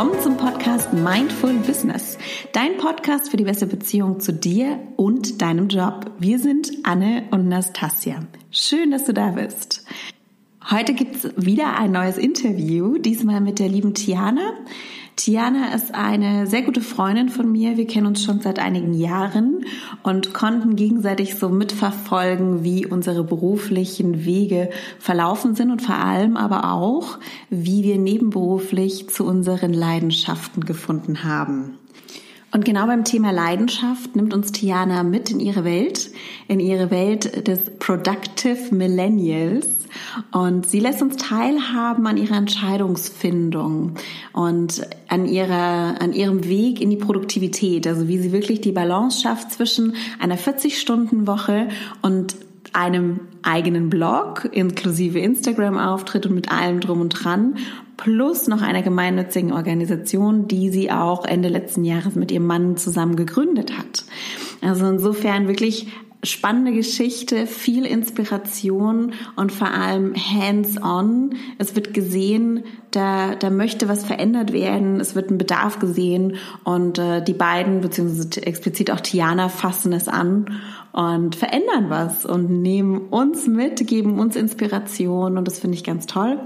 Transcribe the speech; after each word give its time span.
willkommen 0.00 0.22
zum 0.22 0.38
Podcast 0.38 0.94
Mindful 0.94 1.52
Business, 1.58 2.16
dein 2.54 2.78
Podcast 2.78 3.30
für 3.30 3.36
die 3.36 3.44
beste 3.44 3.66
Beziehung 3.66 4.18
zu 4.18 4.32
dir 4.32 4.78
und 4.96 5.42
deinem 5.42 5.68
Job. 5.68 6.12
Wir 6.18 6.38
sind 6.38 6.72
Anne 6.84 7.24
und 7.32 7.48
Nastasia. 7.48 8.20
Schön, 8.50 8.92
dass 8.92 9.04
du 9.04 9.12
da 9.12 9.32
bist. 9.32 9.84
Heute 10.70 10.94
gibt's 10.94 11.28
wieder 11.36 11.78
ein 11.78 11.92
neues 11.92 12.16
Interview, 12.16 12.96
diesmal 12.96 13.42
mit 13.42 13.58
der 13.58 13.68
lieben 13.68 13.92
Tiana. 13.92 14.54
Tiana 15.16 15.74
ist 15.74 15.94
eine 15.94 16.46
sehr 16.46 16.62
gute 16.62 16.80
Freundin 16.80 17.28
von 17.28 17.50
mir. 17.50 17.76
Wir 17.76 17.86
kennen 17.86 18.06
uns 18.06 18.22
schon 18.24 18.40
seit 18.40 18.58
einigen 18.58 18.94
Jahren 18.94 19.64
und 20.02 20.32
konnten 20.32 20.76
gegenseitig 20.76 21.34
so 21.36 21.48
mitverfolgen, 21.48 22.64
wie 22.64 22.86
unsere 22.86 23.24
beruflichen 23.24 24.24
Wege 24.24 24.70
verlaufen 24.98 25.54
sind 25.54 25.70
und 25.70 25.82
vor 25.82 25.96
allem 25.96 26.36
aber 26.36 26.72
auch, 26.72 27.18
wie 27.50 27.82
wir 27.82 27.98
nebenberuflich 27.98 29.08
zu 29.08 29.24
unseren 29.26 29.74
Leidenschaften 29.74 30.64
gefunden 30.64 31.24
haben. 31.24 31.79
Und 32.52 32.64
genau 32.64 32.86
beim 32.86 33.04
Thema 33.04 33.30
Leidenschaft 33.30 34.16
nimmt 34.16 34.34
uns 34.34 34.50
Tiana 34.50 35.04
mit 35.04 35.30
in 35.30 35.38
ihre 35.38 35.64
Welt, 35.64 36.10
in 36.48 36.58
ihre 36.58 36.90
Welt 36.90 37.46
des 37.46 37.60
Productive 37.78 38.74
Millennials. 38.74 39.68
Und 40.32 40.66
sie 40.68 40.80
lässt 40.80 41.00
uns 41.00 41.16
teilhaben 41.16 42.06
an 42.06 42.16
ihrer 42.16 42.36
Entscheidungsfindung 42.36 43.94
und 44.32 44.82
an 45.08 45.26
ihrer, 45.26 46.00
an 46.00 46.12
ihrem 46.12 46.44
Weg 46.48 46.80
in 46.80 46.90
die 46.90 46.96
Produktivität. 46.96 47.86
Also 47.86 48.08
wie 48.08 48.18
sie 48.18 48.32
wirklich 48.32 48.60
die 48.60 48.72
Balance 48.72 49.22
schafft 49.22 49.52
zwischen 49.52 49.94
einer 50.18 50.36
40-Stunden-Woche 50.36 51.68
und 52.02 52.34
einem 52.72 53.20
eigenen 53.42 53.90
Blog 53.90 54.48
inklusive 54.52 55.18
Instagram-Auftritt 55.18 56.26
und 56.26 56.34
mit 56.34 56.52
allem 56.52 56.80
drum 56.80 57.00
und 57.00 57.10
dran 57.10 57.56
plus 57.96 58.48
noch 58.48 58.62
einer 58.62 58.82
gemeinnützigen 58.82 59.52
Organisation, 59.52 60.48
die 60.48 60.70
sie 60.70 60.90
auch 60.90 61.24
Ende 61.26 61.48
letzten 61.48 61.84
Jahres 61.84 62.14
mit 62.14 62.32
ihrem 62.32 62.46
Mann 62.46 62.76
zusammen 62.78 63.14
gegründet 63.14 63.76
hat. 63.76 64.04
Also 64.62 64.86
insofern 64.86 65.48
wirklich 65.48 65.88
spannende 66.22 66.72
Geschichte, 66.72 67.46
viel 67.46 67.86
Inspiration 67.86 69.12
und 69.36 69.52
vor 69.52 69.70
allem 69.70 70.14
hands-on. 70.14 71.34
Es 71.58 71.74
wird 71.74 71.94
gesehen, 71.94 72.64
da, 72.90 73.34
da 73.34 73.50
möchte 73.50 73.88
was 73.88 74.04
verändert 74.04 74.52
werden, 74.52 75.00
es 75.00 75.14
wird 75.14 75.30
ein 75.30 75.38
Bedarf 75.38 75.78
gesehen 75.78 76.36
und 76.64 76.98
äh, 76.98 77.22
die 77.22 77.32
beiden, 77.32 77.80
beziehungsweise 77.80 78.46
explizit 78.46 78.90
auch 78.90 79.00
Tiana, 79.00 79.48
fassen 79.48 79.92
es 79.92 80.08
an 80.08 80.60
und 80.92 81.36
verändern 81.36 81.88
was 81.88 82.26
und 82.26 82.50
nehmen 82.50 83.08
uns 83.08 83.46
mit, 83.46 83.86
geben 83.86 84.18
uns 84.18 84.36
Inspiration 84.36 85.38
und 85.38 85.46
das 85.46 85.58
finde 85.58 85.76
ich 85.76 85.84
ganz 85.84 86.06
toll. 86.06 86.40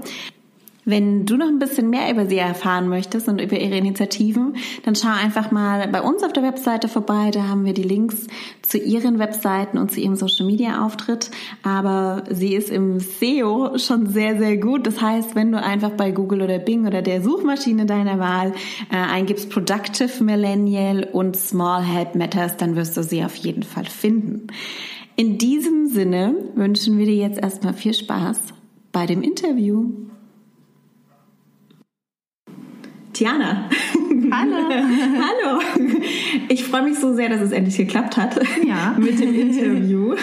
Wenn 0.87 1.25
du 1.25 1.35
noch 1.35 1.47
ein 1.47 1.57
bisschen 1.57 1.89
mehr 1.89 2.11
über 2.11 2.27
sie 2.27 2.37
erfahren 2.37 2.87
möchtest 2.87 3.27
und 3.27 3.41
über 3.41 3.57
ihre 3.57 3.75
Initiativen, 3.75 4.55
dann 4.83 4.95
schau 4.95 5.09
einfach 5.09 5.49
mal 5.49 5.87
bei 5.87 5.99
uns 5.99 6.23
auf 6.23 6.31
der 6.31 6.43
Webseite 6.43 6.87
vorbei. 6.87 7.31
Da 7.31 7.47
haben 7.47 7.65
wir 7.65 7.73
die 7.73 7.81
Links 7.81 8.27
zu 8.61 8.77
ihren 8.77 9.17
Webseiten 9.17 9.79
und 9.79 9.91
zu 9.91 9.99
ihrem 9.99 10.15
Social 10.15 10.45
Media 10.45 10.85
Auftritt. 10.85 11.31
Aber 11.63 12.25
sie 12.29 12.53
ist 12.53 12.69
im 12.69 12.99
SEO 12.99 13.79
schon 13.79 14.05
sehr, 14.05 14.37
sehr 14.37 14.57
gut. 14.57 14.85
Das 14.85 15.01
heißt, 15.01 15.33
wenn 15.33 15.51
du 15.51 15.59
einfach 15.59 15.89
bei 15.89 16.11
Google 16.11 16.43
oder 16.43 16.59
Bing 16.59 16.85
oder 16.85 17.01
der 17.01 17.23
Suchmaschine 17.23 17.87
deiner 17.87 18.19
Wahl 18.19 18.53
äh, 18.91 18.95
eingibst 18.95 19.49
Productive 19.49 20.23
Millennial 20.23 21.09
und 21.11 21.35
Small 21.35 21.81
Help 21.81 22.13
Matters, 22.13 22.57
dann 22.57 22.75
wirst 22.75 22.95
du 22.95 23.01
sie 23.01 23.25
auf 23.25 23.35
jeden 23.37 23.63
Fall 23.63 23.85
finden. 23.85 24.47
In 25.15 25.39
diesem 25.39 25.87
Sinne 25.87 26.35
wünschen 26.53 26.99
wir 26.99 27.07
dir 27.07 27.15
jetzt 27.15 27.39
erstmal 27.39 27.73
viel 27.73 27.95
Spaß 27.95 28.39
bei 28.91 29.07
dem 29.07 29.23
Interview. 29.23 29.89
Tiana. 33.15 33.69
Hallo. 34.29 34.69
Hallo. 34.69 35.61
Ich 36.49 36.65
freue 36.65 36.83
mich 36.83 36.99
so 36.99 37.13
sehr, 37.13 37.29
dass 37.29 37.39
es 37.39 37.53
endlich 37.53 37.77
geklappt 37.77 38.17
hat 38.17 38.37
ja. 38.67 38.93
mit 38.99 39.21
dem 39.21 39.33
Interview. 39.33 40.15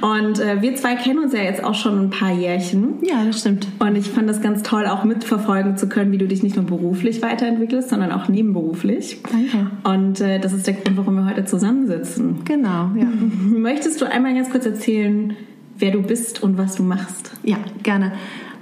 Und 0.00 0.38
äh, 0.38 0.62
wir 0.62 0.76
zwei 0.76 0.94
kennen 0.94 1.18
uns 1.18 1.32
ja 1.32 1.42
jetzt 1.42 1.64
auch 1.64 1.74
schon 1.74 1.98
ein 1.98 2.10
paar 2.10 2.32
Jährchen. 2.32 2.98
Ja, 3.02 3.24
das 3.24 3.40
stimmt. 3.40 3.66
Und 3.80 3.96
ich 3.96 4.06
fand 4.06 4.30
das 4.30 4.40
ganz 4.40 4.62
toll, 4.62 4.86
auch 4.86 5.02
mitverfolgen 5.02 5.76
zu 5.76 5.88
können, 5.88 6.12
wie 6.12 6.18
du 6.18 6.28
dich 6.28 6.44
nicht 6.44 6.54
nur 6.54 6.64
beruflich 6.64 7.22
weiterentwickelst, 7.22 7.88
sondern 7.88 8.12
auch 8.12 8.28
nebenberuflich. 8.28 9.18
Danke. 9.24 9.72
Und 9.82 10.20
äh, 10.20 10.38
das 10.38 10.52
ist 10.52 10.68
der 10.68 10.74
Grund, 10.74 10.96
warum 10.96 11.16
wir 11.16 11.26
heute 11.26 11.44
zusammensitzen. 11.44 12.44
Genau, 12.44 12.92
ja. 12.96 13.08
Möchtest 13.50 14.00
du 14.00 14.08
einmal 14.08 14.32
ganz 14.34 14.48
kurz 14.48 14.64
erzählen, 14.64 15.36
wer 15.76 15.90
du 15.90 16.02
bist 16.02 16.40
und 16.40 16.56
was 16.56 16.76
du 16.76 16.84
machst? 16.84 17.32
Ja, 17.42 17.56
gerne. 17.82 18.12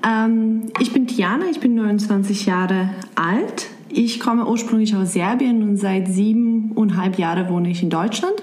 Ähm, 0.07 0.71
ich 0.79 0.93
bin 0.93 1.07
Tiana, 1.07 1.47
ich 1.51 1.61
bin 1.61 1.75
29 1.75 2.47
Jahre 2.47 2.91
alt. 3.15 3.69
Ich 3.89 4.21
komme 4.21 4.47
ursprünglich 4.47 4.95
aus 4.95 5.13
Serbien 5.13 5.63
und 5.63 5.77
seit 5.77 6.09
siebeneinhalb 6.09 7.19
Jahren 7.19 7.49
wohne 7.49 7.71
ich 7.71 7.83
in 7.83 7.91
Deutschland. 7.91 8.35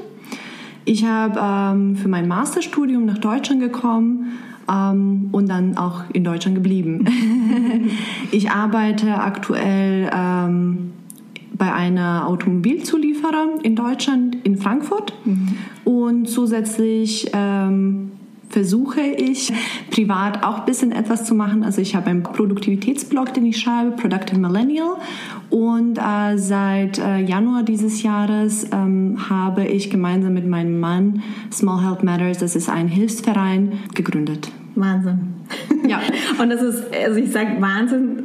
Ich 0.85 1.05
habe 1.05 1.39
ähm, 1.41 1.95
für 1.95 2.07
mein 2.07 2.27
Masterstudium 2.27 3.05
nach 3.05 3.17
Deutschland 3.17 3.61
gekommen 3.61 4.37
ähm, 4.69 5.29
und 5.31 5.49
dann 5.49 5.77
auch 5.77 6.03
in 6.13 6.23
Deutschland 6.23 6.55
geblieben. 6.55 7.05
ich 8.31 8.51
arbeite 8.51 9.15
aktuell 9.15 10.09
ähm, 10.13 10.91
bei 11.57 11.73
einer 11.73 12.27
Automobilzulieferer 12.27 13.59
in 13.63 13.75
Deutschland, 13.75 14.37
in 14.43 14.57
Frankfurt. 14.57 15.13
Mhm. 15.25 15.57
Und 15.85 16.29
zusätzlich 16.29 17.29
ähm, 17.33 18.11
versuche 18.49 19.01
ich 19.01 19.51
privat 19.91 20.43
auch 20.43 20.59
ein 20.59 20.65
bisschen 20.65 20.91
etwas 20.91 21.25
zu 21.25 21.35
machen. 21.35 21.63
Also 21.63 21.81
ich 21.81 21.95
habe 21.95 22.07
einen 22.07 22.23
Produktivitätsblog, 22.23 23.33
den 23.33 23.45
ich 23.45 23.59
schreibe, 23.59 23.91
Productive 23.91 24.39
Millennial. 24.39 24.95
Und 25.49 25.97
äh, 25.97 26.37
seit 26.37 26.97
äh, 26.97 27.19
Januar 27.19 27.63
dieses 27.63 28.03
Jahres 28.03 28.67
ähm, 28.71 29.17
habe 29.29 29.65
ich 29.65 29.89
gemeinsam 29.89 30.33
mit 30.33 30.47
meinem 30.47 30.79
Mann 30.79 31.23
Small 31.51 31.83
Health 31.83 32.03
Matters, 32.03 32.39
das 32.39 32.55
ist 32.55 32.69
ein 32.69 32.87
Hilfsverein, 32.87 33.79
gegründet. 33.93 34.51
Wahnsinn. 34.75 35.35
Ja. 35.87 35.99
Und 36.41 36.49
das 36.49 36.61
ist, 36.61 36.83
also 37.05 37.19
ich 37.19 37.31
sage 37.31 37.59
Wahnsinn, 37.59 38.23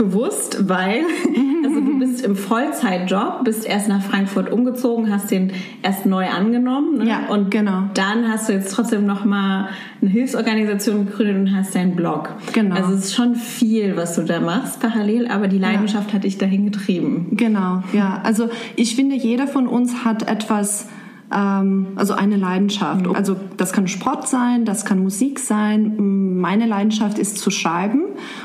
bewusst, 0.00 0.66
weil 0.66 1.02
also 1.64 1.80
du 1.80 1.98
bist 1.98 2.24
im 2.24 2.34
Vollzeitjob, 2.34 3.44
bist 3.44 3.66
erst 3.66 3.86
nach 3.86 4.02
Frankfurt 4.02 4.50
umgezogen, 4.50 5.12
hast 5.12 5.30
den 5.30 5.52
erst 5.82 6.06
neu 6.06 6.26
angenommen 6.26 6.98
ne? 6.98 7.06
ja, 7.06 7.28
und 7.28 7.50
genau. 7.50 7.82
dann 7.92 8.26
hast 8.26 8.48
du 8.48 8.54
jetzt 8.54 8.72
trotzdem 8.72 9.04
noch 9.04 9.26
mal 9.26 9.68
eine 10.00 10.10
Hilfsorganisation 10.10 11.04
gegründet 11.04 11.36
und 11.36 11.54
hast 11.54 11.74
deinen 11.74 11.96
Blog. 11.96 12.30
Genau. 12.54 12.76
Also 12.76 12.94
es 12.94 13.04
ist 13.06 13.14
schon 13.14 13.34
viel, 13.34 13.94
was 13.96 14.16
du 14.16 14.22
da 14.22 14.40
machst 14.40 14.80
parallel, 14.80 15.28
aber 15.28 15.48
die 15.48 15.58
Leidenschaft 15.58 16.08
ja. 16.08 16.14
hat 16.14 16.24
dich 16.24 16.38
dahin 16.38 16.64
getrieben. 16.64 17.28
Genau, 17.32 17.82
ja. 17.92 18.22
Also 18.24 18.48
ich 18.76 18.96
finde, 18.96 19.16
jeder 19.16 19.46
von 19.46 19.66
uns 19.68 20.02
hat 20.02 20.26
etwas 20.30 20.88
also 21.30 22.14
eine 22.14 22.36
Leidenschaft. 22.36 23.06
Mhm. 23.06 23.14
Also 23.14 23.36
das 23.56 23.72
kann 23.72 23.86
Sport 23.86 24.28
sein, 24.28 24.64
das 24.64 24.84
kann 24.84 25.00
Musik 25.00 25.38
sein. 25.38 26.40
Meine 26.40 26.66
Leidenschaft 26.66 27.18
ist 27.18 27.38
zu 27.38 27.50
schreiben 27.50 28.02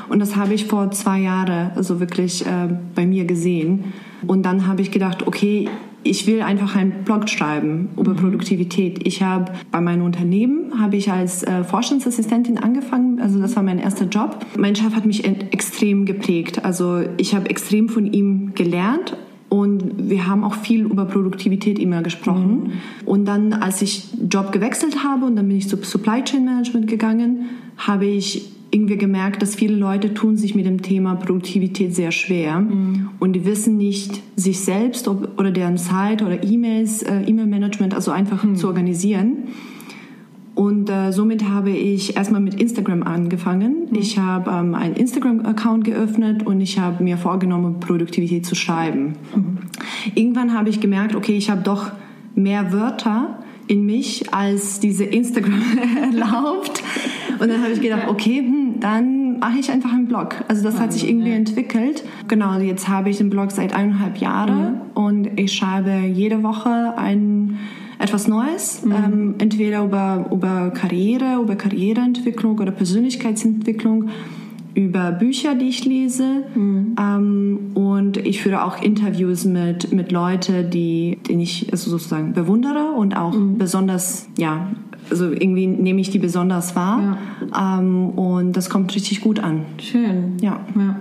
und 0.08 0.20
das 0.20 0.36
habe 0.36 0.54
ich 0.54 0.66
vor 0.66 0.90
zwei 0.92 1.20
Jahren 1.20 1.72
also 1.74 1.98
wirklich 2.00 2.46
äh, 2.46 2.68
bei 2.94 3.06
mir 3.06 3.24
gesehen. 3.24 3.92
Und 4.26 4.44
dann 4.44 4.66
habe 4.66 4.82
ich 4.82 4.90
gedacht, 4.90 5.26
okay, 5.26 5.68
ich 6.04 6.26
will 6.26 6.42
einfach 6.42 6.76
einen 6.76 7.04
Blog 7.04 7.28
schreiben 7.28 7.88
über 7.96 8.12
mhm. 8.12 8.16
Produktivität. 8.16 9.06
Ich 9.06 9.22
habe 9.22 9.52
bei 9.72 9.80
meinem 9.80 10.04
Unternehmen 10.04 10.80
habe 10.80 10.96
ich 10.96 11.10
als 11.10 11.42
äh, 11.42 11.64
Forschungsassistentin 11.64 12.58
angefangen, 12.58 13.20
also 13.20 13.40
das 13.40 13.56
war 13.56 13.62
mein 13.62 13.78
erster 13.78 14.06
Job. 14.06 14.38
Mein 14.56 14.76
Chef 14.76 14.94
hat 14.94 15.04
mich 15.04 15.24
extrem 15.24 16.06
geprägt. 16.06 16.64
Also 16.64 17.02
ich 17.16 17.34
habe 17.34 17.50
extrem 17.50 17.88
von 17.88 18.06
ihm 18.06 18.54
gelernt 18.54 19.16
und 19.48 20.10
wir 20.10 20.26
haben 20.26 20.42
auch 20.42 20.54
viel 20.54 20.82
über 20.82 21.04
Produktivität 21.04 21.78
immer 21.78 22.02
gesprochen. 22.02 22.52
Mhm. 22.52 22.72
Und 23.04 23.26
dann, 23.26 23.52
als 23.52 23.80
ich 23.82 24.08
Job 24.28 24.52
gewechselt 24.52 25.04
habe 25.04 25.24
und 25.24 25.36
dann 25.36 25.46
bin 25.46 25.56
ich 25.56 25.68
zu 25.68 25.76
Supply 25.76 26.22
Chain 26.24 26.44
Management 26.44 26.88
gegangen, 26.88 27.46
habe 27.76 28.06
ich 28.06 28.50
irgendwie 28.70 28.96
gemerkt, 28.96 29.42
dass 29.42 29.54
viele 29.54 29.76
Leute 29.76 30.12
tun 30.12 30.36
sich 30.36 30.54
mit 30.54 30.66
dem 30.66 30.82
Thema 30.82 31.14
Produktivität 31.14 31.94
sehr 31.94 32.10
schwer 32.10 32.60
mhm. 32.60 33.10
und 33.20 33.34
die 33.34 33.44
wissen 33.44 33.76
nicht, 33.76 34.20
sich 34.34 34.60
selbst 34.60 35.06
ob, 35.06 35.38
oder 35.38 35.52
deren 35.52 35.78
Zeit 35.78 36.20
oder 36.20 36.42
E-Mails, 36.42 37.02
äh, 37.02 37.22
E-Mail-Management 37.22 37.94
also 37.94 38.10
einfach 38.10 38.42
mhm. 38.42 38.56
zu 38.56 38.66
organisieren. 38.66 39.44
Und 40.56 40.88
äh, 40.88 41.12
somit 41.12 41.46
habe 41.46 41.68
ich 41.68 42.16
erstmal 42.16 42.40
mit 42.40 42.54
Instagram 42.54 43.02
angefangen. 43.02 43.88
Mhm. 43.90 43.98
Ich 43.98 44.18
habe 44.18 44.50
ähm, 44.50 44.74
einen 44.74 44.96
Instagram-Account 44.96 45.84
geöffnet 45.84 46.46
und 46.46 46.62
ich 46.62 46.78
habe 46.78 47.04
mir 47.04 47.18
vorgenommen, 47.18 47.78
Produktivität 47.78 48.46
zu 48.46 48.54
schreiben. 48.54 49.16
Mhm. 49.34 49.58
Irgendwann 50.14 50.54
habe 50.54 50.70
ich 50.70 50.80
gemerkt, 50.80 51.14
okay, 51.14 51.36
ich 51.36 51.50
habe 51.50 51.60
doch 51.60 51.92
mehr 52.34 52.72
Wörter 52.72 53.38
in 53.68 53.84
mich, 53.84 54.32
als 54.32 54.80
diese 54.80 55.04
Instagram 55.04 55.62
erlaubt. 56.02 56.82
Und 57.38 57.50
dann 57.50 57.62
habe 57.62 57.72
ich 57.72 57.82
gedacht, 57.82 58.08
okay, 58.08 58.38
hm, 58.38 58.80
dann 58.80 59.38
mache 59.38 59.58
ich 59.58 59.70
einfach 59.70 59.92
einen 59.92 60.06
Blog. 60.06 60.36
Also 60.48 60.62
das 60.62 60.80
hat 60.80 60.90
sich 60.90 61.06
irgendwie 61.06 61.32
entwickelt. 61.32 62.02
Genau, 62.28 62.58
jetzt 62.60 62.88
habe 62.88 63.10
ich 63.10 63.18
den 63.18 63.28
Blog 63.28 63.50
seit 63.50 63.74
eineinhalb 63.74 64.16
Jahren 64.16 64.72
mhm. 64.72 64.80
und 64.94 65.38
ich 65.38 65.52
schreibe 65.52 66.06
jede 66.06 66.42
Woche 66.42 66.96
einen 66.96 67.58
etwas 67.98 68.28
Neues, 68.28 68.84
mhm. 68.84 68.92
ähm, 68.92 69.34
entweder 69.38 69.84
über, 69.84 70.28
über 70.30 70.70
Karriere, 70.70 71.40
über 71.42 71.56
Karriereentwicklung 71.56 72.58
oder 72.58 72.72
Persönlichkeitsentwicklung. 72.72 74.10
über 74.74 75.10
Bücher, 75.10 75.54
die 75.54 75.68
ich 75.70 75.86
lese. 75.86 76.44
Mhm. 76.54 76.96
Ähm, 77.00 77.58
und 77.72 78.18
ich 78.18 78.42
führe 78.42 78.62
auch 78.62 78.82
Interviews 78.82 79.46
mit, 79.46 79.90
mit 79.90 80.12
Leuten, 80.12 80.70
die, 80.70 81.18
die 81.26 81.42
ich 81.42 81.72
also 81.72 81.90
sozusagen 81.90 82.34
bewundere 82.34 82.90
und 82.90 83.16
auch 83.16 83.32
mhm. 83.32 83.56
besonders, 83.56 84.28
ja, 84.36 84.68
also 85.10 85.30
irgendwie 85.30 85.66
nehme 85.66 86.00
ich 86.00 86.10
die 86.10 86.18
besonders 86.18 86.76
wahr. 86.76 87.18
Ja. 87.52 87.78
Ähm, 87.78 88.10
und 88.10 88.52
das 88.52 88.70
kommt 88.70 88.94
richtig 88.94 89.20
gut 89.20 89.38
an. 89.38 89.66
Schön. 89.78 90.36
Ja. 90.40 90.60
ja. 90.74 90.96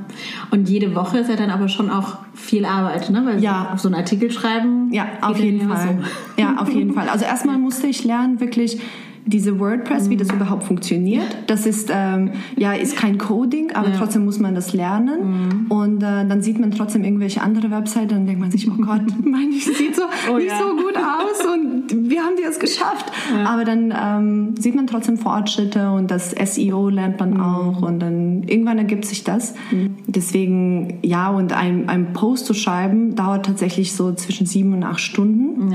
Und 0.52 0.70
jede 0.70 0.96
Woche 0.96 1.20
ist 1.20 1.30
ja 1.30 1.36
dann 1.36 1.50
aber 1.50 1.68
schon 1.68 1.90
auch 1.90 2.18
viel 2.34 2.66
Arbeit, 2.66 3.10
ne? 3.10 3.24
Weil 3.26 3.42
ja. 3.42 3.74
so 3.78 3.88
einen 3.88 3.96
Artikel 3.96 4.32
schreiben. 4.32 4.92
Ja, 4.92 5.08
auf 5.22 5.40
jeden 5.40 5.68
Fall. 5.68 6.00
So. 6.36 6.42
Ja, 6.42 6.56
auf 6.62 6.72
jeden 6.72 6.94
Fall. 6.94 7.10
Also 7.10 7.26
erstmal 7.26 7.58
musste 7.58 7.88
ich 7.88 8.04
lernen, 8.04 8.40
wirklich 8.40 8.80
diese 9.26 9.60
WordPress, 9.60 10.10
wie 10.10 10.18
das 10.18 10.30
mhm. 10.30 10.36
überhaupt 10.36 10.64
funktioniert. 10.64 11.36
Das 11.48 11.66
ist 11.66 11.90
ähm, 11.92 12.32
ja 12.56 12.74
ist 12.74 12.96
kein 12.96 13.18
Coding, 13.18 13.72
aber 13.74 13.90
ja. 13.90 13.96
trotzdem 13.98 14.26
muss 14.26 14.40
man 14.40 14.54
das 14.54 14.74
lernen. 14.74 15.66
Mhm. 15.68 15.72
Und 15.72 15.98
äh, 16.04 16.28
dann 16.28 16.42
sieht 16.42 16.60
man 16.60 16.72
trotzdem 16.72 17.04
irgendwelche 17.04 17.42
andere 17.42 17.72
Webseiten 17.72 18.20
und 18.20 18.26
denkt 18.28 18.42
man 18.42 18.52
sich, 18.52 18.70
oh 18.70 18.76
Gott, 18.76 19.02
mein, 19.24 19.52
sieht 19.52 19.96
so 19.96 20.04
oh, 20.32 20.38
nicht 20.38 20.50
ja. 20.50 20.60
so 20.60 20.76
gut 20.76 20.96
aus 20.96 21.54
und 21.54 22.10
wir 22.10 22.22
haben 22.22 22.36
die 22.38 22.44
es 22.44 22.60
geschafft. 22.60 23.12
Ja. 23.36 23.46
Aber 23.46 23.66
dann 23.66 23.94
ähm, 24.00 24.56
sieht 24.58 24.76
man 24.76 24.86
trotzdem 24.86 25.18
Fortschritte 25.18 25.92
und 25.92 26.12
das 26.12 26.32
SEO 26.32 26.90
lernt 26.90 27.20
man 27.20 27.32
mhm. 27.32 27.40
auch 27.40 27.82
und 27.82 28.00
dann 28.00 28.44
irgendwann 28.44 28.78
ergibt 28.78 29.06
sich 29.06 29.24
das. 29.24 29.56
Mhm. 29.72 29.96
Deswegen 30.06 31.00
ja 31.02 31.30
und 31.30 31.52
ein, 31.52 31.90
ein 31.90 32.14
Post 32.14 32.46
zu 32.46 32.54
schreiben 32.54 33.16
dauert 33.16 33.46
tatsächlich 33.48 33.94
so 33.94 34.14
zwischen 34.14 34.46
sieben 34.46 34.74
und 34.74 34.84
acht 34.84 35.00
Stunden, 35.00 35.74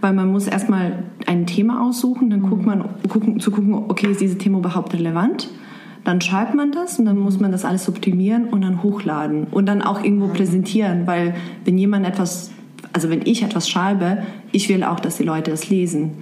weil 0.00 0.12
man 0.12 0.30
muss 0.30 0.46
erstmal 0.46 1.02
ein 1.26 1.46
Thema 1.46 1.82
aussuchen, 1.82 2.30
dann 2.30 2.42
guckt 2.42 2.64
man 2.64 2.91
gucken, 3.08 3.40
zu 3.40 3.50
gucken, 3.50 3.74
okay, 3.74 4.10
ist 4.10 4.20
dieses 4.20 4.38
Thema 4.38 4.58
überhaupt 4.58 4.94
relevant? 4.94 5.48
Dann 6.04 6.20
schreibt 6.20 6.54
man 6.54 6.72
das 6.72 6.98
und 6.98 7.04
dann 7.04 7.18
muss 7.18 7.38
man 7.38 7.52
das 7.52 7.64
alles 7.64 7.88
optimieren 7.88 8.48
und 8.48 8.62
dann 8.62 8.82
hochladen 8.82 9.44
und 9.50 9.66
dann 9.66 9.82
auch 9.82 10.02
irgendwo 10.02 10.28
präsentieren, 10.28 11.06
weil 11.06 11.34
wenn 11.64 11.78
jemand 11.78 12.06
etwas, 12.06 12.50
also 12.92 13.08
wenn 13.08 13.22
ich 13.24 13.44
etwas 13.44 13.68
schreibe, 13.68 14.24
ich 14.50 14.68
will 14.68 14.82
auch, 14.82 14.98
dass 14.98 15.18
die 15.18 15.22
Leute 15.22 15.52
es 15.52 15.70
lesen. 15.70 16.12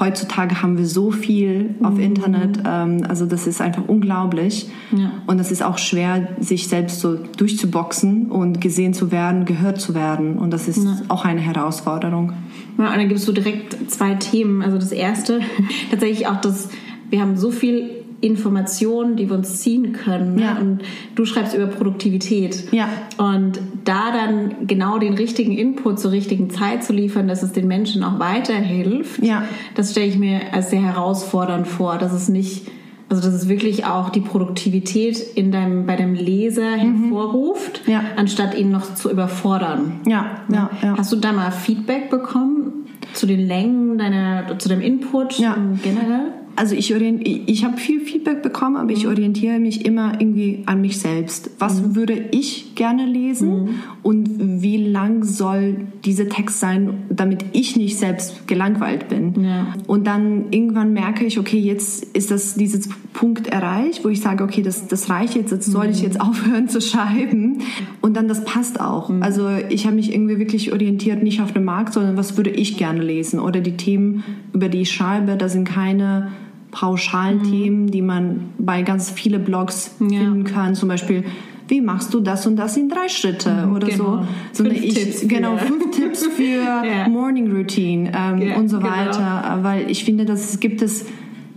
Heutzutage 0.00 0.60
haben 0.60 0.76
wir 0.76 0.86
so 0.86 1.12
viel 1.12 1.76
auf 1.82 1.94
mhm. 1.94 2.00
Internet, 2.00 2.58
ähm, 2.66 3.04
also 3.08 3.26
das 3.26 3.46
ist 3.46 3.60
einfach 3.60 3.84
unglaublich 3.86 4.68
ja. 4.90 5.12
und 5.28 5.38
es 5.38 5.52
ist 5.52 5.62
auch 5.62 5.78
schwer, 5.78 6.28
sich 6.40 6.66
selbst 6.66 6.98
so 6.98 7.14
durchzuboxen 7.14 8.26
und 8.26 8.60
gesehen 8.60 8.92
zu 8.92 9.12
werden, 9.12 9.44
gehört 9.44 9.80
zu 9.80 9.94
werden 9.94 10.36
und 10.36 10.52
das 10.52 10.66
ist 10.66 10.84
ja. 10.84 10.96
auch 11.08 11.24
eine 11.24 11.40
Herausforderung. 11.40 12.32
Ja, 12.78 12.92
und 12.92 12.96
dann 12.96 13.08
gibst 13.08 13.26
du 13.26 13.32
direkt 13.32 13.90
zwei 13.90 14.14
Themen. 14.14 14.62
Also 14.62 14.78
das 14.78 14.92
erste, 14.92 15.40
tatsächlich 15.90 16.26
auch 16.26 16.40
das, 16.40 16.70
wir 17.10 17.20
haben 17.20 17.36
so 17.36 17.50
viel 17.50 17.90
Informationen, 18.20 19.16
die 19.16 19.28
wir 19.28 19.36
uns 19.36 19.60
ziehen 19.60 19.92
können. 19.92 20.36
Ne? 20.36 20.42
Ja. 20.42 20.58
Und 20.58 20.82
du 21.14 21.24
schreibst 21.24 21.54
über 21.54 21.66
Produktivität. 21.66 22.72
Ja. 22.72 22.88
Und 23.16 23.60
da 23.84 24.10
dann 24.10 24.66
genau 24.66 24.98
den 24.98 25.14
richtigen 25.14 25.52
Input 25.52 26.00
zur 26.00 26.10
richtigen 26.10 26.50
Zeit 26.50 26.82
zu 26.82 26.92
liefern, 26.92 27.28
dass 27.28 27.42
es 27.42 27.52
den 27.52 27.68
Menschen 27.68 28.02
auch 28.02 28.18
weiterhilft, 28.18 29.22
ja. 29.22 29.44
das 29.76 29.92
stelle 29.92 30.06
ich 30.06 30.18
mir 30.18 30.52
als 30.52 30.70
sehr 30.70 30.82
herausfordernd 30.82 31.68
vor, 31.68 31.98
dass 31.98 32.12
es 32.12 32.28
nicht 32.28 32.66
also 33.08 33.22
dass 33.22 33.34
es 33.34 33.48
wirklich 33.48 33.86
auch 33.86 34.10
die 34.10 34.20
Produktivität 34.20 35.18
in 35.34 35.50
deinem, 35.50 35.86
bei 35.86 35.96
deinem 35.96 36.14
Leser 36.14 36.76
mhm. 36.76 37.04
hervorruft, 37.04 37.82
ja. 37.86 38.02
anstatt 38.16 38.54
ihn 38.54 38.70
noch 38.70 38.94
zu 38.94 39.10
überfordern. 39.10 40.00
Ja, 40.06 40.42
ja, 40.52 40.70
ja. 40.82 40.96
Hast 40.96 41.12
du 41.12 41.16
da 41.16 41.32
mal 41.32 41.50
Feedback 41.50 42.10
bekommen 42.10 42.86
zu 43.14 43.26
den 43.26 43.40
Längen 43.40 43.98
deiner, 43.98 44.58
zu 44.58 44.68
deinem 44.68 44.82
Input 44.82 45.38
ja. 45.38 45.56
generell? 45.82 46.32
Also 46.58 46.74
ich, 46.74 46.90
ich 46.90 47.64
habe 47.64 47.76
viel 47.76 48.00
Feedback 48.00 48.42
bekommen, 48.42 48.76
aber 48.76 48.86
mhm. 48.86 48.96
ich 48.96 49.06
orientiere 49.06 49.60
mich 49.60 49.86
immer 49.86 50.20
irgendwie 50.20 50.64
an 50.66 50.80
mich 50.80 50.98
selbst. 50.98 51.50
Was 51.60 51.80
mhm. 51.80 51.94
würde 51.94 52.14
ich 52.32 52.74
gerne 52.74 53.06
lesen 53.06 53.62
mhm. 53.62 53.68
und 54.02 54.28
wie 54.60 54.76
lang 54.88 55.22
soll 55.22 55.76
dieser 56.04 56.28
Text 56.28 56.58
sein, 56.58 57.04
damit 57.10 57.44
ich 57.52 57.76
nicht 57.76 57.96
selbst 57.96 58.48
gelangweilt 58.48 59.08
bin? 59.08 59.44
Ja. 59.44 59.72
Und 59.86 60.08
dann 60.08 60.46
irgendwann 60.50 60.92
merke 60.92 61.24
ich, 61.24 61.38
okay, 61.38 61.60
jetzt 61.60 62.02
ist 62.16 62.32
das 62.32 62.56
dieses 62.56 62.88
Punkt 63.12 63.46
erreicht, 63.46 64.04
wo 64.04 64.08
ich 64.08 64.20
sage, 64.20 64.42
okay, 64.42 64.62
das, 64.62 64.88
das 64.88 65.08
reicht 65.08 65.36
jetzt, 65.36 65.52
jetzt 65.52 65.70
soll 65.70 65.86
ich 65.86 65.98
mhm. 65.98 66.06
jetzt 66.06 66.20
aufhören 66.28 66.68
zu 66.68 66.80
schreiben. 66.80 67.58
Und 68.00 68.16
dann 68.16 68.26
das 68.26 68.44
passt 68.44 68.80
auch. 68.80 69.10
Mhm. 69.10 69.22
Also 69.22 69.48
ich 69.68 69.86
habe 69.86 69.94
mich 69.94 70.12
irgendwie 70.12 70.40
wirklich 70.40 70.72
orientiert, 70.72 71.22
nicht 71.22 71.40
auf 71.40 71.52
den 71.52 71.64
Markt, 71.64 71.92
sondern 71.92 72.16
was 72.16 72.36
würde 72.36 72.50
ich 72.50 72.76
gerne 72.76 73.00
lesen 73.00 73.38
oder 73.38 73.60
die 73.60 73.76
Themen, 73.76 74.24
über 74.52 74.68
die 74.68 74.80
ich 74.80 74.90
schreibe, 74.90 75.36
da 75.36 75.48
sind 75.48 75.64
keine 75.64 76.32
pauschalen 76.78 77.38
mhm. 77.38 77.50
Themen, 77.50 77.86
die 77.88 78.02
man 78.02 78.50
bei 78.56 78.82
ganz 78.82 79.10
vielen 79.10 79.42
Blogs 79.42 79.96
ja. 79.98 80.20
finden 80.20 80.44
kann. 80.44 80.76
Zum 80.76 80.88
Beispiel, 80.88 81.24
wie 81.66 81.80
machst 81.80 82.14
du 82.14 82.20
das 82.20 82.46
und 82.46 82.54
das 82.54 82.76
in 82.76 82.88
drei 82.88 83.08
Schritte 83.08 83.66
mhm, 83.66 83.74
oder 83.74 83.88
genau. 83.88 84.04
so. 84.22 84.28
Sondern 84.52 84.76
fünf 84.76 84.86
ich, 84.86 84.94
Tipps 84.94 85.26
genau, 85.26 85.56
fünf 85.56 85.90
Tipps 85.96 86.24
für 86.26 86.62
ja. 86.62 87.08
Morning 87.08 87.50
Routine 87.50 88.12
ähm, 88.14 88.40
ja, 88.40 88.56
und 88.56 88.68
so 88.68 88.78
genau. 88.78 88.90
weiter. 88.90 89.42
Genau. 89.42 89.64
Weil 89.64 89.90
ich 89.90 90.04
finde, 90.04 90.24
dass 90.24 90.60
gibt 90.60 90.80
es 90.80 91.06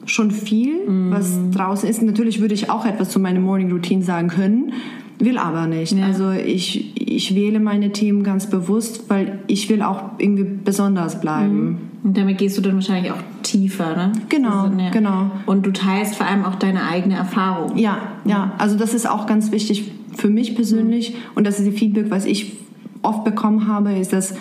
schon 0.06 0.32
viel, 0.32 0.90
mhm. 0.90 1.12
was 1.12 1.38
draußen 1.52 1.88
ist. 1.88 2.02
Natürlich 2.02 2.42
würde 2.42 2.56
ich 2.56 2.72
auch 2.72 2.88
etwas 2.88 3.10
zu 3.10 3.20
meiner 3.20 3.40
Morning 3.40 3.72
Routine 3.72 4.02
sagen 4.02 4.30
können, 4.30 4.74
will 5.20 5.38
aber 5.38 5.68
nicht. 5.68 5.96
Ja. 5.96 6.08
Also 6.08 6.32
ich, 6.32 6.98
ich 6.98 7.36
wähle 7.36 7.60
meine 7.60 7.92
Themen 7.92 8.24
ganz 8.24 8.50
bewusst, 8.50 9.08
weil 9.08 9.38
ich 9.46 9.70
will 9.70 9.84
auch 9.84 10.18
irgendwie 10.18 10.44
besonders 10.44 11.22
bleiben. 11.22 11.64
Mhm. 11.64 11.91
Und 12.04 12.18
damit 12.18 12.40
gehst 12.40 12.58
du 12.58 12.62
dann 12.62 12.76
wahrscheinlich 12.76 13.12
auch 13.12 13.22
tiefer, 13.44 13.96
ne? 13.96 14.12
Genau, 14.30 14.64
also, 14.64 14.80
ja. 14.80 14.90
genau. 14.90 15.32
Und 15.46 15.66
du 15.66 15.72
teilst 15.72 16.16
vor 16.16 16.26
allem 16.26 16.46
auch 16.46 16.56
deine 16.56 16.84
eigene 16.88 17.16
Erfahrung. 17.16 17.78
Ja, 17.78 18.14
ja. 18.26 18.54
Also 18.58 18.78
das 18.78 18.94
ist 18.94 19.08
auch 19.08 19.28
ganz 19.28 19.52
wichtig 19.52 19.92
für 20.16 20.30
mich 20.30 20.56
persönlich. 20.56 21.12
Mhm. 21.12 21.18
Und 21.36 21.48
das 21.48 21.60
ist 21.60 21.66
die 21.66 21.72
Feedback, 21.72 22.10
was 22.10 22.26
ich 22.26 22.58
oft 23.04 23.24
bekommen 23.24 23.68
habe, 23.68 23.94
ist, 23.94 24.14
dass 24.14 24.34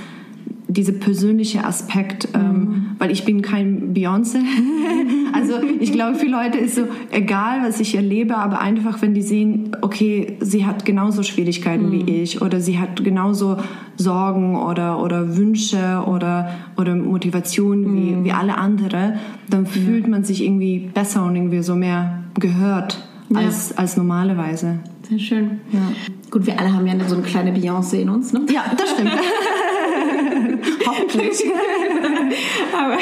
dieser 0.73 0.93
persönliche 0.93 1.65
Aspekt, 1.65 2.29
ähm, 2.35 2.41
mhm. 2.41 2.47
ähm, 2.47 2.87
weil 2.99 3.11
ich 3.11 3.25
bin 3.25 3.43
kein 3.43 3.95
Beyoncé. 3.95 4.39
also 5.33 5.55
ich 5.81 5.93
glaube, 5.93 6.17
für 6.17 6.27
Leute 6.27 6.59
ist 6.59 6.77
so 6.77 6.83
egal, 7.11 7.63
was 7.63 7.81
ich 7.81 7.95
erlebe, 7.95 8.37
aber 8.37 8.61
einfach, 8.61 9.03
wenn 9.03 9.15
die 9.15 9.23
sehen, 9.23 9.77
okay, 9.81 10.37
sie 10.41 10.67
hat 10.67 10.85
genauso 10.85 11.23
Schwierigkeiten 11.23 11.87
mhm. 11.87 11.93
wie 11.93 12.23
ich 12.23 12.43
oder 12.43 12.61
sie 12.61 12.79
hat 12.79 13.03
genauso 13.03 13.57
Sorgen 13.97 14.57
oder, 14.57 15.03
oder 15.03 15.37
Wünsche 15.37 16.05
oder, 16.07 16.51
oder 16.77 16.95
Motivation 16.95 17.81
mhm. 17.81 17.97
wie, 17.97 18.25
wie 18.27 18.33
alle 18.33 18.57
andere, 18.57 19.15
dann 19.49 19.67
fühlt 19.67 20.09
man 20.09 20.25
sich 20.25 20.45
irgendwie 20.45 20.91
besser 20.93 21.25
und 21.25 21.37
irgendwie 21.37 21.63
so 21.63 21.75
mehr 21.75 22.25
gehört 22.39 23.07
als, 23.35 23.71
ja. 23.71 23.79
als 23.79 23.97
normalerweise. 23.97 24.81
Sehr 25.09 25.19
schön. 25.19 25.61
Ja. 25.73 25.81
Gut, 26.31 26.47
wir 26.47 26.59
alle 26.59 26.73
haben 26.73 26.87
ja 26.87 26.95
so 27.09 27.17
eine 27.17 27.25
kleine 27.25 27.53
Beyoncé 27.53 28.01
in 28.01 28.09
uns, 28.09 28.33
ne? 28.33 28.47
Ja, 28.53 28.65
das 28.77 28.91
stimmt. 28.91 29.11
Hoffentlich. 31.13 31.45
Aber 32.79 32.99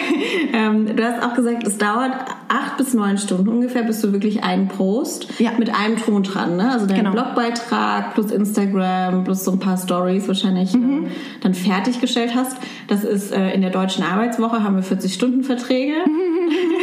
ähm, 0.53 0.97
du 0.97 1.05
hast 1.05 1.23
auch 1.23 1.35
gesagt, 1.35 1.67
es 1.67 1.79
dauert 1.79 2.13
acht 2.49 2.77
bis 2.77 2.95
neun 2.95 3.19
Stunden 3.19 3.49
ungefähr, 3.49 3.83
bis 3.83 4.01
du 4.01 4.13
wirklich 4.13 4.43
einen 4.43 4.69
Post 4.69 5.29
ja. 5.39 5.53
mit 5.59 5.75
einem 5.75 5.97
Drum 5.97 6.17
und 6.17 6.23
dran, 6.35 6.57
ne? 6.57 6.71
Also 6.71 6.87
dein 6.87 6.99
genau. 6.99 7.13
Blogbeitrag 7.13 8.15
plus 8.15 8.31
Instagram 8.31 9.25
plus 9.25 9.45
so 9.45 9.53
ein 9.53 9.59
paar 9.59 9.77
Stories 9.77 10.27
wahrscheinlich 10.29 10.75
mhm. 10.75 11.07
äh, 11.07 11.09
dann 11.43 11.55
fertiggestellt 11.55 12.35
hast. 12.35 12.57
Das 12.89 13.05
ist 13.05 13.33
äh, 13.33 13.53
in 13.53 13.61
der 13.61 13.71
deutschen 13.71 14.05
Arbeitswoche 14.05 14.63
haben 14.63 14.77
wir 14.77 14.83
40 14.83 15.13
Stunden 15.13 15.45
Verträge. 15.45 15.95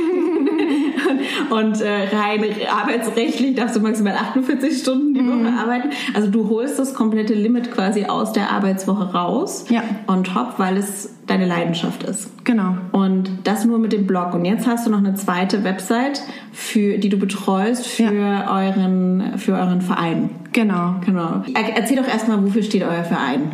und 1.51 1.81
äh, 1.81 2.07
rein 2.15 2.43
arbeitsrechtlich 2.69 3.55
darfst 3.55 3.75
du 3.75 3.79
maximal 3.79 4.13
48 4.13 4.77
Stunden 4.77 5.13
die 5.13 5.21
Woche 5.21 5.51
mhm. 5.51 5.57
arbeiten. 5.57 5.89
Also 6.13 6.29
du 6.29 6.49
holst 6.49 6.79
das 6.79 6.93
komplette 6.93 7.33
Limit 7.33 7.71
quasi 7.71 8.05
aus 8.05 8.33
der 8.33 8.51
Arbeitswoche 8.51 9.13
raus 9.13 9.65
ja. 9.69 9.83
on 10.07 10.23
top, 10.23 10.55
weil 10.57 10.77
es 10.77 11.15
deine 11.27 11.45
Leidenschaft 11.45 12.03
ist. 12.03 12.29
Genau. 12.45 12.77
Und 12.91 13.29
das 13.43 13.65
nur 13.65 13.79
mit 13.79 13.93
dem 13.93 14.05
Blog. 14.05 14.33
Und 14.33 14.45
jetzt 14.45 14.67
hast 14.67 14.85
du 14.85 14.91
noch 14.91 14.99
eine 14.99 15.15
zweite 15.15 15.63
Website, 15.63 16.21
für, 16.51 16.97
die 16.97 17.09
du 17.09 17.17
betreust 17.17 17.87
für, 17.87 18.13
ja. 18.13 18.55
euren, 18.55 19.37
für 19.37 19.53
euren 19.53 19.81
Verein. 19.81 20.29
Genau. 20.53 20.95
genau. 21.05 21.43
Erzähl 21.75 21.97
doch 21.97 22.07
erstmal, 22.07 22.43
wofür 22.43 22.63
steht 22.63 22.83
euer 22.83 23.03
Verein? 23.03 23.51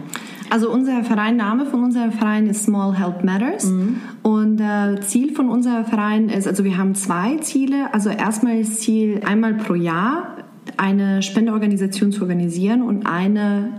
Also 0.52 0.70
unser 0.70 1.06
Verein, 1.06 1.38
Name 1.38 1.66
von 1.66 1.82
unserem 1.82 2.12
Verein 2.12 2.48
ist 2.48 2.66
Small 2.66 2.94
Help 3.00 3.24
Matters. 3.24 3.68
Mhm. 3.68 4.02
Und 4.22 4.60
äh, 4.60 5.00
Ziel 5.00 5.34
von 5.34 5.48
unserem 5.48 5.86
Verein 5.86 6.28
ist, 6.28 6.46
also 6.46 6.66
wir 6.66 6.78
haben 6.78 6.94
zwei 6.94 7.38
Ziele. 7.38 7.94
Also 7.94 8.10
erstmal 8.10 8.60
ist 8.60 8.82
Ziel, 8.82 9.22
einmal 9.24 9.54
pro 9.54 9.76
Jahr 9.76 10.36
eine 10.76 11.22
Spendeorganisation 11.22 12.12
zu 12.12 12.24
organisieren 12.24 12.82
und 12.82 13.06
eine 13.06 13.70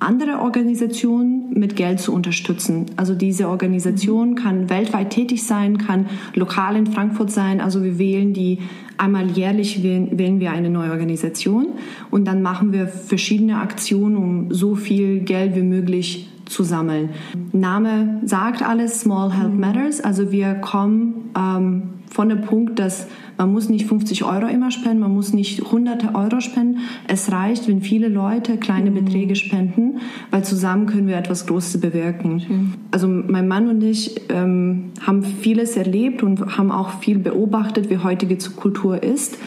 andere 0.00 0.40
Organisation 0.40 1.50
mit 1.50 1.76
Geld 1.76 2.00
zu 2.00 2.12
unterstützen. 2.12 2.86
Also 2.96 3.14
diese 3.14 3.48
Organisation 3.48 4.34
kann 4.34 4.68
weltweit 4.70 5.10
tätig 5.10 5.44
sein, 5.44 5.78
kann 5.78 6.06
lokal 6.34 6.74
in 6.74 6.86
Frankfurt 6.88 7.30
sein. 7.30 7.60
Also 7.60 7.84
wir 7.84 7.96
wählen 8.00 8.32
die 8.32 8.58
einmal 8.98 9.30
jährlich 9.30 9.82
wählen 9.82 10.40
wir 10.40 10.50
eine 10.50 10.70
neue 10.70 10.90
Organisation 10.90 11.68
und 12.10 12.26
dann 12.26 12.42
machen 12.42 12.72
wir 12.72 12.88
verschiedene 12.88 13.58
Aktionen, 13.58 14.16
um 14.16 14.52
so 14.52 14.74
viel 14.74 15.20
Geld 15.20 15.56
wie 15.56 15.62
möglich 15.62 16.28
zu 16.46 16.64
sammeln. 16.64 17.10
Name 17.52 18.20
sagt 18.24 18.62
alles, 18.62 19.00
Small 19.00 19.32
Help 19.32 19.54
Matters. 19.54 20.00
Also 20.00 20.32
wir 20.32 20.54
kommen 20.54 21.30
ähm, 21.36 21.82
von 22.10 22.28
dem 22.28 22.42
Punkt, 22.42 22.78
dass 22.78 23.06
Man 23.38 23.52
muss 23.52 23.68
nicht 23.68 23.86
50 23.86 24.24
Euro 24.24 24.48
immer 24.48 24.72
spenden, 24.72 24.98
man 24.98 25.14
muss 25.14 25.32
nicht 25.32 25.62
hunderte 25.70 26.16
Euro 26.16 26.40
spenden. 26.40 26.80
Es 27.06 27.30
reicht, 27.30 27.68
wenn 27.68 27.80
viele 27.80 28.08
Leute 28.08 28.56
kleine 28.56 28.90
mhm. 28.90 29.04
Beträge 29.04 29.36
spenden, 29.36 30.00
weil 30.32 30.42
zusammen 30.42 30.86
können 30.86 31.06
wir 31.06 31.16
etwas 31.16 31.46
Großes 31.46 31.80
bewirken. 31.80 32.42
Mhm. 32.48 32.74
Also 32.90 33.06
mein 33.06 33.46
Mann 33.46 33.68
und 33.68 33.82
ich 33.82 34.20
ähm, 34.28 34.90
haben 35.06 35.22
vieles 35.22 35.76
erlebt 35.76 36.24
und 36.24 36.58
haben 36.58 36.72
auch 36.72 36.98
viel 36.98 37.20
beobachtet, 37.20 37.90
wie 37.90 37.98
heutige 37.98 38.36
Kultur 38.56 39.04
ist. 39.04 39.38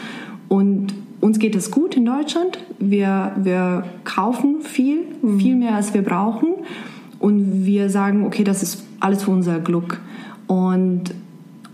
Und 0.48 0.94
uns 1.20 1.38
geht 1.38 1.54
es 1.54 1.70
gut 1.70 1.94
in 1.94 2.06
Deutschland. 2.06 2.58
Wir, 2.78 3.32
wir 3.36 3.84
kaufen 4.04 4.62
viel, 4.62 5.04
mhm. 5.20 5.38
viel 5.38 5.54
mehr 5.54 5.74
als 5.74 5.92
wir 5.92 6.02
brauchen. 6.02 6.54
Und 7.18 7.66
wir 7.66 7.90
sagen, 7.90 8.24
okay, 8.24 8.42
das 8.42 8.62
ist 8.62 8.84
alles 9.00 9.24
für 9.24 9.32
unser 9.32 9.60
Glück. 9.60 10.00
Und 10.46 11.14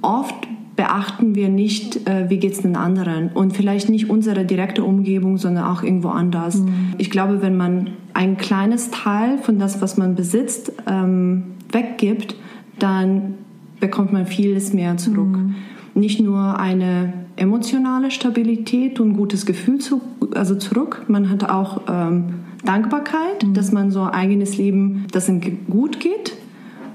oft 0.02 0.48
beachten 0.78 1.34
wir 1.34 1.48
nicht, 1.48 2.08
äh, 2.08 2.30
wie 2.30 2.36
geht 2.38 2.52
es 2.52 2.62
den 2.62 2.76
anderen 2.76 3.30
und 3.30 3.56
vielleicht 3.56 3.88
nicht 3.88 4.08
unsere 4.08 4.44
direkte 4.44 4.84
Umgebung, 4.84 5.36
sondern 5.36 5.64
auch 5.64 5.82
irgendwo 5.82 6.10
anders. 6.10 6.58
Mhm. 6.58 6.94
Ich 6.98 7.10
glaube, 7.10 7.42
wenn 7.42 7.56
man 7.56 7.90
ein 8.14 8.36
kleines 8.36 8.92
Teil 8.92 9.38
von 9.38 9.58
das, 9.58 9.82
was 9.82 9.96
man 9.96 10.14
besitzt, 10.14 10.72
ähm, 10.86 11.42
weggibt, 11.72 12.36
dann 12.78 13.34
bekommt 13.80 14.12
man 14.12 14.26
vieles 14.26 14.72
mehr 14.72 14.96
zurück. 14.98 15.36
Mhm. 15.36 15.56
Nicht 15.94 16.20
nur 16.20 16.60
eine 16.60 17.12
emotionale 17.34 18.12
Stabilität 18.12 19.00
und 19.00 19.14
gutes 19.14 19.46
Gefühl 19.46 19.78
zu, 19.80 20.00
also 20.32 20.54
zurück, 20.54 21.06
man 21.08 21.28
hat 21.28 21.50
auch 21.50 21.82
ähm, 21.88 22.34
Dankbarkeit, 22.64 23.42
mhm. 23.42 23.52
dass 23.52 23.72
man 23.72 23.90
so 23.90 24.02
ein 24.02 24.10
eigenes 24.10 24.56
Leben, 24.56 25.06
dass 25.10 25.28
es 25.28 25.40
gut 25.68 25.98
geht 25.98 26.36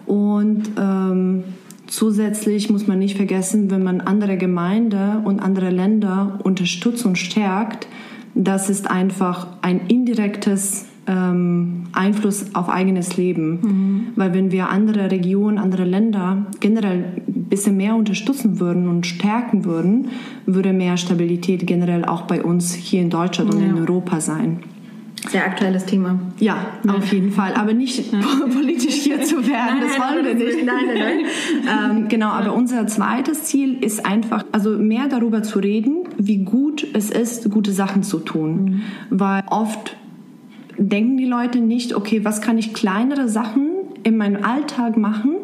und 0.06 0.72
ähm, 0.80 1.44
Zusätzlich 1.94 2.72
muss 2.72 2.88
man 2.88 2.98
nicht 2.98 3.18
vergessen, 3.18 3.70
wenn 3.70 3.84
man 3.84 4.02
andere 4.02 4.36
Gemeinden 4.36 5.18
und 5.26 5.40
andere 5.40 5.70
Länder 5.70 6.40
unterstützt 6.42 7.06
und 7.06 7.20
stärkt, 7.20 7.88
das 8.34 8.72
ist 8.72 8.90
einfach 8.90 9.46
ein 9.62 9.82
indirektes 9.90 10.88
ähm, 11.06 11.84
Einfluss 11.92 12.56
auf 12.56 12.68
eigenes 12.68 13.16
Leben. 13.16 13.60
Mhm. 13.62 14.08
Weil 14.16 14.34
wenn 14.34 14.52
wir 14.52 14.70
andere 14.70 15.12
Regionen, 15.12 15.60
andere 15.60 15.84
Länder 15.84 16.48
generell 16.60 17.14
ein 17.28 17.44
bisschen 17.44 17.78
mehr 17.78 17.96
unterstützen 17.96 18.60
würden 18.60 18.88
und 18.88 19.06
stärken 19.06 19.64
würden, 19.64 20.08
würde 20.48 20.74
mehr 20.74 20.98
Stabilität 20.98 21.68
generell 21.68 22.06
auch 22.06 22.24
bei 22.24 22.42
uns 22.42 22.74
hier 22.74 23.04
in 23.04 23.12
Deutschland 23.12 23.54
ja. 23.54 23.60
und 23.60 23.66
in 23.66 23.78
Europa 23.78 24.20
sein. 24.20 24.62
Sehr 25.30 25.46
aktuelles 25.46 25.86
Thema. 25.86 26.20
Ja, 26.40 26.68
auf 26.88 27.12
jeden 27.14 27.32
Fall. 27.32 27.54
Aber 27.54 27.74
nicht 27.74 28.12
ja. 28.12 28.20
politisch 28.54 28.96
hier 28.96 29.22
zu 29.24 29.48
werden, 29.48 29.80
nein, 29.80 29.88
das 29.88 30.00
wollen 30.00 30.26
wir 30.26 30.36
nicht. 30.36 30.66
Nein, 30.66 30.86
nein, 30.88 30.98
nein. 31.66 31.92
ähm, 31.98 32.08
genau, 32.10 32.30
aber 32.30 32.54
unser 32.54 32.88
zweites 32.88 33.44
Ziel 33.44 33.82
ist 33.82 34.06
einfach, 34.06 34.46
also 34.52 34.72
mehr 34.72 35.08
darüber 35.08 35.42
zu 35.42 35.60
reden, 35.60 36.10
wie 36.18 36.40
gut 36.40 36.86
es 36.94 37.10
ist, 37.10 37.50
gute 37.50 37.72
Sachen 37.72 38.04
zu 38.04 38.20
tun. 38.20 38.64
Mhm. 38.64 38.82
Weil 39.10 39.44
oft 39.50 39.96
denken 40.78 41.18
die 41.18 41.26
Leute 41.26 41.60
nicht, 41.60 41.96
okay, 41.96 42.26
was 42.26 42.42
kann 42.42 42.58
ich 42.58 42.74
kleinere 42.74 43.30
Sachen 43.30 43.70
in 44.04 44.18
meinem 44.18 44.44
Alltag 44.44 44.98
machen, 44.98 45.36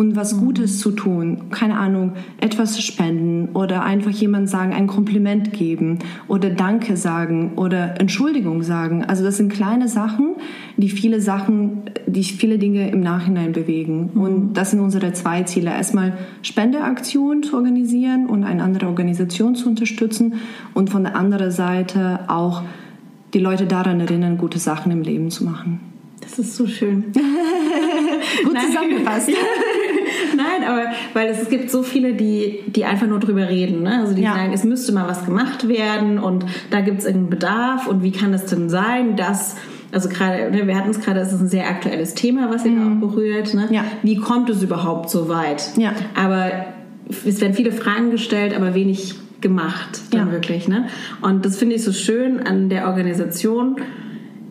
und 0.00 0.16
was 0.16 0.34
mhm. 0.34 0.46
Gutes 0.46 0.78
zu 0.78 0.92
tun. 0.92 1.50
Keine 1.50 1.76
Ahnung, 1.76 2.14
etwas 2.40 2.82
spenden 2.82 3.50
oder 3.52 3.84
einfach 3.84 4.10
jemand 4.10 4.48
sagen, 4.48 4.72
ein 4.72 4.86
Kompliment 4.86 5.52
geben 5.52 5.98
oder 6.26 6.48
Danke 6.48 6.96
sagen 6.96 7.52
oder 7.56 8.00
Entschuldigung 8.00 8.62
sagen. 8.62 9.04
Also 9.04 9.22
das 9.22 9.36
sind 9.36 9.52
kleine 9.52 9.88
Sachen, 9.88 10.36
die 10.78 10.88
viele 10.88 11.20
Sachen, 11.20 11.82
die 12.06 12.24
viele 12.24 12.56
Dinge 12.56 12.90
im 12.90 13.00
Nachhinein 13.00 13.52
bewegen. 13.52 14.08
Mhm. 14.14 14.20
Und 14.22 14.54
das 14.54 14.70
sind 14.70 14.80
unsere 14.80 15.12
zwei 15.12 15.42
Ziele. 15.42 15.68
Erstmal 15.68 16.14
Spendeaktionen 16.40 17.42
zu 17.42 17.56
organisieren 17.56 18.24
und 18.24 18.44
eine 18.44 18.62
andere 18.62 18.86
Organisation 18.86 19.54
zu 19.54 19.68
unterstützen 19.68 20.36
und 20.72 20.88
von 20.88 21.02
der 21.02 21.14
anderen 21.14 21.50
Seite 21.50 22.20
auch 22.28 22.62
die 23.34 23.38
Leute 23.38 23.66
daran 23.66 24.00
erinnern, 24.00 24.38
gute 24.38 24.58
Sachen 24.58 24.90
im 24.92 25.02
Leben 25.02 25.30
zu 25.30 25.44
machen. 25.44 25.80
Das 26.22 26.38
ist 26.38 26.56
so 26.56 26.66
schön. 26.66 27.12
Gut 28.44 28.60
zusammengefasst. 28.60 29.30
Nein, 30.40 30.68
aber 30.68 30.84
weil 31.12 31.28
es, 31.28 31.42
es, 31.42 31.48
gibt 31.48 31.70
so 31.70 31.82
viele, 31.82 32.14
die, 32.14 32.60
die 32.66 32.84
einfach 32.84 33.06
nur 33.06 33.20
drüber 33.20 33.48
reden. 33.48 33.82
Ne? 33.82 34.00
Also 34.00 34.14
die 34.14 34.22
ja. 34.22 34.34
sagen, 34.34 34.52
es 34.52 34.64
müsste 34.64 34.92
mal 34.92 35.08
was 35.08 35.24
gemacht 35.24 35.68
werden 35.68 36.18
und 36.18 36.44
da 36.70 36.80
gibt 36.80 37.00
es 37.00 37.04
irgendeinen 37.04 37.30
Bedarf 37.30 37.86
und 37.86 38.02
wie 38.02 38.12
kann 38.12 38.32
es 38.32 38.46
denn 38.46 38.70
sein, 38.70 39.16
dass 39.16 39.56
also 39.92 40.08
gerade, 40.08 40.50
ne, 40.50 40.66
wir 40.66 40.76
hatten 40.76 40.90
es 40.90 41.00
gerade, 41.00 41.20
es 41.20 41.32
ist 41.32 41.40
ein 41.40 41.48
sehr 41.48 41.68
aktuelles 41.68 42.14
Thema, 42.14 42.48
was 42.50 42.64
ihr 42.64 42.70
mhm. 42.70 43.02
auch 43.02 43.08
berührt. 43.08 43.54
Ne? 43.54 43.68
Ja. 43.70 43.84
Wie 44.02 44.16
kommt 44.16 44.48
es 44.48 44.62
überhaupt 44.62 45.10
so 45.10 45.28
weit? 45.28 45.76
Ja. 45.76 45.92
Aber 46.14 46.50
es 47.26 47.40
werden 47.40 47.54
viele 47.54 47.72
Fragen 47.72 48.10
gestellt, 48.10 48.54
aber 48.54 48.74
wenig 48.74 49.16
gemacht 49.40 50.00
dann 50.10 50.28
ja. 50.28 50.32
wirklich. 50.32 50.68
Ne? 50.68 50.86
Und 51.22 51.44
das 51.44 51.56
finde 51.56 51.74
ich 51.74 51.82
so 51.82 51.92
schön 51.92 52.40
an 52.40 52.68
der 52.68 52.86
Organisation 52.86 53.76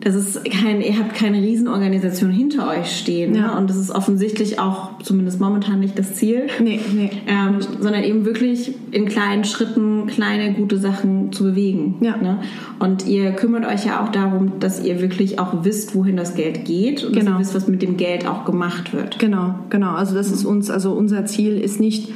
das 0.00 0.14
ist 0.14 0.44
kein, 0.50 0.80
ihr 0.80 0.98
habt 0.98 1.14
keine 1.14 1.42
Riesenorganisation 1.42 2.30
hinter 2.30 2.68
euch 2.68 2.96
stehen. 2.96 3.34
Ja. 3.34 3.48
Ne? 3.48 3.58
Und 3.58 3.68
das 3.68 3.76
ist 3.76 3.90
offensichtlich 3.90 4.58
auch 4.58 4.98
zumindest 5.02 5.40
momentan 5.40 5.80
nicht 5.80 5.98
das 5.98 6.14
Ziel. 6.14 6.46
Nee, 6.58 6.80
nee. 6.94 7.10
Ähm, 7.26 7.58
sondern 7.60 8.02
eben 8.04 8.24
wirklich 8.24 8.74
in 8.92 9.06
kleinen 9.06 9.44
Schritten 9.44 10.06
kleine 10.06 10.54
gute 10.54 10.78
Sachen 10.78 11.32
zu 11.32 11.44
bewegen. 11.44 11.96
Ja. 12.00 12.16
Ne? 12.16 12.40
Und 12.78 13.06
ihr 13.06 13.32
kümmert 13.32 13.66
euch 13.66 13.84
ja 13.84 14.02
auch 14.02 14.10
darum, 14.10 14.58
dass 14.58 14.82
ihr 14.82 15.02
wirklich 15.02 15.38
auch 15.38 15.64
wisst, 15.64 15.94
wohin 15.94 16.16
das 16.16 16.34
Geld 16.34 16.64
geht 16.64 17.04
und 17.04 17.12
genau. 17.12 17.32
dass 17.32 17.34
ihr 17.34 17.40
wisst, 17.40 17.54
was 17.54 17.68
mit 17.68 17.82
dem 17.82 17.98
Geld 17.98 18.26
auch 18.26 18.46
gemacht 18.46 18.94
wird. 18.94 19.18
Genau, 19.18 19.54
genau. 19.68 19.92
Also 19.92 20.14
das 20.14 20.30
ist 20.30 20.46
uns, 20.46 20.70
also 20.70 20.92
unser 20.92 21.26
Ziel 21.26 21.58
ist 21.58 21.78
nicht 21.78 22.08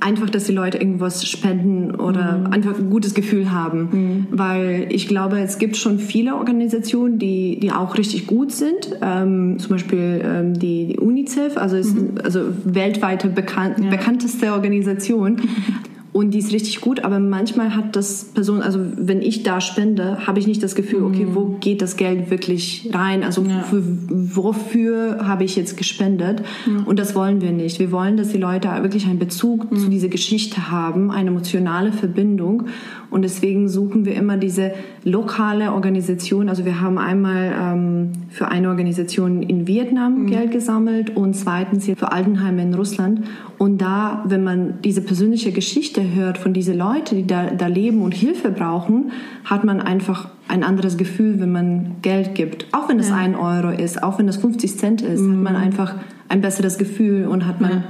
einfach, 0.00 0.30
dass 0.30 0.44
die 0.44 0.52
Leute 0.52 0.78
irgendwas 0.78 1.26
spenden 1.28 1.94
oder 1.94 2.38
mhm. 2.38 2.46
einfach 2.52 2.78
ein 2.78 2.90
gutes 2.90 3.14
Gefühl 3.14 3.50
haben. 3.50 3.88
Mhm. 3.90 4.26
Weil 4.30 4.86
ich 4.90 5.08
glaube, 5.08 5.40
es 5.40 5.58
gibt 5.58 5.76
schon 5.76 5.98
viele 5.98 6.36
Organisationen, 6.36 7.18
die, 7.18 7.58
die 7.60 7.72
auch 7.72 7.96
richtig 7.96 8.26
gut 8.26 8.52
sind. 8.52 8.96
Ähm, 9.02 9.58
zum 9.58 9.70
Beispiel 9.70 10.22
ähm, 10.24 10.54
die, 10.54 10.86
die, 10.86 10.98
UNICEF, 10.98 11.56
also 11.56 11.76
ist 11.76 11.96
mhm. 11.96 12.18
also 12.22 12.40
weltweite 12.64 13.28
bekannt, 13.28 13.78
ja. 13.82 13.90
bekannteste 13.90 14.52
Organisation. 14.52 15.40
und 16.16 16.30
die 16.30 16.38
ist 16.38 16.50
richtig 16.50 16.80
gut, 16.80 17.04
aber 17.04 17.20
manchmal 17.20 17.76
hat 17.76 17.94
das 17.94 18.24
Person, 18.24 18.62
also 18.62 18.80
wenn 18.96 19.20
ich 19.20 19.42
da 19.42 19.60
spende, 19.60 20.26
habe 20.26 20.38
ich 20.38 20.46
nicht 20.46 20.62
das 20.62 20.74
Gefühl, 20.74 21.02
okay, 21.02 21.26
wo 21.34 21.40
mhm. 21.40 21.60
geht 21.60 21.82
das 21.82 21.98
Geld 21.98 22.30
wirklich 22.30 22.88
rein? 22.90 23.22
Also 23.22 23.42
ja. 23.42 23.60
für, 23.64 23.82
wofür 24.08 25.18
habe 25.28 25.44
ich 25.44 25.56
jetzt 25.56 25.76
gespendet? 25.76 26.40
Ja. 26.66 26.84
Und 26.86 26.98
das 26.98 27.14
wollen 27.14 27.42
wir 27.42 27.52
nicht. 27.52 27.80
Wir 27.80 27.92
wollen, 27.92 28.16
dass 28.16 28.30
die 28.30 28.38
Leute 28.38 28.68
wirklich 28.80 29.04
einen 29.04 29.18
Bezug 29.18 29.70
mhm. 29.70 29.76
zu 29.76 29.90
dieser 29.90 30.08
Geschichte 30.08 30.70
haben, 30.70 31.10
eine 31.10 31.28
emotionale 31.28 31.92
Verbindung. 31.92 32.64
Und 33.10 33.22
deswegen 33.22 33.68
suchen 33.68 34.04
wir 34.04 34.14
immer 34.14 34.36
diese 34.36 34.72
lokale 35.04 35.72
Organisation. 35.72 36.48
Also 36.48 36.64
wir 36.64 36.80
haben 36.80 36.98
einmal 36.98 37.54
ähm, 37.58 38.12
für 38.30 38.48
eine 38.48 38.68
Organisation 38.68 39.42
in 39.42 39.66
Vietnam 39.66 40.22
mhm. 40.22 40.26
Geld 40.26 40.50
gesammelt 40.50 41.16
und 41.16 41.34
zweitens 41.34 41.84
hier 41.84 41.96
für 41.96 42.12
Altenheime 42.12 42.62
in 42.62 42.74
Russland. 42.74 43.22
Und 43.58 43.80
da, 43.80 44.24
wenn 44.26 44.44
man 44.44 44.74
diese 44.82 45.00
persönliche 45.00 45.52
Geschichte 45.52 46.14
hört 46.14 46.38
von 46.38 46.52
diesen 46.52 46.76
Leuten, 46.76 47.16
die 47.16 47.26
da, 47.26 47.50
da 47.50 47.66
leben 47.68 48.02
und 48.02 48.12
Hilfe 48.12 48.50
brauchen, 48.50 49.12
hat 49.44 49.64
man 49.64 49.80
einfach 49.80 50.28
ein 50.48 50.62
anderes 50.62 50.96
Gefühl, 50.96 51.40
wenn 51.40 51.52
man 51.52 51.96
Geld 52.02 52.34
gibt. 52.34 52.66
Auch 52.72 52.88
wenn 52.88 52.98
es 52.98 53.08
ja. 53.08 53.16
ein 53.16 53.34
Euro 53.34 53.70
ist, 53.70 54.02
auch 54.02 54.18
wenn 54.18 54.28
es 54.28 54.36
50 54.36 54.76
Cent 54.76 55.02
ist, 55.02 55.20
mhm. 55.20 55.32
hat 55.32 55.42
man 55.42 55.56
einfach 55.56 55.94
ein 56.28 56.40
besseres 56.40 56.78
Gefühl 56.78 57.26
und 57.26 57.46
hat 57.46 57.60
man 57.60 57.70
ja. 57.70 57.84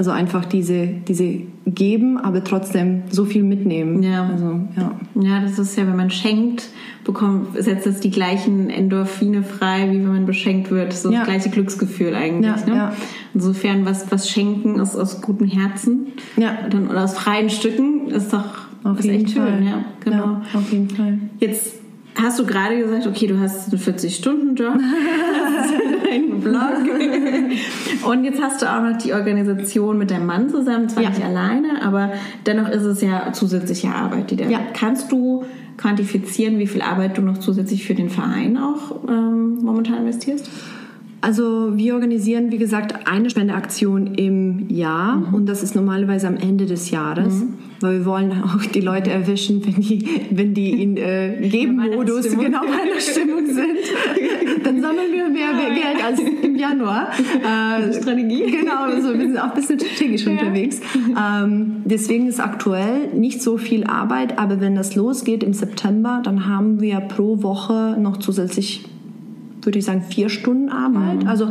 Also 0.00 0.12
einfach 0.12 0.46
diese, 0.46 0.86
diese 0.86 1.42
geben, 1.66 2.16
aber 2.16 2.42
trotzdem 2.42 3.02
so 3.10 3.26
viel 3.26 3.42
mitnehmen. 3.42 4.02
Ja. 4.02 4.30
Also, 4.30 4.60
ja. 4.74 4.98
ja, 5.14 5.40
das 5.42 5.58
ist 5.58 5.76
ja, 5.76 5.86
wenn 5.86 5.96
man 5.96 6.10
schenkt, 6.10 6.70
bekommt, 7.04 7.48
setzt 7.62 7.84
das 7.84 8.00
die 8.00 8.10
gleichen 8.10 8.70
Endorphine 8.70 9.42
frei, 9.42 9.90
wie 9.90 9.98
wenn 9.98 10.10
man 10.10 10.24
beschenkt 10.24 10.70
wird. 10.70 10.94
So 10.94 11.12
ja. 11.12 11.18
das 11.18 11.28
gleiche 11.28 11.50
Glücksgefühl 11.50 12.14
eigentlich. 12.14 12.46
Ja, 12.46 12.66
ne? 12.66 12.76
ja. 12.76 12.92
Insofern, 13.34 13.84
was, 13.84 14.10
was 14.10 14.30
schenken 14.30 14.80
ist 14.80 14.96
aus 14.96 15.20
gutem 15.20 15.46
Herzen 15.46 16.06
ja. 16.38 16.56
Dann, 16.70 16.88
oder 16.88 17.04
aus 17.04 17.12
freien 17.12 17.50
Stücken, 17.50 18.08
ist 18.08 18.32
doch 18.32 18.46
auf 18.84 19.00
ist 19.00 19.04
echt 19.04 19.32
Fall. 19.32 19.58
schön. 19.58 19.66
Ja, 19.66 19.84
genau. 20.02 20.16
Ja, 20.16 20.42
auf 20.54 20.72
jeden 20.72 20.88
Fall. 20.88 21.18
Jetzt 21.40 21.74
hast 22.14 22.29
du 22.40 22.46
gerade 22.46 22.78
gesagt, 22.78 23.06
okay, 23.06 23.26
du 23.26 23.38
hast 23.38 23.72
einen 23.72 23.80
40-Stunden-Job, 23.80 24.74
einen 26.10 26.40
Blog 26.40 28.10
und 28.10 28.24
jetzt 28.24 28.42
hast 28.42 28.62
du 28.62 28.66
auch 28.66 28.82
noch 28.82 28.98
die 28.98 29.12
Organisation 29.12 29.98
mit 29.98 30.10
deinem 30.10 30.26
Mann 30.26 30.48
zusammen, 30.48 30.88
zwar 30.88 31.02
ja. 31.02 31.10
nicht 31.10 31.22
alleine, 31.22 31.82
aber 31.82 32.12
dennoch 32.46 32.68
ist 32.68 32.84
es 32.84 33.00
ja 33.02 33.32
zusätzliche 33.32 33.88
Arbeit, 33.88 34.30
die 34.30 34.36
da 34.36 34.46
ja. 34.46 34.60
Kannst 34.72 35.12
du 35.12 35.44
quantifizieren, 35.76 36.58
wie 36.58 36.66
viel 36.66 36.82
Arbeit 36.82 37.16
du 37.18 37.22
noch 37.22 37.38
zusätzlich 37.38 37.84
für 37.84 37.94
den 37.94 38.10
Verein 38.10 38.58
auch 38.58 39.08
ähm, 39.08 39.58
momentan 39.62 39.98
investierst? 39.98 40.50
Also 41.22 41.76
wir 41.76 41.94
organisieren, 41.94 42.50
wie 42.50 42.56
gesagt, 42.56 43.06
eine 43.06 43.28
Spendeaktion 43.28 44.14
im 44.14 44.70
Jahr 44.70 45.16
mhm. 45.16 45.34
und 45.34 45.46
das 45.46 45.62
ist 45.62 45.74
normalerweise 45.74 46.26
am 46.26 46.36
Ende 46.36 46.64
des 46.64 46.90
Jahres, 46.90 47.40
mhm. 47.40 47.54
weil 47.80 47.98
wir 47.98 48.06
wollen 48.06 48.32
auch 48.42 48.64
die 48.64 48.80
Leute 48.80 49.10
erwischen, 49.10 49.64
wenn 49.66 49.82
die, 49.82 50.08
wenn 50.30 50.54
die 50.54 50.82
in 50.82 50.96
äh, 50.96 51.36
Geben-Modus, 51.46 52.30
genau 52.30 52.62
meiner 52.64 52.98
Stimmung 52.98 53.44
sind. 53.44 54.64
dann 54.64 54.80
sammeln 54.80 55.12
wir 55.12 55.28
mehr 55.28 55.50
Geld 55.74 56.02
als 56.02 56.20
im 56.20 56.56
Januar. 56.56 57.10
Äh, 57.10 57.92
Strategie. 57.92 58.50
Genau, 58.50 58.84
also 58.84 59.12
wir 59.12 59.26
sind 59.26 59.38
auch 59.38 59.50
ein 59.50 59.54
bisschen 59.54 59.78
strategisch 59.78 60.24
ja. 60.24 60.32
unterwegs. 60.32 60.80
Ähm, 60.94 61.82
deswegen 61.84 62.28
ist 62.28 62.40
aktuell 62.40 63.08
nicht 63.14 63.42
so 63.42 63.58
viel 63.58 63.84
Arbeit, 63.84 64.38
aber 64.38 64.60
wenn 64.60 64.74
das 64.74 64.94
losgeht 64.94 65.42
im 65.42 65.52
September, 65.52 66.22
dann 66.24 66.46
haben 66.46 66.80
wir 66.80 67.00
pro 67.00 67.42
Woche 67.42 67.96
noch 67.98 68.16
zusätzlich 68.18 68.84
würde 69.62 69.78
ich 69.78 69.84
sagen, 69.84 70.02
vier 70.02 70.28
Stunden 70.28 70.68
Arbeit. 70.68 71.22
Mhm. 71.22 71.28
Also 71.28 71.48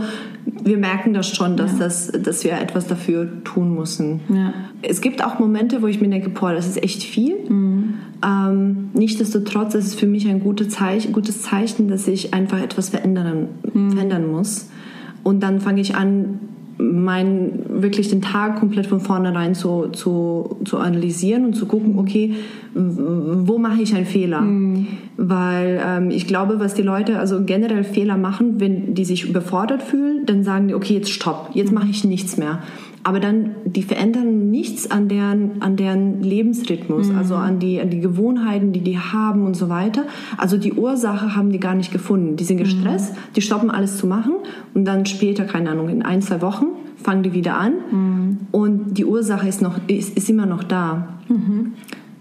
wir 0.64 0.78
merken 0.78 1.14
das 1.14 1.28
schon, 1.28 1.58
dass, 1.58 1.74
ja. 1.74 1.80
das, 1.80 2.12
dass 2.12 2.44
wir 2.44 2.54
etwas 2.54 2.88
dafür 2.88 3.44
tun 3.44 3.76
müssen. 3.76 4.22
Ja. 4.30 4.54
Es 4.82 5.02
gibt 5.02 5.24
auch 5.24 5.40
Momente, 5.40 5.82
wo 5.82 5.88
ich 5.88 6.02
mir 6.02 6.10
denke, 6.10 6.30
boah, 6.30 6.54
das 6.54 6.68
ist 6.68 6.82
echt 6.82 7.04
viel. 7.04 7.36
Mhm. 7.50 7.94
Ähm, 8.26 8.90
nichtsdestotrotz 8.94 9.76
ist 9.76 9.88
es 9.88 9.96
für 9.96 10.08
mich 10.08 10.28
ein 10.28 10.40
gutes 10.40 10.70
Zeichen, 10.70 11.14
gutes 11.14 11.42
Zeichen, 11.42 11.88
dass 11.88 12.08
ich 12.08 12.34
einfach 12.34 12.62
etwas 12.62 12.90
verändern, 12.90 13.48
mhm. 13.74 13.92
verändern 13.92 14.32
muss. 14.32 14.70
Und 15.24 15.42
dann 15.42 15.60
fange 15.62 15.82
ich 15.82 15.96
an, 15.96 16.40
mein, 16.82 17.66
wirklich 17.68 18.10
den 18.10 18.22
Tag 18.22 18.58
komplett 18.58 18.88
von 18.88 19.02
vornherein 19.02 19.54
zu, 19.54 19.88
zu, 19.90 20.58
zu 20.64 20.78
analysieren 20.78 21.46
und 21.46 21.54
zu 21.54 21.66
gucken, 21.66 22.00
okay, 22.00 22.36
wo 22.74 23.58
mache 23.58 23.82
ich 23.82 23.94
einen 23.94 24.06
Fehler? 24.06 24.42
Mhm. 24.42 24.88
Weil 25.18 25.82
ähm, 25.86 26.10
ich 26.10 26.26
glaube, 26.26 26.60
was 26.60 26.76
die 26.76 26.82
Leute 26.82 27.20
also 27.20 27.44
generell 27.44 27.84
Fehler 27.84 28.16
machen, 28.16 28.62
wenn 28.62 28.94
die 28.94 29.04
sich 29.04 29.28
überfordert 29.28 29.84
fühlen, 29.84 30.26
dann 30.26 30.44
sagen 30.44 30.70
die, 30.70 30.74
okay, 30.74 30.94
jetzt 30.94 31.12
stopp, 31.12 31.50
jetzt 31.54 31.74
mache 31.74 31.90
ich 31.90 32.06
nichts 32.06 32.38
mehr 32.38 32.60
aber 33.04 33.20
dann 33.20 33.52
die 33.66 33.84
verändern 33.84 34.50
nichts 34.50 34.90
an 34.90 35.08
deren 35.08 35.62
an 35.62 35.76
deren 35.76 36.22
Lebensrhythmus, 36.22 37.08
mhm. 37.08 37.18
also 37.18 37.36
an 37.36 37.60
die 37.60 37.80
an 37.80 37.90
die 37.90 38.00
Gewohnheiten, 38.00 38.74
die 38.74 38.82
die 38.82 38.98
haben 38.98 39.46
und 39.46 39.56
so 39.56 39.70
weiter. 39.70 40.04
Also 40.38 40.58
die 40.58 40.74
Ursache 40.74 41.36
haben 41.36 41.52
die 41.52 41.60
gar 41.60 41.76
nicht 41.76 41.92
gefunden. 41.92 42.36
Die 42.36 42.44
sind 42.44 42.58
mhm. 42.58 42.64
gestresst, 42.64 43.14
mhm. 43.14 43.18
die 43.36 43.42
stoppen 43.42 43.72
alles 43.72 43.98
zu 43.98 44.08
machen 44.08 44.34
und 44.74 44.86
dann 44.86 45.06
später 45.06 45.46
keine 45.46 45.72
Ahnung 45.72 45.90
in 45.90 46.02
ein 46.02 46.22
zwei 46.22 46.42
Wochen 46.42 46.68
fangen 47.02 47.24
die 47.24 47.34
wieder 47.34 47.58
an 47.58 47.74
mhm. 47.92 48.38
und 48.52 48.98
die 48.98 49.06
Ursache 49.06 49.48
ist 49.48 49.62
noch 49.62 49.80
ist, 49.88 50.18
ist 50.18 50.30
immer 50.30 50.46
noch 50.46 50.64
da. 50.64 51.20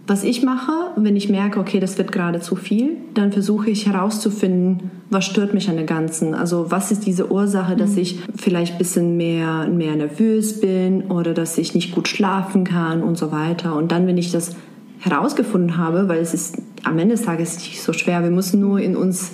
Was 0.09 0.25
ich 0.25 0.43
mache, 0.43 0.73
wenn 0.97 1.17
ich 1.17 1.29
merke, 1.29 1.61
okay, 1.61 1.81
das 1.81 1.99
wird 1.99 2.13
gerade 2.13 2.41
zu 2.41 2.57
viel, 2.57 2.97
dann 3.13 3.31
versuche 3.31 3.69
ich 3.69 3.87
herauszufinden, 3.87 4.91
was 5.11 5.27
stört 5.27 5.53
mich 5.53 5.69
an 5.69 5.77
der 5.77 5.85
Ganzen. 5.85 6.35
Also 6.35 6.71
was 6.71 6.91
ist 6.91 7.05
diese 7.05 7.31
Ursache, 7.31 7.77
dass 7.77 7.93
mhm. 7.93 7.99
ich 7.99 8.19
vielleicht 8.35 8.73
ein 8.73 8.79
bisschen 8.79 9.19
mehr, 9.19 9.69
mehr 9.69 9.95
nervös 9.97 10.63
bin 10.63 11.11
oder 11.11 11.35
dass 11.35 11.59
ich 11.59 11.75
nicht 11.75 11.95
gut 11.95 12.09
schlafen 12.09 12.65
kann 12.65 13.03
und 13.03 13.19
so 13.19 13.33
weiter. 13.33 13.77
Und 13.77 13.93
dann, 13.93 14.07
wenn 14.07 14.17
ich 14.17 14.33
das 14.33 14.57
herausgefunden 15.01 15.77
habe, 15.77 16.09
weil 16.09 16.21
es 16.21 16.33
ist 16.33 16.57
am 16.85 16.99
Ende 16.99 17.17
des 17.17 17.27
Tages 17.27 17.57
nicht 17.57 17.83
so 17.83 17.93
schwer, 17.93 18.23
wir 18.23 18.31
müssen 18.31 18.63
nur 18.63 18.81
in 18.81 18.97
uns 18.97 19.33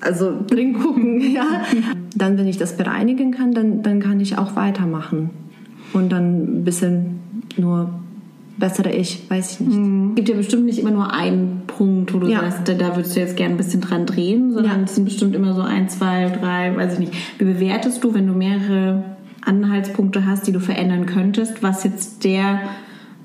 also 0.00 0.32
drin 0.46 0.74
gucken, 0.80 1.34
ja. 1.34 1.64
Dann, 2.14 2.38
wenn 2.38 2.46
ich 2.46 2.56
das 2.56 2.76
bereinigen 2.76 3.32
kann, 3.32 3.52
dann, 3.52 3.82
dann 3.82 3.98
kann 3.98 4.20
ich 4.20 4.38
auch 4.38 4.54
weitermachen 4.54 5.30
und 5.92 6.12
dann 6.12 6.60
ein 6.60 6.64
bisschen 6.64 7.18
nur 7.56 8.01
bessere 8.58 8.92
Ich, 8.92 9.30
weiß 9.30 9.52
ich 9.52 9.60
nicht. 9.60 9.78
Mhm. 9.78 10.10
Es 10.10 10.14
gibt 10.16 10.28
ja 10.28 10.36
bestimmt 10.36 10.64
nicht 10.64 10.78
immer 10.78 10.90
nur 10.90 11.12
einen 11.12 11.62
Punkt, 11.66 12.12
wo 12.12 12.18
du 12.18 12.28
ja. 12.28 12.40
sagst, 12.40 12.68
da 12.68 12.96
würdest 12.96 13.16
du 13.16 13.20
jetzt 13.20 13.36
gerne 13.36 13.54
ein 13.54 13.56
bisschen 13.56 13.80
dran 13.80 14.06
drehen, 14.06 14.52
sondern 14.52 14.78
ja. 14.78 14.84
es 14.84 14.94
sind 14.94 15.04
bestimmt 15.04 15.34
immer 15.34 15.54
so 15.54 15.62
ein, 15.62 15.88
zwei, 15.88 16.28
drei, 16.28 16.76
weiß 16.76 16.94
ich 16.94 16.98
nicht. 16.98 17.12
Wie 17.38 17.44
bewertest 17.44 18.04
du, 18.04 18.14
wenn 18.14 18.26
du 18.26 18.34
mehrere 18.34 19.04
Anhaltspunkte 19.44 20.26
hast, 20.26 20.46
die 20.46 20.52
du 20.52 20.60
verändern 20.60 21.06
könntest, 21.06 21.62
was 21.62 21.84
jetzt 21.84 22.24
der 22.24 22.60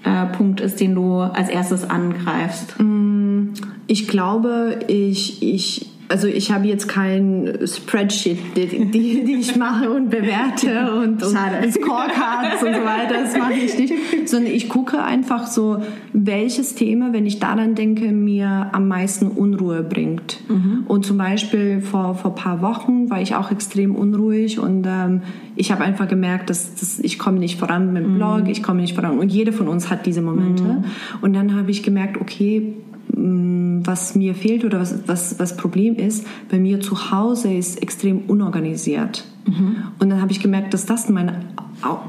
äh, 0.04 0.26
Punkt 0.28 0.62
ist, 0.62 0.80
den 0.80 0.96
du 0.96 1.20
als 1.20 1.50
erstes 1.50 1.90
angreifst? 1.90 2.80
Mm, 2.80 3.50
ich 3.88 4.08
glaube, 4.08 4.80
ich, 4.88 5.44
ich 5.44 5.88
also 6.10 6.28
ich 6.28 6.52
habe 6.52 6.68
jetzt 6.68 6.88
kein 6.88 7.58
Spreadsheet, 7.66 8.40
die, 8.56 8.68
die, 8.68 9.24
die 9.26 9.34
ich 9.34 9.56
mache 9.56 9.90
und 9.90 10.10
bewerte 10.10 10.92
und, 10.94 11.22
und 11.22 11.74
Scorecards 11.74 12.64
und 12.64 12.74
so 12.74 12.82
weiter, 12.82 13.24
das 13.24 13.38
mache 13.38 13.54
ich 13.54 13.78
nicht, 13.78 13.94
sondern 14.26 14.52
ich 14.54 14.70
gucke 14.70 15.04
einfach 15.04 15.48
so, 15.48 15.82
welches 16.14 16.76
Thema, 16.76 17.12
wenn 17.12 17.26
ich 17.26 17.40
daran 17.40 17.76
denke, 17.76 18.12
mir 18.12 18.70
am 18.72 18.88
meisten 18.88 19.28
Unruhe 19.28 19.84
bringt. 19.84 20.40
Mhm. 20.48 20.86
Und 20.88 21.06
zum 21.06 21.18
Beispiel 21.18 21.82
vor, 21.82 22.16
vor 22.16 22.36
paar 22.36 22.62
Wochen 22.62 23.10
war 23.10 23.22
ich 23.22 23.36
auch 23.36 23.52
extrem 23.52 23.96
unruhig 23.96 24.60
und 24.60 24.86
ähm, 24.88 25.22
ich 25.56 25.72
habe 25.72 25.84
einfach 25.84 26.08
gemerkt, 26.08 26.50
dass, 26.50 26.76
dass 26.76 27.00
ich 27.00 27.20
komme 27.20 27.40
nicht 27.40 27.60
voran 27.60 27.92
mit 27.92 28.04
dem 28.04 28.16
Blog, 28.16 28.44
mhm. 28.44 28.50
ich 28.50 28.64
komme 28.64 28.82
nicht 28.82 28.96
voran 28.96 29.20
und 29.20 29.30
jede 29.30 29.52
von 29.52 29.68
uns 29.68 29.90
hat 29.90 30.06
diese 30.06 30.22
Momente. 30.22 30.64
Mhm. 30.64 30.84
Und 31.22 31.34
dann 31.34 31.56
habe 31.56 31.72
ich 31.72 31.84
gemerkt, 31.84 32.22
okay, 32.22 32.76
Mm, 33.18 33.47
was 33.86 34.16
mir 34.16 34.34
fehlt 34.34 34.66
oder 34.66 34.80
was, 34.80 35.08
was, 35.08 35.40
was 35.40 35.58
Problem 35.58 35.96
ist, 35.96 36.26
bei 36.50 36.58
mir 36.58 36.80
zu 36.80 37.12
Hause 37.12 37.54
ist 37.54 37.82
extrem 37.82 38.22
unorganisiert. 38.28 39.26
Mhm. 39.46 39.78
Und 40.00 40.10
dann 40.10 40.22
habe 40.22 40.32
ich 40.32 40.40
gemerkt, 40.40 40.74
dass 40.74 40.86
das 40.86 41.10
mein 41.10 41.46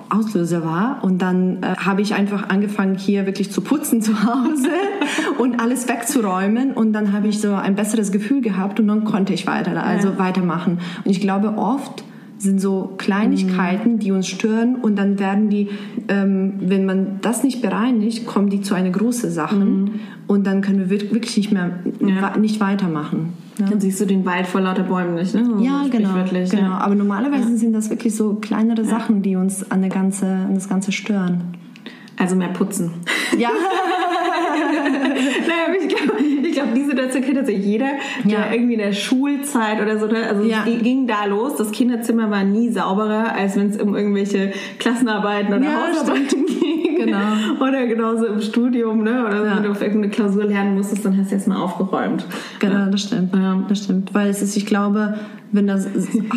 Auslöser 0.09 0.65
war. 0.65 1.05
Und 1.05 1.21
dann 1.21 1.63
äh, 1.63 1.77
habe 1.77 2.01
ich 2.01 2.15
einfach 2.15 2.49
angefangen, 2.49 2.97
hier 2.97 3.27
wirklich 3.27 3.53
zu 3.53 3.61
putzen 3.61 4.01
zu 4.01 4.25
Hause 4.25 4.71
und 5.39 5.61
alles 5.61 5.89
wegzuräumen. 5.89 6.73
Und 6.73 6.93
dann 6.93 7.13
habe 7.13 7.29
ich 7.29 7.41
so 7.41 7.53
ein 7.55 7.75
besseres 7.75 8.11
Gefühl 8.11 8.41
gehabt 8.41 8.81
und 8.81 8.89
dann 8.89 9.05
konnte 9.05 9.35
ich 9.35 9.47
weiter, 9.47 9.83
also 9.83 10.09
ja. 10.09 10.19
weitermachen. 10.19 10.79
Und 11.05 11.11
ich 11.11 11.21
glaube, 11.21 11.55
oft 11.57 12.05
sind 12.39 12.61
so 12.61 12.95
Kleinigkeiten, 12.99 13.95
mhm. 13.95 13.99
die 13.99 14.13
uns 14.13 14.29
stören 14.29 14.77
und 14.77 14.97
dann 14.97 15.19
werden 15.19 15.51
die, 15.51 15.69
ähm, 16.09 16.55
wenn 16.61 16.87
man 16.87 17.19
das 17.21 17.43
nicht 17.43 17.61
bereinigt, 17.61 18.27
kommen 18.27 18.49
die 18.49 18.61
zu 18.61 18.75
einer 18.75 18.91
großen 18.91 19.31
Sache 19.31 19.57
mhm. 19.57 20.01
und 20.27 20.47
dann 20.47 20.61
können 20.61 20.89
wir 20.89 20.91
wirklich 20.91 21.37
nicht 21.37 21.53
mehr 21.53 21.81
ja. 22.01 22.37
nicht 22.37 22.61
weitermachen. 22.61 23.33
Ja. 23.59 23.67
Dann 23.67 23.81
siehst 23.81 24.01
du 24.01 24.05
den 24.05 24.25
Wald 24.25 24.47
vor 24.47 24.61
lauter 24.61 24.85
Bäumen 24.85 25.17
nicht, 25.17 25.35
ne? 25.35 25.45
So 25.45 25.59
ja, 25.59 25.85
genau, 25.91 26.15
genau. 26.31 26.63
Ja. 26.63 26.79
Aber 26.79 26.95
normalerweise 26.95 27.57
sind 27.57 27.73
das 27.73 27.91
wirklich 27.91 28.15
so 28.15 28.35
kleinere 28.35 28.85
Sachen, 28.85 29.23
die 29.23 29.35
uns 29.35 29.69
an, 29.71 29.81
der 29.81 29.91
ganze, 29.91 30.27
an 30.27 30.55
das 30.55 30.69
Ganze 30.69 30.93
stören. 30.93 31.57
Also 32.17 32.37
mehr 32.37 32.49
putzen. 32.49 32.93
Ja. 33.37 33.51
naja, 35.49 35.75
ich 35.81 35.89
glaube, 35.89 36.21
ich 36.59 36.65
glaub, 36.65 36.75
die 36.75 36.85
Situation 36.85 37.23
kennt 37.23 37.37
tatsächlich 37.37 37.67
jeder, 37.67 37.91
der 38.25 38.39
ja. 38.39 38.53
irgendwie 38.53 38.75
in 38.75 38.81
der 38.81 38.93
Schulzeit 38.93 39.81
oder 39.81 39.99
so, 39.99 40.07
ne? 40.07 40.27
also 40.29 40.43
ja. 40.43 40.65
es 40.67 40.83
ging 40.83 41.07
da 41.07 41.25
los, 41.25 41.57
das 41.57 41.71
Kinderzimmer 41.71 42.31
war 42.31 42.45
nie 42.45 42.71
sauberer, 42.71 43.35
als 43.35 43.57
wenn 43.57 43.71
es 43.71 43.81
um 43.81 43.95
irgendwelche 43.95 44.53
Klassenarbeiten 44.79 45.55
oder 45.55 45.65
ja, 45.65 45.89
Hausarbeiten 45.89 46.47
ging. 46.47 46.59
Genau. 46.99 47.65
Oder 47.65 47.87
genauso 47.87 48.27
im 48.27 48.41
Studium, 48.41 49.03
ne? 49.03 49.25
oder 49.25 49.45
ja. 49.45 49.57
wenn 49.57 49.63
du 49.63 49.71
auf 49.71 49.81
irgendeine 49.81 50.11
Klausur 50.11 50.45
lernen 50.45 50.75
musstest, 50.75 51.05
dann 51.05 51.17
hast 51.17 51.31
du 51.31 51.37
erstmal 51.37 51.59
aufgeräumt. 51.59 52.27
Genau, 52.59 52.91
das 52.91 53.03
stimmt. 53.03 53.33
Das 53.69 53.85
stimmt, 53.85 54.15
weil 54.15 54.29
es 54.29 54.43
ist, 54.43 54.57
ich 54.57 54.67
glaube, 54.67 55.15
wenn 55.53 55.67
das 55.67 55.89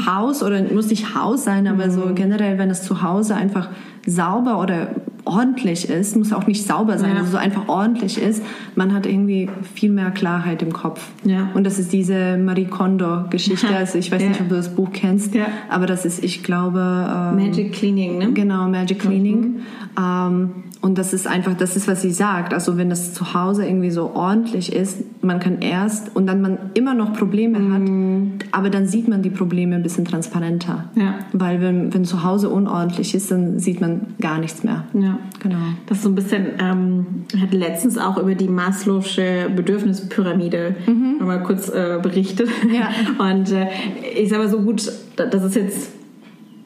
Haus 0.06 0.44
oder 0.44 0.62
muss 0.72 0.90
nicht 0.90 1.16
Haus 1.16 1.44
sein, 1.44 1.68
aber 1.68 1.88
mhm. 1.88 1.92
so 1.92 2.02
generell, 2.14 2.58
wenn 2.58 2.70
das 2.70 2.84
zu 2.84 3.02
Hause 3.02 3.36
einfach 3.36 3.70
sauber 4.06 4.60
oder 4.60 4.90
ordentlich 5.26 5.90
ist, 5.90 6.16
muss 6.16 6.34
auch 6.34 6.48
nicht 6.48 6.66
sauber 6.66 6.98
sein, 6.98 7.12
ja. 7.12 7.20
also 7.20 7.32
so 7.32 7.38
einfach 7.38 7.68
ordentlich 7.68 8.22
ist, 8.22 8.44
man 8.76 8.94
hat 8.94 9.06
irgendwie 9.06 9.50
viel 9.76 9.92
mehr 9.92 10.12
Klarheit 10.12 10.62
im 10.62 10.74
Kopf. 10.74 11.08
Ja. 11.24 11.50
Und 11.54 11.64
das 11.66 11.80
ist 11.80 11.94
diese 11.94 12.38
Marie 12.38 12.66
Kondo-Geschichte. 12.66 13.76
Also 13.76 13.98
ich 13.98 14.12
weiß 14.12 14.22
ja. 14.22 14.30
nicht, 14.30 14.42
ob 14.42 14.50
du 14.50 14.56
das 14.56 14.76
Buch 14.76 14.90
kennst, 14.92 15.36
ja. 15.36 15.46
aber 15.70 15.86
das 15.86 16.06
ist, 16.06 16.24
ich 16.24 16.44
glaube... 16.44 16.80
Ähm, 16.80 17.36
Magic 17.36 17.74
Cleaning, 17.74 18.18
ne? 18.18 18.32
Genau, 18.34 18.68
Magic 18.68 19.00
Cleaning. 19.00 19.42
Mhm. 19.42 19.62
Ähm, 19.98 20.50
und 20.82 20.98
das 20.98 21.14
ist 21.14 21.28
einfach, 21.28 21.54
das 21.54 21.76
ist, 21.76 21.88
was 21.88 22.02
sie 22.02 22.12
sagt. 22.12 22.56
Also 22.56 22.76
wenn 22.76 22.90
das 22.90 23.14
zu 23.14 23.36
Hause 23.36 23.68
irgendwie 23.68 23.92
so 23.92 24.16
ordentlich 24.16 24.74
ist, 24.74 25.04
man 25.22 25.40
kann 25.40 25.62
erst 25.62 26.16
und 26.16 26.26
dann 26.26 26.42
man 26.42 26.58
immer 26.74 26.96
noch 26.96 27.14
Probleme 27.14 27.60
mm. 27.60 27.74
hat, 28.40 28.46
aber 28.52 28.72
dann 28.72 28.88
sieht 28.88 29.08
man 29.08 29.22
die 29.22 29.30
Probleme 29.30 29.76
ein 29.76 29.84
bisschen 29.84 30.06
transparenter. 30.06 30.86
Ja. 30.96 31.20
Weil 31.34 31.62
wenn, 31.62 31.94
wenn 31.94 32.04
zu 32.04 32.24
Hause 32.24 32.50
unordentlich 32.50 33.14
ist, 33.14 33.30
dann 33.30 33.60
sieht 33.60 33.80
man 33.80 34.16
gar 34.20 34.40
nichts 34.40 34.64
mehr. 34.64 34.86
Ja, 34.94 35.11
genau. 35.39 35.58
Das 35.88 35.97
ist 35.97 36.04
so 36.04 36.10
ein 36.10 36.15
bisschen, 36.15 36.47
ähm, 36.60 37.06
ich 37.34 37.41
hatte 37.41 37.58
letztens 37.58 37.97
auch 37.97 38.17
über 38.17 38.36
die 38.36 38.47
Maslow'sche 38.47 39.50
Bedürfnispyramide 39.50 40.76
mhm. 40.86 41.17
nochmal 41.19 41.43
kurz 41.43 41.69
äh, 41.69 42.00
berichtet. 42.02 42.50
Ja. 42.71 42.89
Und 43.32 43.52
äh, 43.52 43.67
ich 44.15 44.30
sage 44.30 44.43
mal 44.43 44.50
so 44.50 44.62
gut, 44.62 44.91
das 45.15 45.43
ist 45.43 45.56
jetzt 45.56 46.01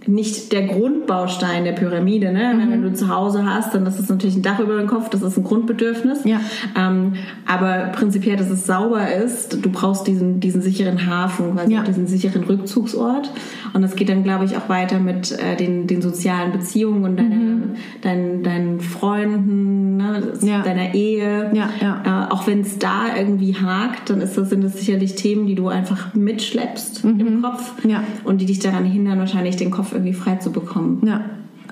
nicht 0.07 0.51
der 0.51 0.63
Grundbaustein 0.63 1.63
der 1.63 1.73
Pyramide. 1.73 2.31
Ne? 2.31 2.53
Mhm. 2.53 2.71
Wenn 2.71 2.81
du 2.81 2.93
zu 2.93 3.09
Hause 3.09 3.45
hast, 3.45 3.73
dann 3.73 3.85
ist 3.85 3.99
es 3.99 4.09
natürlich 4.09 4.35
ein 4.35 4.41
Dach 4.41 4.59
über 4.59 4.77
den 4.77 4.87
Kopf, 4.87 5.09
das 5.09 5.21
ist 5.21 5.37
ein 5.37 5.43
Grundbedürfnis. 5.43 6.23
Ja. 6.23 6.39
Ähm, 6.77 7.13
aber 7.45 7.91
prinzipiell, 7.93 8.37
dass 8.37 8.49
es 8.49 8.65
sauber 8.65 9.11
ist, 9.11 9.63
du 9.63 9.69
brauchst 9.69 10.07
diesen, 10.07 10.39
diesen 10.39 10.61
sicheren 10.61 11.07
Hafen, 11.07 11.53
quasi 11.53 11.73
ja. 11.73 11.83
diesen 11.83 12.07
sicheren 12.07 12.43
Rückzugsort. 12.43 13.31
Und 13.73 13.81
das 13.81 13.95
geht 13.95 14.09
dann, 14.09 14.23
glaube 14.23 14.45
ich, 14.45 14.55
auch 14.57 14.69
weiter 14.69 14.99
mit 14.99 15.31
äh, 15.31 15.55
den, 15.55 15.87
den 15.87 16.01
sozialen 16.01 16.51
Beziehungen 16.51 17.03
und 17.03 17.17
deine, 17.17 17.35
mhm. 17.35 17.63
deinen, 18.01 18.43
deinen 18.43 18.79
Freunden, 18.79 19.97
ne? 19.97 20.33
ja. 20.41 20.61
deiner 20.61 20.93
Ehe. 20.93 21.51
Äh, 21.53 21.85
auch 22.29 22.47
wenn 22.47 22.61
es 22.61 22.77
da 22.79 23.15
irgendwie 23.17 23.55
hakt, 23.55 24.09
dann 24.09 24.21
ist 24.21 24.37
das, 24.37 24.49
sind 24.49 24.63
das 24.63 24.77
sicherlich 24.77 25.15
Themen, 25.15 25.47
die 25.47 25.55
du 25.55 25.67
einfach 25.67 26.13
mitschleppst 26.13 27.03
mhm. 27.03 27.19
im 27.19 27.41
Kopf 27.41 27.73
ja. 27.85 28.03
und 28.23 28.39
die 28.41 28.45
dich 28.45 28.59
daran 28.59 28.85
hindern, 28.85 29.19
wahrscheinlich 29.19 29.55
den 29.55 29.71
Kopf 29.71 29.93
irgendwie 29.95 30.13
frei 30.13 30.35
zu 30.35 30.51
bekommen. 30.51 31.01
Ja. 31.05 31.21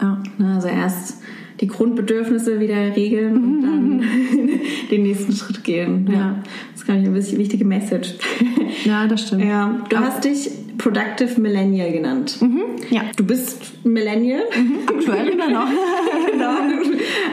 ja. 0.01 0.21
Also 0.55 0.67
erst 0.67 1.19
die 1.61 1.67
Grundbedürfnisse 1.67 2.59
wieder 2.59 2.95
regeln 2.95 3.35
und 3.35 3.61
dann 3.61 4.03
den 4.91 5.03
nächsten 5.03 5.33
Schritt 5.33 5.63
gehen. 5.63 6.07
Ja. 6.11 6.17
ja. 6.17 6.35
Das 6.71 6.81
ist, 6.81 6.85
glaube 6.85 7.01
ich, 7.01 7.07
eine 7.07 7.37
wichtige 7.37 7.65
Message. 7.65 8.15
Ja, 8.85 9.07
das 9.07 9.27
stimmt. 9.27 9.45
Ja, 9.45 9.79
du 9.87 9.95
Aber 9.95 10.07
hast 10.07 10.25
dich 10.25 10.49
Productive 10.77 11.39
Millennial 11.39 11.91
genannt. 11.91 12.37
Mhm, 12.41 12.63
ja. 12.89 13.03
Du 13.15 13.23
bist 13.23 13.85
Millennial. 13.85 14.41
Mhm, 14.53 14.79
aktuell 14.87 15.29
immer 15.29 15.49
noch. 15.49 15.67
genau. 16.31 16.55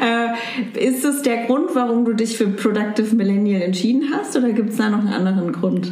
Äh, 0.01 0.89
ist 0.89 1.05
das 1.05 1.23
der 1.23 1.47
Grund, 1.47 1.71
warum 1.75 2.05
du 2.05 2.13
dich 2.13 2.37
für 2.37 2.47
Productive 2.47 3.17
Millennial 3.17 3.63
entschieden 3.63 4.13
hast 4.13 4.37
oder 4.37 4.51
gibt 4.53 4.71
es 4.71 4.77
da 4.77 4.91
noch 4.91 5.01
einen 5.01 5.09
anderen 5.09 5.53
Grund? 5.53 5.91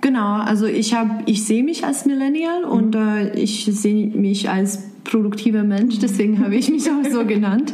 Genau, 0.00 0.36
also 0.36 0.66
ich 0.66 0.94
habe, 0.94 1.22
ich 1.26 1.44
sehe 1.44 1.64
mich 1.64 1.84
als 1.84 2.06
Millennial 2.06 2.64
mhm. 2.64 2.70
und 2.70 2.94
äh, 2.94 3.38
ich 3.38 3.64
sehe 3.64 4.08
mich 4.08 4.50
als 4.50 4.82
produktiver 5.04 5.62
Mensch, 5.62 5.98
deswegen 5.98 6.42
habe 6.42 6.56
ich 6.56 6.70
mich 6.70 6.88
auch 6.90 7.10
so 7.10 7.24
genannt. 7.26 7.72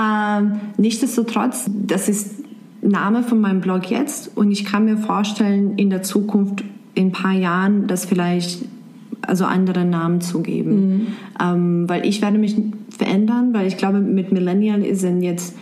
Ähm, 0.00 0.60
nichtsdestotrotz, 0.76 1.70
das 1.72 2.08
ist 2.08 2.44
Name 2.82 3.22
von 3.22 3.40
meinem 3.40 3.60
Blog 3.60 3.90
jetzt 3.90 4.36
und 4.36 4.50
ich 4.50 4.64
kann 4.64 4.84
mir 4.84 4.98
vorstellen, 4.98 5.74
in 5.76 5.90
der 5.90 6.02
Zukunft, 6.02 6.62
in 6.94 7.08
ein 7.08 7.12
paar 7.12 7.32
Jahren, 7.32 7.86
das 7.86 8.04
vielleicht 8.04 8.64
also 9.22 9.46
andere 9.46 9.84
Namen 9.84 10.20
zu 10.20 10.42
geben. 10.42 10.70
Mhm. 10.70 11.06
Ähm, 11.42 11.88
weil 11.88 12.06
ich 12.06 12.20
werde 12.20 12.38
mich 12.38 12.56
verändern, 12.90 13.54
weil 13.54 13.66
ich 13.66 13.76
glaube, 13.76 14.00
mit 14.00 14.32
Millennial 14.32 14.94
sind 14.94 15.22
jetzt 15.22 15.56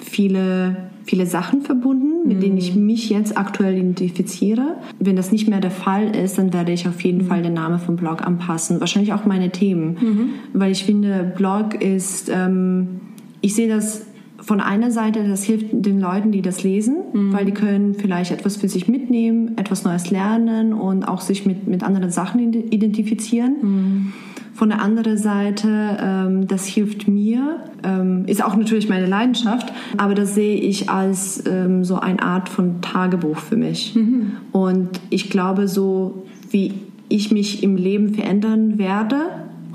viele 0.00 0.88
viele 1.08 1.26
Sachen 1.26 1.62
verbunden, 1.62 2.28
mit 2.28 2.36
mhm. 2.36 2.40
denen 2.40 2.56
ich 2.58 2.74
mhm. 2.74 2.84
mich 2.86 3.08
jetzt 3.08 3.38
aktuell 3.38 3.74
identifiziere. 3.74 4.76
Wenn 4.98 5.16
das 5.16 5.32
nicht 5.32 5.48
mehr 5.48 5.60
der 5.60 5.70
Fall 5.70 6.14
ist, 6.14 6.36
dann 6.36 6.52
werde 6.52 6.72
ich 6.72 6.86
auf 6.86 7.00
jeden 7.00 7.24
mhm. 7.24 7.28
Fall 7.28 7.42
den 7.42 7.54
Namen 7.54 7.78
vom 7.78 7.96
Blog 7.96 8.26
anpassen. 8.26 8.80
Wahrscheinlich 8.80 9.14
auch 9.14 9.24
meine 9.24 9.50
Themen, 9.50 9.96
mhm. 10.00 10.30
weil 10.52 10.70
ich 10.70 10.84
finde, 10.84 11.32
Blog 11.36 11.82
ist, 11.82 12.30
ähm, 12.32 13.00
ich 13.40 13.54
sehe 13.54 13.68
das 13.68 14.04
von 14.38 14.60
einer 14.60 14.90
Seite, 14.90 15.26
das 15.26 15.42
hilft 15.44 15.66
den 15.72 15.98
Leuten, 15.98 16.30
die 16.30 16.42
das 16.42 16.62
lesen, 16.62 16.96
mhm. 17.12 17.32
weil 17.32 17.44
die 17.44 17.52
können 17.52 17.94
vielleicht 17.94 18.30
etwas 18.30 18.56
für 18.56 18.68
sich 18.68 18.86
mitnehmen, 18.86 19.56
etwas 19.56 19.84
Neues 19.84 20.10
lernen 20.10 20.74
und 20.74 21.04
auch 21.04 21.22
sich 21.22 21.46
mit, 21.46 21.66
mit 21.66 21.82
anderen 21.82 22.10
Sachen 22.10 22.52
identifizieren. 22.52 24.12
Von 24.58 24.70
der 24.70 24.82
anderen 24.82 25.16
Seite, 25.16 25.68
ähm, 26.02 26.48
das 26.48 26.66
hilft 26.66 27.06
mir, 27.06 27.60
ähm, 27.84 28.24
ist 28.26 28.42
auch 28.42 28.56
natürlich 28.56 28.88
meine 28.88 29.06
Leidenschaft, 29.06 29.72
aber 29.96 30.16
das 30.16 30.34
sehe 30.34 30.56
ich 30.56 30.90
als 30.90 31.44
ähm, 31.46 31.84
so 31.84 32.00
eine 32.00 32.20
Art 32.20 32.48
von 32.48 32.80
Tagebuch 32.80 33.38
für 33.38 33.56
mich. 33.56 33.94
Mhm. 33.94 34.32
Und 34.50 35.00
ich 35.10 35.30
glaube, 35.30 35.68
so 35.68 36.26
wie 36.50 36.74
ich 37.08 37.30
mich 37.30 37.62
im 37.62 37.76
Leben 37.76 38.14
verändern 38.14 38.78
werde, 38.78 39.28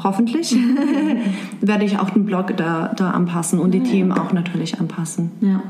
hoffentlich, 0.03 0.53
werde 1.61 1.85
ich 1.85 1.97
auch 1.97 2.09
den 2.09 2.25
Blog 2.25 2.57
da, 2.57 2.93
da 2.93 3.11
anpassen 3.11 3.59
und 3.59 3.73
die 3.73 3.77
ja, 3.77 3.85
Themen 3.85 4.11
auch 4.11 4.33
natürlich 4.33 4.81
anpassen. 4.81 5.31
Ja. 5.39 5.63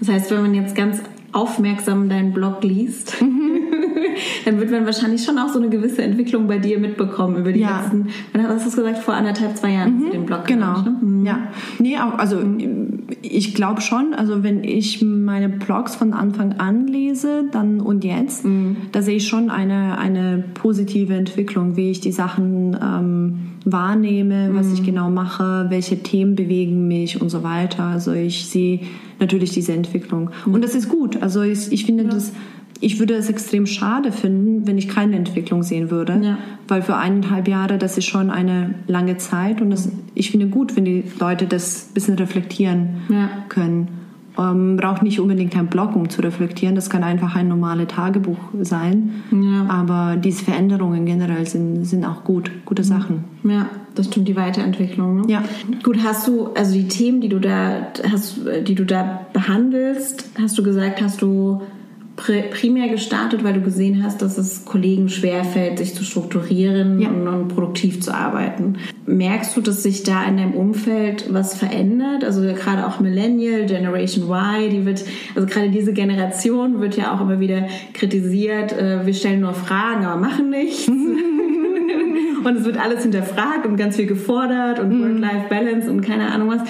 Das 0.00 0.08
heißt, 0.08 0.30
wenn 0.30 0.40
man 0.40 0.54
jetzt 0.54 0.74
ganz 0.74 1.02
aufmerksam 1.32 2.08
deinen 2.08 2.32
Blog 2.32 2.64
liest, 2.64 3.20
mhm. 3.20 3.63
Dann 4.44 4.60
wird 4.60 4.70
man 4.70 4.84
wahrscheinlich 4.86 5.24
schon 5.24 5.38
auch 5.38 5.48
so 5.48 5.58
eine 5.58 5.68
gewisse 5.68 6.02
Entwicklung 6.02 6.46
bei 6.46 6.58
dir 6.58 6.78
mitbekommen 6.78 7.36
über 7.36 7.52
die 7.52 7.60
ja. 7.60 7.80
letzten, 7.80 8.08
wann 8.32 8.48
hast 8.48 8.66
du 8.66 8.76
gesagt, 8.76 8.98
vor 8.98 9.14
anderthalb, 9.14 9.56
zwei 9.56 9.72
Jahren 9.72 9.98
mhm. 9.98 10.10
den 10.10 10.26
Blog 10.26 10.46
Genau, 10.46 10.74
gemacht, 10.74 10.86
ne? 10.86 10.96
mhm. 11.00 11.26
ja. 11.26 11.38
Nee, 11.78 11.96
also 11.96 12.38
ich 13.22 13.54
glaube 13.54 13.80
schon, 13.80 14.14
also 14.14 14.42
wenn 14.42 14.64
ich 14.64 15.02
meine 15.02 15.48
Blogs 15.48 15.94
von 15.94 16.12
Anfang 16.12 16.54
an 16.54 16.86
lese, 16.86 17.44
dann 17.50 17.80
und 17.80 18.04
jetzt, 18.04 18.44
mhm. 18.44 18.76
da 18.92 19.02
sehe 19.02 19.16
ich 19.16 19.28
schon 19.28 19.50
eine, 19.50 19.98
eine 19.98 20.44
positive 20.54 21.14
Entwicklung, 21.14 21.76
wie 21.76 21.90
ich 21.90 22.00
die 22.00 22.12
Sachen 22.12 22.76
ähm, 22.80 23.38
wahrnehme, 23.64 24.50
was 24.52 24.72
ich 24.72 24.80
mhm. 24.80 24.86
genau 24.86 25.10
mache, 25.10 25.66
welche 25.70 26.02
Themen 26.02 26.34
bewegen 26.34 26.86
mich 26.86 27.20
und 27.20 27.30
so 27.30 27.42
weiter. 27.42 27.84
Also 27.84 28.12
ich 28.12 28.46
sehe 28.46 28.80
natürlich 29.20 29.52
diese 29.52 29.72
Entwicklung. 29.72 30.30
Und 30.44 30.62
das 30.62 30.74
ist 30.74 30.88
gut. 30.88 31.22
Also 31.22 31.42
ich, 31.42 31.72
ich 31.72 31.86
finde 31.86 32.04
ja. 32.04 32.10
das 32.10 32.32
ich 32.80 32.98
würde 32.98 33.14
es 33.14 33.28
extrem 33.28 33.66
schade 33.66 34.12
finden, 34.12 34.66
wenn 34.66 34.78
ich 34.78 34.88
keine 34.88 35.16
Entwicklung 35.16 35.62
sehen 35.62 35.90
würde. 35.90 36.20
Ja. 36.22 36.38
Weil 36.68 36.82
für 36.82 36.96
eineinhalb 36.96 37.48
Jahre, 37.48 37.78
das 37.78 37.98
ist 37.98 38.06
schon 38.06 38.30
eine 38.30 38.74
lange 38.86 39.16
Zeit. 39.16 39.60
Und 39.60 39.70
das, 39.70 39.88
ich 40.14 40.30
finde 40.30 40.48
gut, 40.48 40.76
wenn 40.76 40.84
die 40.84 41.04
Leute 41.18 41.46
das 41.46 41.88
ein 41.88 41.94
bisschen 41.94 42.14
reflektieren 42.14 43.02
ja. 43.08 43.30
können. 43.48 43.88
Ähm, 44.36 44.76
braucht 44.76 45.02
nicht 45.04 45.20
unbedingt 45.20 45.56
ein 45.56 45.68
Blog, 45.68 45.94
um 45.94 46.10
zu 46.10 46.20
reflektieren. 46.20 46.74
Das 46.74 46.90
kann 46.90 47.04
einfach 47.04 47.36
ein 47.36 47.46
normales 47.46 47.86
Tagebuch 47.86 48.38
sein. 48.62 49.22
Ja. 49.30 49.66
Aber 49.68 50.16
diese 50.16 50.44
Veränderungen 50.44 51.06
generell 51.06 51.46
sind, 51.46 51.84
sind 51.84 52.04
auch 52.04 52.24
gut, 52.24 52.50
gute 52.64 52.82
Sachen. 52.82 53.24
Ja, 53.44 53.68
das 53.94 54.06
stimmt, 54.06 54.26
die 54.26 54.34
Weiterentwicklung. 54.34 55.20
Ne? 55.20 55.22
Ja. 55.28 55.44
Gut, 55.84 55.98
hast 56.02 56.26
du, 56.26 56.48
also 56.54 56.74
die 56.74 56.88
Themen, 56.88 57.20
die 57.20 57.28
du 57.28 57.38
da 57.38 57.86
hast, 58.10 58.40
die 58.66 58.74
du 58.74 58.84
da 58.84 59.20
behandelst, 59.32 60.28
hast 60.40 60.58
du 60.58 60.64
gesagt, 60.64 61.00
hast 61.00 61.22
du 61.22 61.62
primär 62.16 62.88
gestartet, 62.88 63.42
weil 63.42 63.54
du 63.54 63.60
gesehen 63.60 64.04
hast, 64.04 64.22
dass 64.22 64.38
es 64.38 64.64
Kollegen 64.64 65.08
schwerfällt, 65.08 65.78
sich 65.78 65.94
zu 65.94 66.04
strukturieren 66.04 67.00
ja. 67.00 67.08
und, 67.08 67.26
und, 67.26 67.48
produktiv 67.48 68.00
zu 68.00 68.14
arbeiten. 68.14 68.76
Merkst 69.06 69.56
du, 69.56 69.60
dass 69.60 69.82
sich 69.82 70.04
da 70.04 70.24
in 70.24 70.36
deinem 70.36 70.54
Umfeld 70.54 71.32
was 71.32 71.56
verändert? 71.56 72.24
Also 72.24 72.42
gerade 72.42 72.86
auch 72.86 73.00
Millennial, 73.00 73.66
Generation 73.66 74.28
Y, 74.28 74.70
die 74.70 74.86
wird, 74.86 75.04
also 75.34 75.46
gerade 75.46 75.70
diese 75.70 75.92
Generation 75.92 76.80
wird 76.80 76.96
ja 76.96 77.14
auch 77.14 77.20
immer 77.20 77.40
wieder 77.40 77.66
kritisiert, 77.92 78.72
äh, 78.72 79.04
wir 79.04 79.14
stellen 79.14 79.40
nur 79.40 79.54
Fragen, 79.54 80.04
aber 80.04 80.20
machen 80.20 80.50
nichts. 80.50 80.88
und 82.44 82.56
es 82.56 82.64
wird 82.64 82.78
alles 82.78 83.02
hinterfragt 83.02 83.66
und 83.66 83.76
ganz 83.76 83.96
viel 83.96 84.06
gefordert 84.06 84.78
und 84.78 84.90
mhm. 84.90 85.02
Work-Life-Balance 85.02 85.90
und 85.90 86.00
keine 86.02 86.30
Ahnung 86.30 86.50
was. 86.50 86.60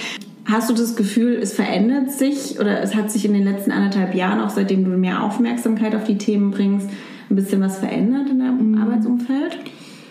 Hast 0.46 0.68
du 0.68 0.74
das 0.74 0.94
Gefühl, 0.94 1.38
es 1.40 1.54
verändert 1.54 2.10
sich 2.10 2.60
oder 2.60 2.82
es 2.82 2.94
hat 2.94 3.10
sich 3.10 3.24
in 3.24 3.32
den 3.32 3.44
letzten 3.44 3.70
anderthalb 3.70 4.14
Jahren, 4.14 4.40
auch 4.40 4.50
seitdem 4.50 4.84
du 4.84 4.90
mehr 4.90 5.22
Aufmerksamkeit 5.22 5.94
auf 5.94 6.04
die 6.04 6.18
Themen 6.18 6.50
bringst, 6.50 6.88
ein 7.30 7.36
bisschen 7.36 7.62
was 7.62 7.78
verändert 7.78 8.28
in 8.30 8.40
deinem 8.40 8.72
mhm. 8.72 8.78
Arbeitsumfeld? 8.78 9.58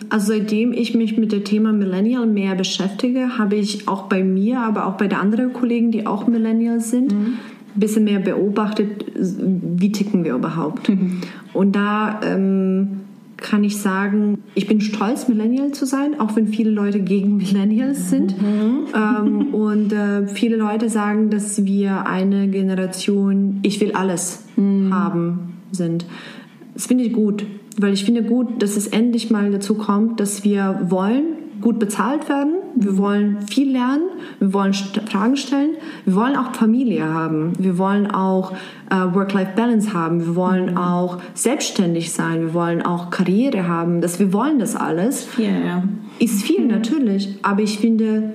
Also 0.08 0.32
seitdem 0.32 0.72
ich 0.72 0.94
mich 0.94 1.16
mit 1.16 1.32
dem 1.32 1.44
Thema 1.44 1.72
Millennial 1.72 2.26
mehr 2.26 2.56
beschäftige, 2.56 3.38
habe 3.38 3.54
ich 3.56 3.86
auch 3.88 4.02
bei 4.02 4.24
mir, 4.24 4.58
aber 4.60 4.86
auch 4.86 4.96
bei 4.96 5.06
den 5.06 5.18
anderen 5.18 5.52
Kollegen, 5.52 5.92
die 5.92 6.06
auch 6.06 6.26
Millennial 6.26 6.80
sind, 6.80 7.12
mhm. 7.12 7.38
ein 7.74 7.80
bisschen 7.80 8.04
mehr 8.04 8.18
beobachtet, 8.18 9.04
wie 9.14 9.92
ticken 9.92 10.24
wir 10.24 10.34
überhaupt. 10.34 10.88
Mhm. 10.88 11.20
Und 11.52 11.76
da 11.76 12.20
ähm, 12.24 13.03
kann 13.44 13.62
ich 13.62 13.76
sagen, 13.76 14.38
ich 14.54 14.66
bin 14.66 14.80
stolz, 14.80 15.28
Millennial 15.28 15.72
zu 15.72 15.84
sein, 15.84 16.18
auch 16.18 16.34
wenn 16.34 16.48
viele 16.48 16.70
Leute 16.70 17.00
gegen 17.00 17.36
Millennials 17.36 18.08
sind. 18.08 18.40
Mhm. 18.40 18.86
Ähm, 18.94 19.54
und 19.54 19.92
äh, 19.92 20.26
viele 20.26 20.56
Leute 20.56 20.88
sagen, 20.88 21.28
dass 21.28 21.62
wir 21.66 22.06
eine 22.06 22.48
Generation, 22.48 23.60
ich 23.62 23.82
will 23.82 23.92
alles 23.92 24.44
mhm. 24.56 24.94
haben, 24.94 25.58
sind. 25.72 26.06
Das 26.72 26.86
finde 26.86 27.04
ich 27.04 27.12
gut, 27.12 27.44
weil 27.78 27.92
ich 27.92 28.06
finde 28.06 28.22
gut, 28.22 28.62
dass 28.62 28.78
es 28.78 28.86
endlich 28.86 29.30
mal 29.30 29.50
dazu 29.50 29.74
kommt, 29.74 30.20
dass 30.20 30.42
wir 30.42 30.86
wollen, 30.88 31.24
gut 31.64 31.78
bezahlt 31.78 32.28
werden. 32.28 32.56
Wir 32.76 32.98
wollen 32.98 33.38
viel 33.48 33.72
lernen. 33.72 34.02
Wir 34.38 34.52
wollen 34.52 34.74
Fragen 34.74 35.36
stellen. 35.36 35.70
Wir 36.04 36.14
wollen 36.14 36.36
auch 36.36 36.54
Familie 36.54 37.06
haben. 37.06 37.52
Wir 37.58 37.78
wollen 37.78 38.08
auch 38.10 38.52
äh, 38.90 38.94
Work-Life-Balance 38.94 39.94
haben. 39.94 40.20
Wir 40.20 40.36
wollen 40.36 40.72
mhm. 40.72 40.76
auch 40.76 41.18
selbstständig 41.32 42.12
sein. 42.12 42.42
Wir 42.42 42.54
wollen 42.54 42.82
auch 42.82 43.10
Karriere 43.10 43.66
haben. 43.66 44.02
Das, 44.02 44.20
wir 44.20 44.32
wollen 44.34 44.58
das 44.58 44.76
alles. 44.76 45.24
Viel, 45.24 45.46
ja. 45.46 45.82
Ist 46.18 46.42
viel 46.42 46.60
mhm. 46.60 46.68
natürlich, 46.68 47.38
aber 47.42 47.62
ich 47.62 47.78
finde, 47.78 48.34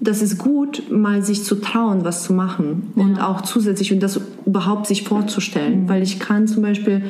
das 0.00 0.22
ist 0.22 0.38
gut, 0.38 0.84
mal 0.88 1.24
sich 1.24 1.42
zu 1.42 1.56
trauen, 1.56 2.04
was 2.04 2.22
zu 2.22 2.32
machen 2.32 2.92
ja. 2.94 3.02
und 3.02 3.18
auch 3.18 3.40
zusätzlich 3.40 3.92
und 3.92 4.00
das 4.00 4.20
überhaupt 4.46 4.86
sich 4.86 5.02
vorzustellen, 5.02 5.82
mhm. 5.82 5.88
weil 5.88 6.02
ich 6.02 6.20
kann 6.20 6.46
zum 6.46 6.62
Beispiel 6.62 7.02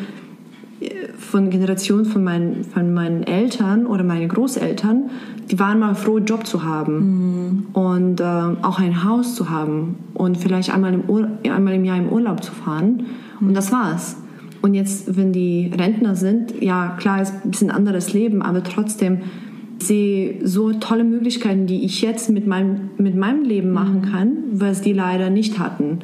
von 1.18 1.50
Generationen 1.50 2.04
von 2.04 2.24
meinen, 2.24 2.64
von 2.64 2.94
meinen 2.94 3.22
Eltern 3.22 3.86
oder 3.86 4.02
meinen 4.02 4.28
Großeltern, 4.28 5.10
die 5.50 5.58
waren 5.58 5.78
mal 5.78 5.94
froh, 5.94 6.16
einen 6.16 6.26
Job 6.26 6.46
zu 6.46 6.64
haben 6.64 6.94
mhm. 6.98 7.66
und 7.72 8.20
äh, 8.20 8.24
auch 8.24 8.78
ein 8.78 9.04
Haus 9.04 9.34
zu 9.34 9.50
haben 9.50 9.96
und 10.14 10.36
vielleicht 10.36 10.72
einmal 10.72 10.94
im, 10.94 11.04
einmal 11.50 11.74
im 11.74 11.84
Jahr 11.84 11.96
im 11.96 12.08
Urlaub 12.08 12.42
zu 12.42 12.52
fahren. 12.52 13.06
Mhm. 13.40 13.48
Und 13.48 13.54
das 13.54 13.72
war's. 13.72 14.16
Und 14.60 14.74
jetzt, 14.74 15.16
wenn 15.16 15.32
die 15.32 15.72
Rentner 15.78 16.16
sind, 16.16 16.60
ja 16.60 16.96
klar, 16.98 17.22
ist 17.22 17.32
ein 17.44 17.50
bisschen 17.50 17.70
anderes 17.70 18.12
Leben, 18.12 18.42
aber 18.42 18.62
trotzdem 18.62 19.20
sehe 19.80 20.46
so 20.46 20.72
tolle 20.72 21.04
Möglichkeiten, 21.04 21.66
die 21.66 21.84
ich 21.84 22.02
jetzt 22.02 22.30
mit 22.30 22.46
meinem, 22.46 22.90
mit 22.98 23.14
meinem 23.14 23.44
Leben 23.44 23.70
machen 23.70 24.00
mhm. 24.00 24.12
kann, 24.12 24.32
was 24.52 24.82
die 24.82 24.92
leider 24.92 25.30
nicht 25.30 25.58
hatten. 25.58 26.00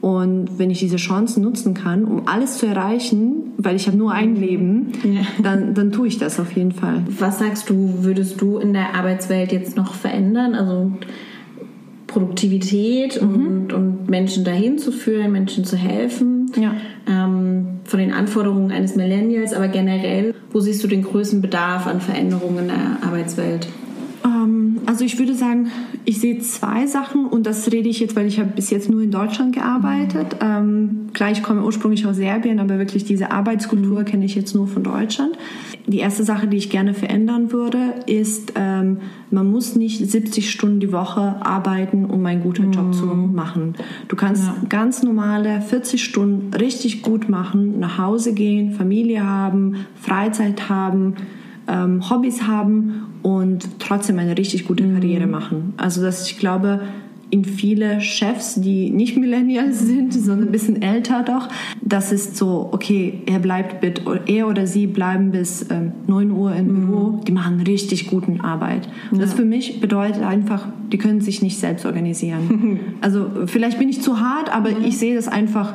Und 0.00 0.58
wenn 0.58 0.70
ich 0.70 0.78
diese 0.78 0.96
Chancen 0.96 1.42
nutzen 1.42 1.74
kann, 1.74 2.04
um 2.04 2.26
alles 2.26 2.56
zu 2.56 2.66
erreichen, 2.66 3.52
weil 3.58 3.76
ich 3.76 3.86
habe 3.86 3.98
nur 3.98 4.12
ein 4.12 4.34
Leben, 4.34 4.92
ja. 5.04 5.20
dann, 5.42 5.74
dann 5.74 5.92
tue 5.92 6.08
ich 6.08 6.18
das 6.18 6.40
auf 6.40 6.52
jeden 6.52 6.72
Fall. 6.72 7.02
Was 7.18 7.38
sagst 7.38 7.68
du, 7.68 8.02
würdest 8.02 8.40
du 8.40 8.58
in 8.58 8.72
der 8.72 8.94
Arbeitswelt 8.94 9.52
jetzt 9.52 9.76
noch 9.76 9.92
verändern? 9.92 10.54
Also 10.54 10.92
Produktivität 12.06 13.20
mhm. 13.22 13.46
und, 13.46 13.72
und 13.72 14.08
Menschen 14.08 14.44
dahin 14.44 14.78
zu 14.78 14.90
führen, 14.90 15.32
Menschen 15.32 15.64
zu 15.64 15.76
helfen. 15.76 16.50
Ja. 16.56 16.74
Ähm, 17.06 17.66
von 17.84 17.98
den 17.98 18.12
Anforderungen 18.12 18.72
eines 18.72 18.96
Millennials, 18.96 19.52
aber 19.52 19.68
generell, 19.68 20.34
wo 20.50 20.60
siehst 20.60 20.82
du 20.82 20.88
den 20.88 21.02
größten 21.02 21.40
Bedarf 21.40 21.86
an 21.86 22.00
Veränderungen 22.00 22.60
in 22.60 22.66
der 22.68 22.98
Arbeitswelt? 23.02 23.68
Ähm, 24.24 24.78
also 24.86 25.04
ich 25.04 25.18
würde 25.18 25.34
sagen, 25.34 25.70
ich 26.04 26.20
sehe 26.20 26.38
zwei 26.40 26.86
Sachen 26.86 27.26
und 27.26 27.46
das 27.46 27.70
rede 27.70 27.88
ich 27.88 28.00
jetzt, 28.00 28.16
weil 28.16 28.26
ich 28.26 28.38
habe 28.38 28.50
bis 28.50 28.70
jetzt 28.70 28.90
nur 28.90 29.02
in 29.02 29.10
Deutschland 29.10 29.54
gearbeitet. 29.54 30.36
Mhm. 30.40 30.46
Ähm, 30.46 31.06
klar, 31.12 31.30
ich 31.30 31.42
komme 31.42 31.64
ursprünglich 31.64 32.06
aus 32.06 32.16
Serbien, 32.16 32.58
aber 32.58 32.78
wirklich 32.78 33.04
diese 33.04 33.30
Arbeitskultur 33.30 34.00
mhm. 34.00 34.04
kenne 34.04 34.24
ich 34.24 34.34
jetzt 34.34 34.54
nur 34.54 34.66
von 34.66 34.82
Deutschland. 34.82 35.36
Die 35.86 35.98
erste 35.98 36.24
Sache, 36.24 36.46
die 36.46 36.56
ich 36.56 36.70
gerne 36.70 36.94
verändern 36.94 37.52
würde, 37.52 37.94
ist, 38.06 38.52
ähm, 38.56 38.98
man 39.30 39.50
muss 39.50 39.76
nicht 39.76 40.10
70 40.10 40.50
Stunden 40.50 40.80
die 40.80 40.92
Woche 40.92 41.36
arbeiten, 41.44 42.04
um 42.04 42.24
einen 42.26 42.42
guten 42.42 42.66
mhm. 42.66 42.72
Job 42.72 42.94
zu 42.94 43.06
machen. 43.06 43.74
Du 44.08 44.16
kannst 44.16 44.44
ja. 44.44 44.56
ganz 44.68 45.02
normale 45.02 45.60
40 45.60 46.02
Stunden 46.02 46.54
richtig 46.54 47.02
gut 47.02 47.28
machen, 47.28 47.78
nach 47.78 47.98
Hause 47.98 48.34
gehen, 48.34 48.72
Familie 48.72 49.26
haben, 49.26 49.86
Freizeit 50.00 50.68
haben, 50.68 51.14
ähm, 51.70 52.10
Hobbys 52.10 52.42
haben 52.42 53.06
und 53.22 53.68
trotzdem 53.78 54.18
eine 54.18 54.36
richtig 54.36 54.66
gute 54.66 54.84
mhm. 54.84 54.94
Karriere 54.94 55.26
machen. 55.26 55.74
Also 55.76 56.02
dass 56.02 56.28
ich 56.28 56.38
glaube, 56.38 56.80
in 57.30 57.44
viele 57.44 58.00
Chefs, 58.00 58.60
die 58.60 58.90
nicht 58.90 59.16
Millennials 59.20 59.80
sind, 59.80 60.12
sondern 60.12 60.48
ein 60.48 60.52
bisschen 60.52 60.82
älter 60.82 61.22
doch, 61.22 61.48
das 61.80 62.12
ist 62.12 62.36
so, 62.36 62.68
okay, 62.72 63.22
er 63.26 63.38
bleibt 63.38 63.82
mit, 63.82 64.02
er 64.26 64.48
oder 64.48 64.66
sie 64.66 64.86
bleiben 64.86 65.30
bis 65.30 65.66
ähm, 65.70 65.92
9 66.06 66.30
Uhr 66.32 66.54
im 66.54 66.66
mhm. 66.66 66.86
Büro, 66.86 67.20
die 67.26 67.32
machen 67.32 67.60
richtig 67.60 68.08
guten 68.08 68.40
Arbeit. 68.40 68.88
Und 69.10 69.18
ja. 69.18 69.24
das 69.24 69.34
für 69.34 69.44
mich 69.44 69.80
bedeutet 69.80 70.22
einfach, 70.22 70.66
die 70.92 70.98
können 70.98 71.20
sich 71.20 71.40
nicht 71.42 71.58
selbst 71.58 71.86
organisieren. 71.86 72.80
also 73.00 73.30
vielleicht 73.46 73.78
bin 73.78 73.88
ich 73.88 74.02
zu 74.02 74.20
hart, 74.20 74.54
aber 74.54 74.70
mhm. 74.70 74.84
ich 74.84 74.98
sehe 74.98 75.14
das 75.14 75.28
einfach 75.28 75.74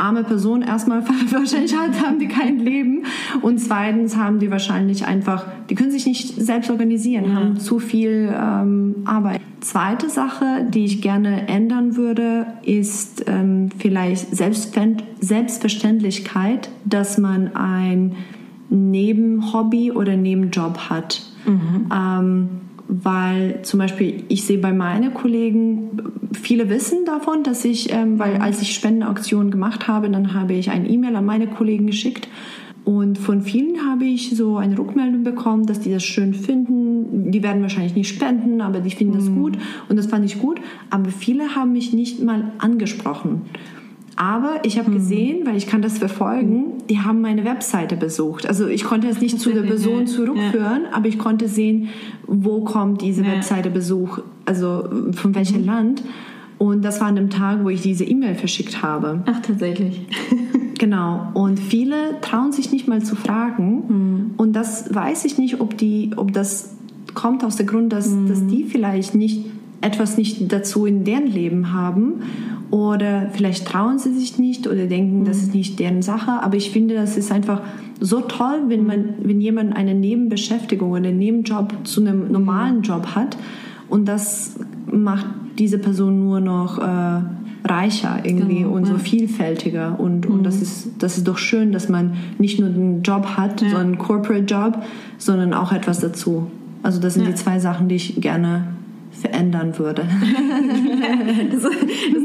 arme 0.00 0.24
Person 0.24 0.62
erstmal 0.62 1.06
wahrscheinlich 1.30 1.76
haben 1.76 2.18
die 2.18 2.28
kein 2.28 2.58
Leben 2.58 3.04
und 3.42 3.58
zweitens 3.58 4.16
haben 4.16 4.38
die 4.38 4.50
wahrscheinlich 4.50 5.04
einfach, 5.06 5.44
die 5.68 5.74
können 5.74 5.90
sich 5.90 6.06
nicht 6.06 6.40
selbst 6.40 6.70
organisieren, 6.70 7.26
ja. 7.26 7.34
haben 7.34 7.58
zu 7.58 7.78
viel 7.78 8.34
ähm, 8.34 9.02
Arbeit. 9.04 9.42
Zweite 9.60 10.08
Sache, 10.08 10.66
die 10.68 10.86
ich 10.86 11.02
gerne 11.02 11.46
ändern 11.48 11.96
würde, 11.96 12.46
ist 12.62 13.26
ähm, 13.28 13.68
vielleicht 13.78 14.34
Selbstverständlichkeit, 14.34 16.70
dass 16.86 17.18
man 17.18 17.54
ein 17.54 18.16
Nebenhobby 18.70 19.92
oder 19.92 20.16
Nebenjob 20.16 20.88
hat. 20.88 21.20
Mhm. 21.46 21.90
Ähm, 21.92 22.48
weil 22.90 23.60
zum 23.62 23.78
Beispiel 23.78 24.24
ich 24.28 24.44
sehe 24.44 24.58
bei 24.58 24.72
meinen 24.72 25.14
Kollegen, 25.14 25.90
viele 26.32 26.68
wissen 26.68 27.04
davon, 27.04 27.44
dass 27.44 27.64
ich, 27.64 27.92
ähm, 27.92 28.18
weil 28.18 28.38
als 28.38 28.60
ich 28.62 28.74
Spendenauktionen 28.74 29.52
gemacht 29.52 29.86
habe, 29.86 30.10
dann 30.10 30.34
habe 30.34 30.54
ich 30.54 30.70
ein 30.70 30.90
E-Mail 30.90 31.14
an 31.14 31.24
meine 31.24 31.46
Kollegen 31.46 31.86
geschickt 31.86 32.28
und 32.84 33.18
von 33.18 33.42
vielen 33.42 33.86
habe 33.86 34.04
ich 34.04 34.34
so 34.34 34.56
eine 34.56 34.76
Rückmeldung 34.76 35.22
bekommen, 35.22 35.66
dass 35.66 35.80
die 35.80 35.92
das 35.92 36.02
schön 36.02 36.34
finden. 36.34 37.30
Die 37.30 37.42
werden 37.42 37.62
wahrscheinlich 37.62 37.94
nicht 37.94 38.08
spenden, 38.08 38.60
aber 38.60 38.80
die 38.80 38.90
finden 38.90 39.14
das 39.14 39.28
mhm. 39.28 39.36
gut 39.36 39.58
und 39.88 39.96
das 39.96 40.06
fand 40.06 40.24
ich 40.24 40.40
gut. 40.40 40.60
Aber 40.88 41.10
viele 41.10 41.54
haben 41.54 41.72
mich 41.72 41.92
nicht 41.92 42.22
mal 42.22 42.52
angesprochen. 42.58 43.42
Aber 44.16 44.60
ich 44.64 44.78
habe 44.78 44.90
mhm. 44.90 44.94
gesehen, 44.94 45.46
weil 45.46 45.56
ich 45.56 45.66
kann 45.66 45.82
das 45.82 45.98
verfolgen, 45.98 46.74
die 46.88 47.00
haben 47.00 47.20
meine 47.20 47.44
Webseite 47.44 47.96
besucht. 47.96 48.46
Also 48.46 48.66
ich 48.66 48.84
konnte 48.84 49.08
es 49.08 49.20
nicht 49.20 49.40
zu 49.40 49.52
der 49.52 49.62
Person 49.62 50.06
zurückführen, 50.06 50.82
ja. 50.84 50.92
aber 50.92 51.08
ich 51.08 51.18
konnte 51.18 51.48
sehen, 51.48 51.88
wo 52.26 52.62
kommt 52.64 53.02
diese 53.02 53.22
ja. 53.22 53.32
Webseite 53.32 53.70
Besuch, 53.70 54.18
also 54.44 54.88
von 55.12 55.34
welchem 55.34 55.62
mhm. 55.62 55.66
Land. 55.66 56.02
Und 56.58 56.84
das 56.84 57.00
war 57.00 57.08
an 57.08 57.16
dem 57.16 57.30
Tag, 57.30 57.64
wo 57.64 57.70
ich 57.70 57.80
diese 57.80 58.04
E-Mail 58.04 58.34
verschickt 58.34 58.82
habe. 58.82 59.22
Ach, 59.24 59.40
tatsächlich. 59.40 60.06
genau. 60.78 61.30
Und 61.32 61.58
viele 61.58 62.20
trauen 62.20 62.52
sich 62.52 62.70
nicht 62.70 62.86
mal 62.86 63.02
zu 63.02 63.16
fragen. 63.16 63.84
Mhm. 63.88 64.30
Und 64.36 64.52
das 64.52 64.94
weiß 64.94 65.24
ich 65.24 65.38
nicht, 65.38 65.60
ob, 65.60 65.78
die, 65.78 66.10
ob 66.16 66.34
das 66.34 66.74
kommt 67.14 67.44
aus 67.44 67.56
dem 67.56 67.66
Grund, 67.66 67.92
dass, 67.92 68.10
mhm. 68.10 68.28
dass 68.28 68.46
die 68.46 68.64
vielleicht 68.64 69.14
nicht 69.14 69.46
etwas 69.80 70.16
nicht 70.16 70.52
dazu 70.52 70.86
in 70.86 71.04
deren 71.04 71.26
Leben 71.26 71.72
haben 71.72 72.22
oder 72.70 73.30
vielleicht 73.32 73.66
trauen 73.66 73.98
sie 73.98 74.12
sich 74.12 74.38
nicht 74.38 74.66
oder 74.66 74.86
denken, 74.86 75.24
das 75.24 75.38
ist 75.38 75.48
mhm. 75.48 75.58
nicht 75.58 75.78
deren 75.78 76.02
Sache. 76.02 76.42
Aber 76.42 76.56
ich 76.56 76.70
finde, 76.70 76.94
das 76.94 77.16
ist 77.16 77.32
einfach 77.32 77.62
so 77.98 78.20
toll, 78.20 78.64
wenn 78.68 78.86
man, 78.86 79.14
wenn 79.22 79.40
jemand 79.40 79.76
eine 79.76 79.94
Nebenbeschäftigung 79.94 80.90
oder 80.92 81.08
einen 81.08 81.18
Nebenjob 81.18 81.74
zu 81.84 82.00
einem 82.00 82.30
normalen 82.30 82.78
mhm. 82.78 82.82
Job 82.82 83.14
hat 83.14 83.36
und 83.88 84.06
das 84.06 84.56
macht 84.90 85.26
diese 85.58 85.78
Person 85.78 86.20
nur 86.20 86.40
noch 86.40 86.78
äh, 86.78 87.22
reicher 87.64 88.20
irgendwie 88.22 88.60
genau, 88.60 88.72
und 88.72 88.86
so 88.86 88.96
vielfältiger 88.98 89.98
und, 89.98 90.28
mhm. 90.28 90.36
und 90.36 90.44
das 90.44 90.62
ist 90.62 90.90
das 90.98 91.18
ist 91.18 91.28
doch 91.28 91.38
schön, 91.38 91.72
dass 91.72 91.88
man 91.88 92.14
nicht 92.38 92.60
nur 92.60 92.68
einen 92.68 93.02
Job 93.02 93.36
hat, 93.36 93.60
ja. 93.62 93.70
so 93.70 93.76
einen 93.76 93.98
Corporate 93.98 94.44
Job, 94.44 94.82
sondern 95.18 95.52
auch 95.52 95.72
etwas 95.72 96.00
dazu. 96.00 96.46
Also 96.82 97.00
das 97.00 97.14
sind 97.14 97.24
ja. 97.24 97.30
die 97.30 97.34
zwei 97.34 97.58
Sachen, 97.58 97.88
die 97.88 97.96
ich 97.96 98.20
gerne 98.20 98.68
verändern 99.20 99.78
würde. 99.78 100.02
das, 101.52 101.62
das, 101.62 101.72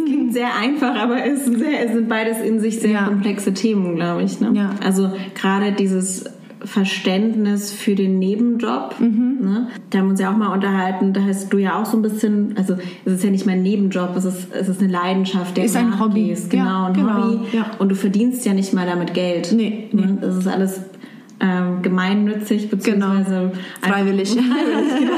klingt 0.06 0.34
sehr 0.34 0.56
einfach, 0.56 0.96
aber 0.96 1.26
es 1.26 1.46
sind, 1.46 1.60
sehr, 1.60 1.86
es 1.86 1.94
sind 1.94 2.10
beides 2.10 2.40
in 2.40 2.60
sich 2.60 2.80
sehr 2.80 2.92
ja. 2.92 3.04
komplexe 3.06 3.54
Themen, 3.54 3.96
glaube 3.96 4.24
ich. 4.24 4.40
Ne? 4.40 4.52
Ja. 4.54 4.72
Also 4.84 5.12
gerade 5.34 5.72
dieses 5.72 6.26
Verständnis 6.66 7.72
für 7.72 7.96
den 7.96 8.20
Nebenjob. 8.20 8.96
Mhm. 9.00 9.38
Ne? 9.42 9.68
Da 9.90 10.00
haben 10.00 10.06
wir 10.06 10.12
uns 10.12 10.20
ja 10.20 10.32
auch 10.32 10.38
mal 10.38 10.54
unterhalten. 10.54 11.14
Da 11.14 11.22
hast 11.24 11.54
du 11.54 11.58
ja 11.58 11.80
auch 11.80 11.86
so 11.86 11.98
ein 11.98 12.02
bisschen, 12.02 12.56
also 12.58 12.76
es 13.06 13.14
ist 13.14 13.24
ja 13.24 13.30
nicht 13.30 13.46
mein 13.46 13.62
Nebenjob, 13.62 14.16
es 14.16 14.26
ist, 14.26 14.54
es 14.54 14.68
ist 14.68 14.82
eine 14.82 14.92
Leidenschaft, 14.92 15.56
der 15.58 15.66
ist 15.66 15.76
ein 15.76 16.00
Hobby. 16.00 16.32
Ist. 16.32 16.50
Genau, 16.50 16.66
ja, 16.66 16.86
ein 16.88 16.94
genau. 16.94 17.24
Hobby. 17.24 17.58
Ja. 17.58 17.72
Und 17.80 17.90
du 17.90 17.96
verdienst 17.96 18.46
ja 18.46 18.54
nicht 18.54 18.74
mal 18.74 18.88
damit 18.88 19.14
Geld. 19.14 19.54
Nee, 19.56 19.90
nee. 19.92 20.02
Ne? 20.02 20.18
Das 20.22 20.36
ist 20.36 20.48
alles 20.48 20.82
ähm, 21.40 21.82
gemeinnützig 21.82 22.70
beziehungsweise 22.70 23.52
genau. 23.52 23.52
freiwillig. 23.82 24.30
freiwillig 24.30 25.12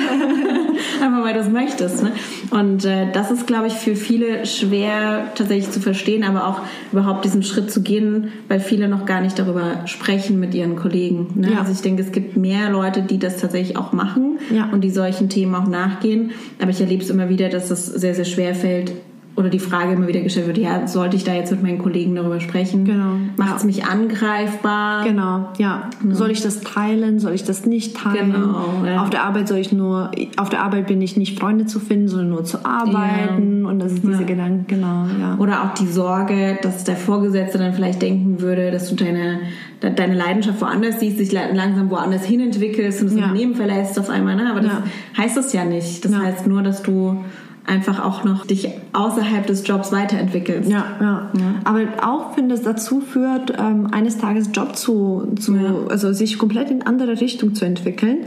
Einfach 1.01 1.23
weil 1.23 1.33
du 1.33 1.39
es 1.39 1.49
möchtest. 1.49 2.03
Ne? 2.03 2.11
Und 2.51 2.85
äh, 2.85 3.11
das 3.11 3.31
ist, 3.31 3.47
glaube 3.47 3.67
ich, 3.67 3.73
für 3.73 3.95
viele 3.95 4.45
schwer 4.45 5.31
tatsächlich 5.35 5.71
zu 5.71 5.79
verstehen, 5.79 6.23
aber 6.23 6.47
auch 6.47 6.61
überhaupt 6.91 7.25
diesen 7.25 7.43
Schritt 7.43 7.71
zu 7.71 7.81
gehen, 7.81 8.31
weil 8.47 8.59
viele 8.59 8.87
noch 8.87 9.05
gar 9.05 9.21
nicht 9.21 9.37
darüber 9.37 9.85
sprechen 9.85 10.39
mit 10.39 10.55
ihren 10.55 10.75
Kollegen. 10.75 11.29
Ne? 11.35 11.53
Ja. 11.53 11.59
Also 11.59 11.71
ich 11.71 11.81
denke, 11.81 12.01
es 12.01 12.11
gibt 12.11 12.37
mehr 12.37 12.69
Leute, 12.71 13.01
die 13.01 13.19
das 13.19 13.37
tatsächlich 13.37 13.77
auch 13.77 13.93
machen 13.93 14.39
ja. 14.51 14.69
und 14.71 14.81
die 14.81 14.91
solchen 14.91 15.29
Themen 15.29 15.53
auch 15.55 15.67
nachgehen. 15.67 16.31
Aber 16.59 16.71
ich 16.71 16.81
erlebe 16.81 17.03
es 17.03 17.09
immer 17.09 17.29
wieder, 17.29 17.49
dass 17.49 17.69
es 17.69 17.85
sehr, 17.85 18.15
sehr 18.15 18.25
schwer 18.25 18.55
fällt, 18.55 18.91
oder 19.37 19.49
die 19.49 19.59
Frage 19.59 19.93
immer 19.93 20.07
wieder 20.07 20.21
gestellt 20.21 20.47
wird, 20.47 20.57
ja, 20.57 20.87
sollte 20.87 21.15
ich 21.15 21.23
da 21.23 21.31
jetzt 21.31 21.51
mit 21.51 21.61
meinen 21.61 21.77
Kollegen 21.77 22.15
darüber 22.15 22.39
sprechen? 22.39 22.85
Genau. 22.85 23.17
Macht 23.37 23.57
es 23.57 23.61
ja. 23.61 23.67
mich 23.67 23.85
angreifbar? 23.85 25.03
Genau, 25.03 25.49
ja. 25.59 25.89
ja. 26.03 26.15
Soll 26.15 26.31
ich 26.31 26.41
das 26.41 26.61
teilen? 26.61 27.19
Soll 27.19 27.33
ich 27.33 27.43
das 27.43 27.67
nicht 27.67 27.95
teilen? 27.95 28.33
Genau, 28.33 28.83
ja. 28.83 29.03
Auf 29.03 29.11
der 29.11 29.23
Arbeit 29.23 29.47
soll 29.47 29.59
ich 29.59 29.71
nur, 29.71 30.09
auf 30.37 30.49
der 30.49 30.63
Arbeit 30.63 30.87
bin 30.87 30.99
ich 31.03 31.17
nicht 31.17 31.39
Freunde 31.39 31.67
zu 31.67 31.79
finden, 31.79 32.07
sondern 32.07 32.29
nur 32.29 32.45
zu 32.45 32.65
arbeiten. 32.65 33.67
Und 33.67 33.77
das 33.77 33.93
ist 33.93 34.03
diese 34.03 34.25
Gedanken, 34.25 34.65
genau, 34.67 35.05
ja. 35.19 35.37
Oder 35.37 35.63
auch 35.65 35.75
die 35.75 35.87
Sorge, 35.87 36.57
dass 36.63 36.83
der 36.83 36.95
Vorgesetzte 36.95 37.59
dann 37.59 37.73
vielleicht 37.73 38.01
denken 38.01 38.41
würde, 38.41 38.71
dass 38.71 38.89
du 38.89 38.95
deine, 38.95 39.41
deine 39.81 40.15
Leidenschaft 40.15 40.59
woanders 40.61 40.99
siehst, 40.99 41.19
dich 41.19 41.31
langsam 41.31 41.91
woanders 41.91 42.25
hin 42.25 42.39
entwickelst 42.39 43.01
und 43.01 43.11
das 43.11 43.15
Unternehmen 43.15 43.53
verlässt 43.53 43.99
auf 43.99 44.09
einmal. 44.09 44.35
Ne? 44.35 44.49
Aber 44.49 44.61
das 44.61 44.73
heißt 45.15 45.37
das 45.37 45.53
ja 45.53 45.63
nicht. 45.63 46.03
Das 46.03 46.15
heißt 46.15 46.47
nur, 46.47 46.63
dass 46.63 46.81
du 46.81 47.23
einfach 47.67 48.03
auch 48.03 48.23
noch 48.23 48.45
dich 48.45 48.69
außerhalb 48.93 49.45
des 49.45 49.67
Jobs 49.67 49.91
weiterentwickelst. 49.91 50.69
Ja, 50.69 50.85
ja. 50.99 51.31
ja. 51.37 51.55
Aber 51.65 51.81
auch 52.01 52.37
wenn 52.37 52.49
das 52.49 52.61
dazu 52.63 53.01
führt, 53.01 53.53
ähm, 53.57 53.87
eines 53.91 54.17
Tages 54.17 54.49
Job 54.53 54.75
zu, 54.75 55.27
zu 55.39 55.55
ja. 55.55 55.75
also 55.89 56.13
sich 56.13 56.37
komplett 56.37 56.71
in 56.71 56.81
andere 56.81 57.19
Richtung 57.19 57.53
zu 57.53 57.65
entwickeln, 57.65 58.19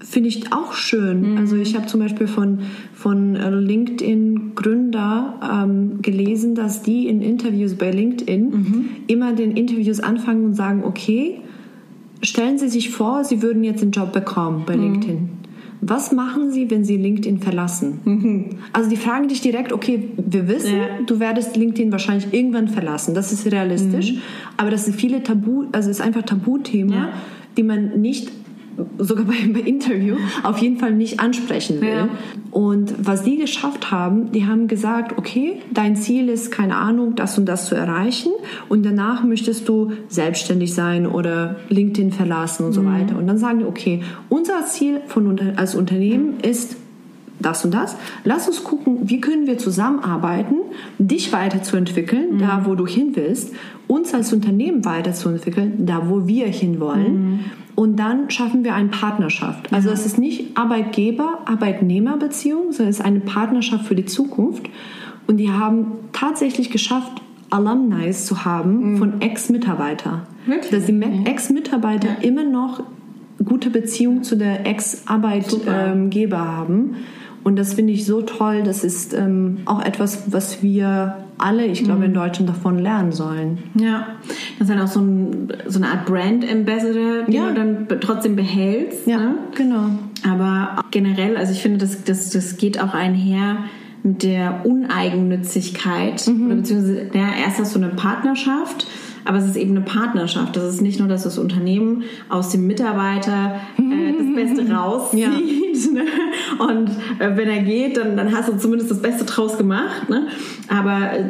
finde 0.00 0.28
ich 0.28 0.52
auch 0.52 0.72
schön. 0.72 1.32
Mhm. 1.32 1.38
Also 1.38 1.56
ich 1.56 1.74
habe 1.74 1.86
zum 1.86 2.00
Beispiel 2.00 2.28
von, 2.28 2.60
von 2.94 3.34
LinkedIn 3.34 4.52
Gründer 4.54 5.40
ähm, 5.42 6.00
gelesen, 6.00 6.54
dass 6.54 6.82
die 6.82 7.08
in 7.08 7.22
Interviews 7.22 7.74
bei 7.74 7.90
LinkedIn 7.90 8.50
mhm. 8.50 8.84
immer 9.08 9.32
den 9.32 9.52
Interviews 9.56 10.00
anfangen 10.00 10.44
und 10.44 10.54
sagen, 10.54 10.84
okay, 10.84 11.40
stellen 12.22 12.58
Sie 12.58 12.68
sich 12.68 12.90
vor, 12.90 13.24
Sie 13.24 13.42
würden 13.42 13.64
jetzt 13.64 13.82
einen 13.82 13.90
Job 13.90 14.12
bekommen 14.12 14.62
bei 14.64 14.76
mhm. 14.76 14.82
LinkedIn. 14.82 15.28
Was 15.80 16.12
machen 16.12 16.52
sie, 16.52 16.70
wenn 16.70 16.84
sie 16.84 16.96
LinkedIn 16.96 17.38
verlassen? 17.38 18.00
Mhm. 18.04 18.44
Also 18.72 18.90
die 18.90 18.96
fragen 18.96 19.28
dich 19.28 19.40
direkt, 19.40 19.72
okay, 19.72 20.08
wir 20.16 20.48
wissen, 20.48 20.76
ja. 20.76 20.86
du 21.06 21.20
werdest 21.20 21.56
LinkedIn 21.56 21.92
wahrscheinlich 21.92 22.32
irgendwann 22.32 22.68
verlassen. 22.68 23.14
Das 23.14 23.32
ist 23.32 23.50
realistisch. 23.50 24.12
Mhm. 24.12 24.20
Aber 24.56 24.70
das 24.70 24.86
sind 24.86 24.96
viele 24.96 25.22
Tabu, 25.22 25.66
also 25.72 25.90
es 25.90 25.98
ist 25.98 26.04
einfach 26.04 26.22
Tabuthema, 26.22 26.94
ja. 26.94 27.08
die 27.56 27.62
man 27.62 28.00
nicht 28.00 28.30
sogar 28.98 29.24
beim 29.26 29.54
Interview 29.56 30.16
auf 30.42 30.58
jeden 30.58 30.78
Fall 30.78 30.92
nicht 30.92 31.20
ansprechen 31.20 31.80
will. 31.80 31.88
Ja. 31.88 32.08
Und 32.50 32.94
was 32.98 33.22
die 33.22 33.36
geschafft 33.36 33.90
haben, 33.90 34.32
die 34.32 34.46
haben 34.46 34.68
gesagt, 34.68 35.18
okay, 35.18 35.60
dein 35.72 35.96
Ziel 35.96 36.28
ist, 36.28 36.50
keine 36.50 36.76
Ahnung, 36.76 37.14
das 37.14 37.36
und 37.38 37.46
das 37.46 37.66
zu 37.66 37.74
erreichen 37.74 38.32
und 38.68 38.84
danach 38.84 39.22
möchtest 39.24 39.68
du 39.68 39.92
selbstständig 40.08 40.74
sein 40.74 41.06
oder 41.06 41.56
LinkedIn 41.68 42.12
verlassen 42.12 42.66
und 42.66 42.72
so 42.72 42.82
mhm. 42.82 42.94
weiter. 42.94 43.18
Und 43.18 43.26
dann 43.26 43.38
sagen 43.38 43.60
die, 43.60 43.64
okay, 43.64 44.02
unser 44.28 44.64
Ziel 44.66 45.00
von, 45.06 45.38
als 45.56 45.74
Unternehmen 45.74 46.40
ist 46.40 46.76
das 47.38 47.64
und 47.64 47.72
das. 47.74 47.96
Lass 48.24 48.48
uns 48.48 48.64
gucken, 48.64 48.98
wie 49.02 49.20
können 49.20 49.46
wir 49.46 49.58
zusammenarbeiten, 49.58 50.56
dich 50.98 51.32
weiterzuentwickeln, 51.32 52.34
mhm. 52.34 52.38
da 52.38 52.62
wo 52.64 52.74
du 52.74 52.84
hin 52.86 53.12
willst, 53.14 53.52
uns 53.86 54.12
als 54.14 54.32
Unternehmen 54.32 54.84
weiterzuentwickeln, 54.84 55.86
da 55.86 56.08
wo 56.08 56.26
wir 56.26 56.46
hinwollen. 56.46 57.30
Mhm. 57.30 57.40
Und 57.74 57.96
dann 57.96 58.30
schaffen 58.30 58.64
wir 58.64 58.74
eine 58.74 58.88
Partnerschaft. 58.88 59.70
Also 59.72 59.90
es 59.90 60.06
ist 60.06 60.18
nicht 60.18 60.56
Arbeitgeber-Arbeitnehmer-Beziehung, 60.56 62.72
sondern 62.72 62.88
es 62.88 63.00
ist 63.00 63.04
eine 63.04 63.20
Partnerschaft 63.20 63.84
für 63.84 63.94
die 63.94 64.06
Zukunft. 64.06 64.70
Und 65.26 65.36
die 65.36 65.50
haben 65.50 65.92
tatsächlich 66.12 66.70
geschafft, 66.70 67.20
Alumni 67.50 68.10
zu 68.12 68.46
haben 68.46 68.92
mhm. 68.92 68.98
von 68.98 69.20
Ex-Mitarbeitern. 69.20 70.22
Dass 70.70 70.86
die 70.86 70.92
mhm. 70.92 71.26
Ex-Mitarbeiter 71.26 72.08
ja. 72.08 72.16
immer 72.22 72.44
noch 72.44 72.82
gute 73.44 73.70
Beziehung 73.70 74.22
zu 74.22 74.36
der 74.36 74.66
Ex-Arbeitgeber 74.66 76.38
haben. 76.38 76.96
Und 77.46 77.54
das 77.54 77.74
finde 77.74 77.92
ich 77.92 78.04
so 78.04 78.22
toll. 78.22 78.64
Das 78.64 78.82
ist 78.82 79.14
ähm, 79.14 79.58
auch 79.66 79.80
etwas, 79.80 80.32
was 80.32 80.64
wir 80.64 81.18
alle, 81.38 81.64
ich 81.64 81.84
glaube, 81.84 82.06
in 82.06 82.10
mhm. 82.10 82.16
Deutschland 82.16 82.50
davon 82.50 82.80
lernen 82.80 83.12
sollen. 83.12 83.58
Ja, 83.78 84.16
das 84.58 84.68
ist 84.68 84.74
dann 84.74 84.80
auch 84.80 84.88
so, 84.88 84.98
ein, 84.98 85.52
so 85.64 85.78
eine 85.78 85.92
Art 85.92 86.06
Brand 86.06 86.44
Ambassador, 86.50 87.22
den 87.22 87.32
ja. 87.32 87.48
du 87.50 87.54
dann 87.54 88.00
trotzdem 88.00 88.34
behältst. 88.34 89.06
Ja, 89.06 89.18
ne? 89.18 89.34
genau. 89.54 89.90
Aber 90.28 90.82
generell, 90.90 91.36
also 91.36 91.52
ich 91.52 91.62
finde, 91.62 91.78
das, 91.78 92.02
das, 92.02 92.30
das 92.30 92.56
geht 92.56 92.82
auch 92.82 92.94
einher 92.94 93.58
mit 94.02 94.24
der 94.24 94.66
Uneigennützigkeit. 94.66 96.26
Mhm. 96.26 96.46
Oder 96.46 96.54
beziehungsweise, 96.56 97.10
ja, 97.14 97.28
erst 97.44 97.60
hast 97.60 97.76
du 97.76 97.78
eine 97.78 97.90
Partnerschaft 97.90 98.88
aber 99.26 99.38
es 99.38 99.46
ist 99.46 99.56
eben 99.56 99.72
eine 99.72 99.80
Partnerschaft. 99.80 100.56
Das 100.56 100.62
ist 100.62 100.80
nicht 100.80 101.00
nur, 101.00 101.08
dass 101.08 101.24
das 101.24 101.36
Unternehmen 101.36 102.04
aus 102.28 102.50
dem 102.50 102.66
Mitarbeiter 102.66 103.60
äh, 103.76 104.12
das 104.18 104.34
Beste 104.34 104.72
rauszieht. 104.72 105.20
Ja. 105.20 105.30
Ne? 105.92 106.04
Und 106.58 106.90
äh, 107.18 107.36
wenn 107.36 107.48
er 107.48 107.62
geht, 107.62 107.96
dann, 107.96 108.16
dann 108.16 108.34
hast 108.34 108.48
du 108.48 108.56
zumindest 108.56 108.90
das 108.90 109.02
Beste 109.02 109.24
draus 109.24 109.58
gemacht. 109.58 110.08
Ne? 110.08 110.26
Aber 110.68 111.12
äh, 111.12 111.24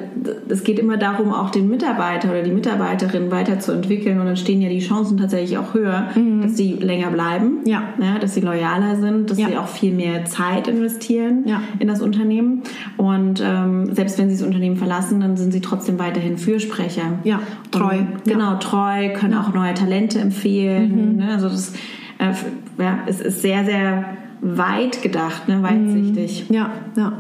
es 0.49 0.65
geht 0.65 0.79
immer 0.79 0.97
darum, 0.97 1.33
auch 1.33 1.51
den 1.51 1.69
Mitarbeiter 1.69 2.31
oder 2.31 2.43
die 2.43 2.53
Mitarbeiterin 2.53 3.31
weiterzuentwickeln. 3.31 4.21
Und 4.21 4.27
dann 4.27 4.37
stehen 4.37 4.61
ja 4.61 4.69
die 4.69 4.81
Chancen 4.81 5.19
tatsächlich 5.19 5.59
auch 5.59 5.75
höher, 5.75 6.09
mhm. 6.15 6.43
dass 6.43 6.57
sie 6.57 6.75
länger 6.75 7.11
bleiben, 7.11 7.59
ja. 7.65 7.83
Ja, 8.01 8.19
dass 8.19 8.35
sie 8.35 8.41
loyaler 8.41 8.97
sind, 8.97 9.31
dass 9.31 9.39
ja. 9.39 9.49
sie 9.49 9.57
auch 9.57 9.69
viel 9.69 9.93
mehr 9.93 10.25
Zeit 10.25 10.69
investieren 10.69 11.45
ja. 11.47 11.63
in 11.79 11.89
das 11.89 12.03
Unternehmen. 12.03 12.63
Und 12.97 13.43
ähm, 13.45 13.95
selbst 13.95 14.19
wenn 14.19 14.29
sie 14.29 14.37
das 14.37 14.47
Unternehmen 14.47 14.77
verlassen, 14.77 15.21
dann 15.21 15.37
sind 15.37 15.53
sie 15.53 15.61
trotzdem 15.61 15.99
weiterhin 15.99 16.39
Fürsprecher. 16.39 17.19
Ja, 17.25 17.41
treu. 17.71 17.99
Und, 17.99 18.25
genau, 18.25 18.57
treu, 18.57 19.13
können 19.15 19.35
auch 19.35 19.53
neue 19.53 19.75
Talente 19.75 20.19
empfehlen. 20.19 21.13
Mhm. 21.13 21.17
Ne? 21.17 21.33
Also 21.33 21.49
das 21.49 21.73
äh, 22.19 22.33
ja, 22.79 23.01
es 23.07 23.21
ist 23.21 23.43
sehr, 23.43 23.65
sehr 23.65 24.05
weit 24.41 25.03
gedacht, 25.03 25.49
ne, 25.49 25.63
weitsichtig. 25.63 26.47
Mhm. 26.49 26.55
Ja, 26.55 26.71
ja. 26.97 27.13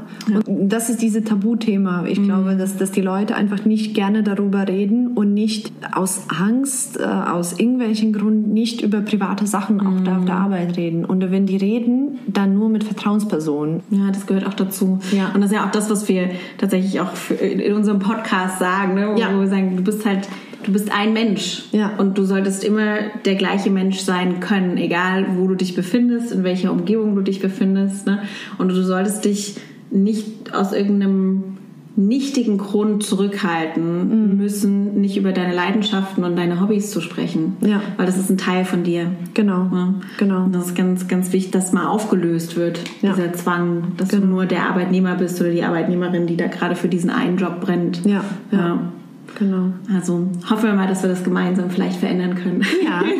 Und 0.47 0.69
das 0.69 0.91
ist 0.91 1.03
dieses 1.03 1.25
Tabuthema. 1.25 2.05
Ich 2.07 2.19
mhm. 2.19 2.25
glaube, 2.25 2.57
dass, 2.57 2.77
dass 2.77 2.93
die 2.93 3.01
Leute 3.01 3.35
einfach 3.35 3.65
nicht 3.65 3.95
gerne 3.95 4.23
darüber 4.23 4.69
reden 4.69 5.09
und 5.09 5.35
nicht 5.35 5.73
aus 5.93 6.27
Angst, 6.29 6.99
äh, 6.99 7.05
aus 7.05 7.59
irgendwelchen 7.59 8.13
Gründen 8.13 8.53
nicht 8.53 8.83
über 8.83 9.01
private 9.01 9.47
Sachen 9.47 9.77
mhm. 9.77 9.87
auf, 9.87 10.03
der, 10.05 10.19
auf 10.19 10.25
der 10.25 10.37
Arbeit 10.37 10.77
reden. 10.77 11.05
Und 11.05 11.31
wenn 11.31 11.47
die 11.47 11.57
reden, 11.57 12.19
dann 12.27 12.55
nur 12.55 12.69
mit 12.69 12.85
Vertrauenspersonen. 12.85 13.81
Ja, 13.91 14.11
das 14.11 14.27
gehört 14.27 14.47
auch 14.47 14.55
dazu. 14.55 14.99
Ja. 15.13 15.33
Und 15.35 15.41
das 15.41 15.51
ist 15.51 15.57
ja 15.57 15.67
auch 15.67 15.73
das, 15.73 15.91
was 15.91 16.09
wir 16.09 16.31
tatsächlich 16.59 17.01
auch 17.01 17.13
in 17.41 17.73
unserem 17.73 17.99
Podcast 17.99 18.59
sagen, 18.59 18.95
ne, 18.95 19.13
wo 19.15 19.19
ja. 19.19 19.39
wir 19.39 19.49
sagen, 19.49 19.77
du 19.77 19.83
bist 19.83 20.05
halt 20.05 20.29
du 20.67 20.73
bist 20.73 20.93
ein 20.93 21.13
Mensch 21.13 21.65
ja. 21.73 21.93
und 21.97 22.19
du 22.19 22.25
solltest 22.25 22.65
immer 22.65 22.97
der 23.25 23.37
gleiche 23.37 23.71
Mensch 23.71 24.01
sein 24.01 24.41
können, 24.41 24.77
egal 24.77 25.27
wo 25.37 25.47
du 25.47 25.55
dich 25.55 25.75
befindest, 25.75 26.33
in 26.33 26.45
welcher 26.45 26.73
Umgebung 26.73 27.15
du 27.15 27.23
dich 27.23 27.41
befindest. 27.41 28.07
Ne? 28.07 28.21
Und 28.59 28.69
du 28.69 28.83
solltest 28.83 29.25
dich 29.25 29.57
nicht 29.91 30.53
aus 30.53 30.73
irgendeinem 30.73 31.57
nichtigen 31.99 32.59
Grund 32.59 33.03
zurückhalten 33.03 34.33
mhm. 34.33 34.37
müssen, 34.37 35.01
nicht 35.01 35.17
über 35.17 35.33
deine 35.33 35.55
Leidenschaften 35.55 36.25
und 36.25 36.37
deine 36.37 36.61
Hobbys 36.61 36.91
zu 36.91 37.01
sprechen. 37.01 37.57
Ja. 37.63 37.81
Weil 37.97 38.05
das 38.05 38.19
ist 38.19 38.29
ein 38.29 38.37
Teil 38.37 38.67
von 38.67 38.85
dir. 38.85 39.13
Genau. 39.33 39.71
Ja. 39.73 39.95
genau. 40.19 40.45
Und 40.45 40.55
das 40.55 40.67
ist 40.67 40.77
ganz, 40.77 41.09
ganz 41.09 41.33
wichtig, 41.33 41.53
dass 41.53 41.73
mal 41.73 41.87
aufgelöst 41.87 42.57
wird, 42.57 42.81
ja. 43.01 43.15
dieser 43.15 43.33
Zwang, 43.33 43.93
dass 43.97 44.11
genau. 44.11 44.23
du 44.23 44.29
nur 44.29 44.47
der 44.47 44.69
Arbeitnehmer 44.69 45.15
bist 45.15 45.41
oder 45.41 45.51
die 45.51 45.63
Arbeitnehmerin, 45.63 46.27
die 46.27 46.37
da 46.37 46.49
gerade 46.49 46.77
für 46.77 46.89
diesen 46.89 47.09
einen 47.09 47.39
Job 47.39 47.63
brennt. 47.63 48.05
Ja. 48.05 48.23
ja. 48.51 48.59
ja. 48.59 48.93
Genau. 49.39 49.73
Also 49.95 50.29
hoffen 50.49 50.65
wir 50.65 50.73
mal, 50.73 50.89
dass 50.89 51.03
wir 51.03 51.11
das 51.11 51.23
gemeinsam 51.23 51.71
vielleicht 51.71 52.01
verändern 52.01 52.35
können. 52.35 52.63
Ja. 52.85 53.03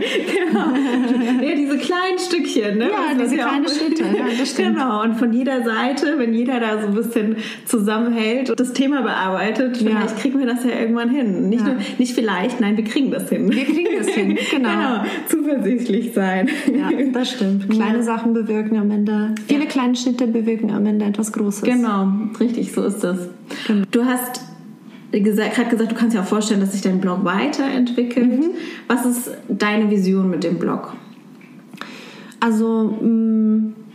genau. 0.00 0.66
Ja, 1.42 1.54
diese 1.54 1.78
kleinen 1.78 2.18
Stückchen, 2.18 2.78
ne? 2.78 2.90
Ja, 2.90 3.14
diese 3.18 3.36
kleinen 3.36 3.68
Schritte, 3.68 4.02
ja, 4.18 4.24
das 4.38 4.50
stimmt. 4.50 4.76
Genau, 4.76 5.02
und 5.02 5.14
von 5.14 5.32
jeder 5.32 5.62
Seite, 5.62 6.18
wenn 6.18 6.34
jeder 6.34 6.60
da 6.60 6.80
so 6.80 6.88
ein 6.88 6.94
bisschen 6.94 7.36
zusammenhält 7.64 8.50
und 8.50 8.58
das 8.58 8.72
Thema 8.72 9.02
bearbeitet, 9.02 9.76
vielleicht 9.76 10.10
ja. 10.10 10.16
kriegen 10.16 10.38
wir 10.38 10.46
das 10.46 10.64
ja 10.64 10.70
irgendwann 10.78 11.10
hin. 11.10 11.48
Nicht, 11.48 11.66
ja. 11.66 11.74
nur, 11.74 11.76
nicht 11.98 12.14
vielleicht, 12.14 12.60
nein, 12.60 12.76
wir 12.76 12.84
kriegen 12.84 13.10
das 13.10 13.28
hin. 13.28 13.52
Wir 13.52 13.64
kriegen 13.64 13.96
das 13.96 14.08
hin, 14.08 14.38
genau. 14.50 14.70
genau. 14.70 15.04
Zuversichtlich 15.28 16.12
sein. 16.12 16.48
Ja, 16.72 16.90
das 17.12 17.30
stimmt. 17.30 17.70
Kleine 17.70 18.02
Sachen 18.02 18.34
bewirken 18.34 18.76
am 18.78 18.90
Ende, 18.90 19.34
viele 19.46 19.66
kleine 19.66 19.94
Schritte 19.94 20.26
bewirken 20.26 20.70
am 20.70 20.86
Ende 20.86 21.04
etwas 21.04 21.32
Großes. 21.32 21.62
Genau, 21.62 22.08
richtig, 22.40 22.72
so 22.72 22.82
ist 22.82 23.04
das. 23.04 23.28
Genau. 23.66 23.84
Du 23.90 24.04
hast 24.04 24.43
gerade 25.22 25.70
gesagt, 25.70 25.92
du 25.92 25.94
kannst 25.94 26.16
dir 26.16 26.20
auch 26.20 26.26
vorstellen, 26.26 26.60
dass 26.60 26.72
sich 26.72 26.82
dein 26.82 27.00
Blog 27.00 27.24
weiterentwickelt. 27.24 28.40
Mhm. 28.40 28.50
Was 28.88 29.04
ist 29.06 29.30
deine 29.48 29.90
Vision 29.90 30.30
mit 30.30 30.44
dem 30.44 30.58
Blog? 30.58 30.94
Also 32.40 32.96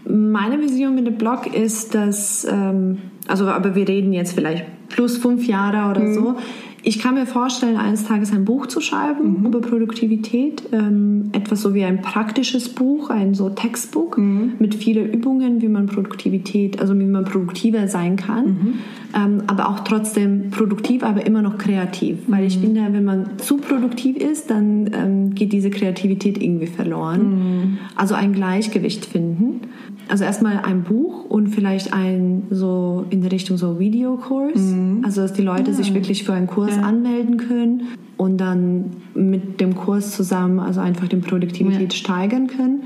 meine 0.09 0.59
Vision 0.59 0.95
mit 0.95 1.05
dem 1.05 1.17
Blog 1.17 1.53
ist, 1.53 1.93
dass, 1.93 2.45
ähm, 2.49 2.99
also 3.27 3.45
aber 3.47 3.75
wir 3.75 3.87
reden 3.87 4.11
jetzt 4.13 4.33
vielleicht 4.33 4.65
plus 4.89 5.17
fünf 5.17 5.45
Jahre 5.45 5.91
oder 5.91 6.01
mhm. 6.01 6.13
so, 6.13 6.35
ich 6.83 6.99
kann 6.99 7.15
mir 7.15 7.25
vorstellen, 7.25 7.77
eines 7.77 8.05
Tages 8.05 8.31
ein 8.31 8.45
Buch 8.45 8.67
zu 8.67 8.81
schreiben 8.81 9.39
mhm. 9.39 9.45
über 9.45 9.61
Produktivität. 9.61 10.63
Ähm, 10.71 11.29
etwas 11.33 11.61
so 11.61 11.73
wie 11.73 11.83
ein 11.83 12.01
praktisches 12.01 12.69
Buch, 12.69 13.09
ein 13.09 13.33
so 13.33 13.49
Textbuch 13.49 14.17
mhm. 14.17 14.53
mit 14.59 14.75
vielen 14.75 15.11
Übungen, 15.11 15.61
wie 15.61 15.67
man 15.67 15.87
Produktivität, 15.87 16.79
also 16.79 16.97
wie 16.97 17.05
man 17.05 17.25
produktiver 17.25 17.87
sein 17.87 18.15
kann. 18.15 18.45
Mhm. 18.45 18.73
Ähm, 19.15 19.43
aber 19.47 19.69
auch 19.69 19.79
trotzdem 19.81 20.51
produktiv, 20.51 21.03
aber 21.03 21.25
immer 21.25 21.41
noch 21.41 21.57
kreativ. 21.57 22.19
Weil 22.27 22.45
ich 22.45 22.57
mhm. 22.57 22.61
finde, 22.61 22.87
wenn 22.91 23.05
man 23.05 23.37
zu 23.37 23.57
produktiv 23.57 24.17
ist, 24.17 24.49
dann 24.49 24.89
ähm, 24.93 25.35
geht 25.35 25.51
diese 25.51 25.69
Kreativität 25.69 26.41
irgendwie 26.41 26.67
verloren. 26.67 27.21
Mhm. 27.21 27.77
Also 27.95 28.15
ein 28.15 28.33
Gleichgewicht 28.33 29.05
finden. 29.05 29.61
Also 30.09 30.23
erstmal 30.23 30.59
ein 30.59 30.83
Buch 30.83 31.25
und 31.25 31.49
vielleicht 31.49 31.93
ein 31.93 32.43
so 32.49 33.05
in 33.11 33.21
der 33.21 33.31
Richtung 33.31 33.57
so 33.57 33.79
Videokurs. 33.79 34.59
Mhm. 34.59 35.01
Also 35.05 35.21
dass 35.21 35.33
die 35.33 35.43
Leute 35.43 35.71
ja. 35.71 35.77
sich 35.77 35.93
wirklich 35.93 36.23
für 36.23 36.33
einen 36.33 36.47
Kurs 36.47 36.75
ja. 36.75 36.81
anmelden 36.81 37.37
können 37.37 37.83
und 38.17 38.37
dann 38.37 38.85
mit 39.13 39.61
dem 39.61 39.75
Kurs 39.75 40.11
zusammen 40.11 40.59
also 40.59 40.81
einfach 40.81 41.07
die 41.07 41.17
Produktivität 41.17 41.93
ja. 41.93 41.97
steigern 41.97 42.47
können. 42.47 42.83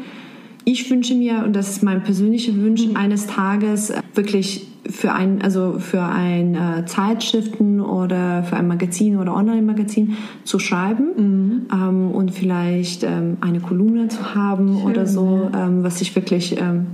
Ich 0.65 0.89
wünsche 0.89 1.15
mir, 1.15 1.43
und 1.45 1.55
das 1.55 1.69
ist 1.69 1.83
mein 1.83 2.03
persönlicher 2.03 2.55
Wunsch, 2.55 2.87
mhm. 2.87 2.95
eines 2.95 3.27
Tages 3.27 3.93
wirklich 4.15 4.67
für 4.89 5.13
ein, 5.13 5.41
also 5.41 5.75
für 5.79 6.03
ein 6.03 6.55
äh, 6.55 6.85
Zeitschriften 6.85 7.79
oder 7.79 8.43
für 8.43 8.57
ein 8.57 8.67
Magazin 8.67 9.17
oder 9.17 9.33
Online-Magazin 9.35 10.17
zu 10.43 10.59
schreiben 10.59 11.07
mhm. 11.15 11.61
ähm, 11.71 12.11
und 12.11 12.31
vielleicht 12.31 13.03
ähm, 13.03 13.37
eine 13.41 13.59
Kolumne 13.59 14.09
zu 14.09 14.35
haben 14.35 14.77
Schön, 14.77 14.85
oder 14.85 15.05
so, 15.05 15.49
ähm, 15.55 15.83
was 15.83 16.01
ich 16.01 16.15
wirklich 16.15 16.59
ähm, 16.59 16.87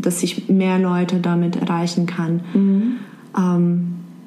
dass 0.00 0.22
ich 0.22 0.48
mehr 0.48 0.78
Leute 0.78 1.16
damit 1.20 1.56
erreichen 1.56 2.06
kann. 2.06 2.40
Mhm. 2.54 2.92
Ähm, 3.36 3.86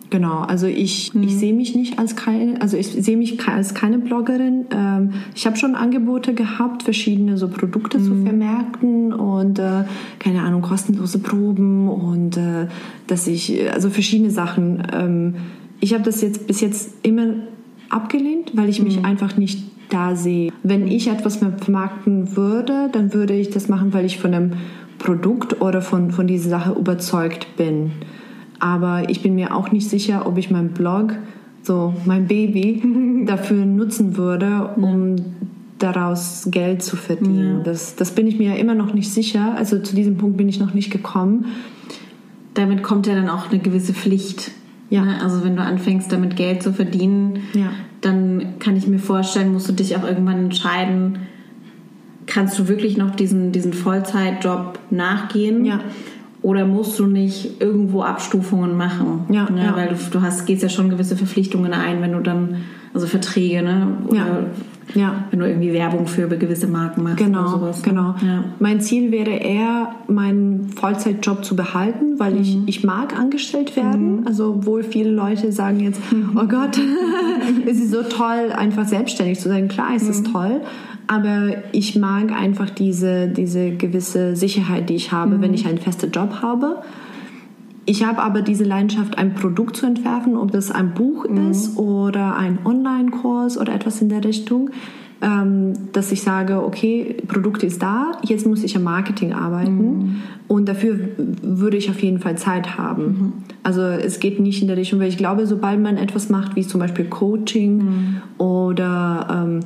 genau, 0.09 0.39
also 0.39 0.67
ich, 0.67 1.13
mhm. 1.13 1.23
ich 1.23 1.37
sehe 1.37 1.53
mich 1.53 1.75
nicht 1.75 1.99
als 1.99 2.15
keine, 2.15 2.61
also 2.61 2.77
ich 2.77 2.87
sehe 2.87 3.17
mich 3.17 3.47
als 3.47 3.73
keine 3.73 3.99
Bloggerin. 3.99 4.65
Ähm, 4.71 5.11
ich 5.35 5.45
habe 5.45 5.57
schon 5.57 5.75
Angebote 5.75 6.33
gehabt, 6.33 6.83
verschiedene 6.83 7.37
so 7.37 7.47
Produkte 7.47 7.99
mhm. 7.99 8.03
zu 8.03 8.23
vermerken 8.23 9.13
und 9.13 9.59
äh, 9.59 9.83
keine 10.19 10.41
Ahnung, 10.41 10.61
kostenlose 10.61 11.19
Proben 11.19 11.89
und 11.89 12.37
äh, 12.37 12.67
dass 13.07 13.27
ich, 13.27 13.71
also 13.71 13.89
verschiedene 13.89 14.31
Sachen. 14.31 14.83
Ähm, 14.93 15.35
ich 15.81 15.93
habe 15.93 16.03
das 16.03 16.21
jetzt 16.21 16.45
bis 16.47 16.61
jetzt 16.61 16.93
immer 17.03 17.35
abgelehnt, 17.89 18.51
weil 18.53 18.69
ich 18.69 18.81
mich 18.81 18.99
mhm. 18.99 19.05
einfach 19.05 19.37
nicht 19.37 19.63
da 19.89 20.15
sehe. 20.15 20.51
Wenn 20.63 20.87
ich 20.87 21.07
etwas 21.07 21.37
vermarkten 21.37 22.35
würde, 22.35 22.89
dann 22.91 23.13
würde 23.13 23.33
ich 23.33 23.49
das 23.49 23.67
machen, 23.67 23.93
weil 23.93 24.05
ich 24.05 24.19
von 24.19 24.33
einem 24.33 24.51
Produkt 24.99 25.61
oder 25.61 25.81
von, 25.81 26.11
von 26.11 26.27
dieser 26.27 26.49
Sache 26.49 26.73
überzeugt 26.73 27.55
bin. 27.57 27.91
Aber 28.59 29.09
ich 29.09 29.23
bin 29.23 29.35
mir 29.35 29.55
auch 29.55 29.71
nicht 29.71 29.89
sicher, 29.89 30.27
ob 30.27 30.37
ich 30.37 30.51
meinen 30.51 30.69
Blog, 30.69 31.15
so 31.63 31.93
mein 32.05 32.27
Baby, 32.27 33.23
dafür 33.25 33.65
nutzen 33.65 34.17
würde, 34.17 34.69
um 34.75 35.15
daraus 35.79 36.47
Geld 36.51 36.83
zu 36.83 36.97
verdienen. 36.97 37.59
Ja. 37.59 37.63
Das, 37.63 37.95
das 37.95 38.11
bin 38.11 38.27
ich 38.27 38.37
mir 38.37 38.57
immer 38.57 38.75
noch 38.75 38.93
nicht 38.93 39.09
sicher. 39.09 39.55
Also 39.57 39.79
zu 39.79 39.95
diesem 39.95 40.17
Punkt 40.17 40.37
bin 40.37 40.49
ich 40.49 40.59
noch 40.59 40.73
nicht 40.73 40.91
gekommen. 40.91 41.45
Damit 42.53 42.83
kommt 42.83 43.07
ja 43.07 43.15
dann 43.15 43.29
auch 43.29 43.49
eine 43.49 43.59
gewisse 43.59 43.93
Pflicht. 43.93 44.51
Ja. 44.89 45.05
Ne? 45.05 45.21
Also 45.23 45.43
wenn 45.43 45.55
du 45.55 45.61
anfängst, 45.61 46.11
damit 46.11 46.35
Geld 46.35 46.61
zu 46.61 46.73
verdienen, 46.73 47.39
ja. 47.53 47.71
dann 48.01 48.59
kann 48.59 48.75
ich 48.75 48.87
mir 48.87 48.99
vorstellen, 48.99 49.53
musst 49.53 49.69
du 49.69 49.73
dich 49.73 49.95
auch 49.95 50.03
irgendwann 50.03 50.45
entscheiden, 50.45 51.19
kannst 52.29 52.57
du 52.59 52.67
wirklich 52.67 52.95
noch 52.97 53.11
diesen, 53.15 53.51
diesen 53.51 53.73
Vollzeitjob 53.73 54.79
nachgehen? 54.91 55.65
Ja. 55.65 55.79
Oder 56.41 56.65
musst 56.65 56.97
du 56.99 57.05
nicht 57.05 57.61
irgendwo 57.61 58.01
Abstufungen 58.03 58.77
machen? 58.77 59.25
Ja, 59.29 59.47
ja. 59.53 59.75
Weil 59.75 59.89
du, 59.89 59.95
du 60.11 60.21
hast, 60.21 60.45
gehst 60.45 60.63
ja 60.63 60.69
schon 60.69 60.89
gewisse 60.89 61.17
Verpflichtungen 61.17 61.73
ein, 61.73 62.01
wenn 62.01 62.13
du 62.13 62.19
dann, 62.21 62.57
also 62.93 63.07
Verträge, 63.07 63.61
ne? 63.61 63.87
Oder 64.07 64.15
Ja. 64.17 64.25
Ja. 64.95 65.23
wenn 65.29 65.39
du 65.39 65.47
irgendwie 65.47 65.71
Werbung 65.73 66.07
für 66.07 66.27
gewisse 66.29 66.65
Marken 66.65 67.03
machst 67.03 67.17
Genau, 67.17 67.41
oder 67.41 67.49
sowas. 67.49 67.77
ne? 67.85 67.89
genau. 67.89 68.15
Ja. 68.25 68.43
Mein 68.59 68.79
Ziel 68.81 69.11
wäre 69.11 69.29
eher, 69.31 69.89
meinen 70.07 70.69
Vollzeitjob 70.69 71.43
zu 71.45 71.55
behalten, 71.55 72.17
weil 72.19 72.37
ich, 72.41 72.55
Mhm. 72.55 72.63
ich 72.65 72.83
mag 72.83 73.15
angestellt 73.19 73.75
werden. 73.75 74.25
Also 74.25 74.55
obwohl 74.57 74.81
viele 74.83 75.11
Leute 75.11 75.51
sagen 75.51 75.79
jetzt, 75.81 75.99
Mhm. 76.11 76.31
oh 76.41 76.47
Gott, 76.47 76.79
es 77.67 77.77
ist 77.79 77.91
so 77.91 78.01
toll, 78.01 78.51
einfach 78.55 78.87
selbstständig 78.87 79.39
zu 79.39 79.49
sein. 79.49 79.67
Klar, 79.67 79.89
es 79.95 80.05
Mhm. 80.05 80.09
ist 80.09 80.31
toll, 80.31 80.61
aber 81.11 81.53
ich 81.71 81.95
mag 81.95 82.31
einfach 82.31 82.69
diese, 82.69 83.27
diese 83.29 83.71
gewisse 83.71 84.35
Sicherheit, 84.35 84.89
die 84.89 84.95
ich 84.95 85.11
habe, 85.11 85.37
Mhm. 85.37 85.41
wenn 85.41 85.53
ich 85.55 85.65
einen 85.65 85.79
festen 85.79 86.11
Job 86.11 86.43
habe. 86.43 86.83
Ich 87.85 88.05
habe 88.05 88.21
aber 88.21 88.43
diese 88.43 88.63
Leidenschaft, 88.63 89.17
ein 89.17 89.33
Produkt 89.33 89.75
zu 89.75 89.87
entwerfen, 89.87 90.37
ob 90.37 90.51
das 90.51 90.69
ein 90.69 90.93
Buch 90.93 91.25
ist 91.25 91.75
oder 91.79 92.35
ein 92.37 92.59
Online-Kurs 92.63 93.57
oder 93.57 93.73
etwas 93.73 93.99
in 94.03 94.09
der 94.09 94.23
Richtung, 94.23 94.69
ähm, 95.21 95.73
dass 95.93 96.11
ich 96.11 96.21
sage, 96.21 96.63
okay, 96.63 97.17
Produkt 97.27 97.63
ist 97.63 97.81
da, 97.81 98.11
jetzt 98.23 98.45
muss 98.45 98.63
ich 98.63 98.77
am 98.77 98.83
Marketing 98.83 99.33
arbeiten 99.33 100.17
und 100.47 100.69
dafür 100.69 100.99
würde 101.41 101.77
ich 101.77 101.89
auf 101.89 102.01
jeden 102.03 102.19
Fall 102.19 102.37
Zeit 102.37 102.77
haben. 102.77 103.33
Also 103.63 103.81
es 103.81 104.19
geht 104.19 104.39
nicht 104.39 104.61
in 104.61 104.67
der 104.67 104.77
Richtung, 104.77 104.99
weil 104.99 105.09
ich 105.09 105.17
glaube, 105.17 105.47
sobald 105.47 105.81
man 105.81 105.97
etwas 105.97 106.29
macht, 106.29 106.55
wie 106.55 106.61
zum 106.67 106.79
Beispiel 106.79 107.05
Coaching 107.05 108.17
oder 108.37 109.27
ähm, 109.47 109.59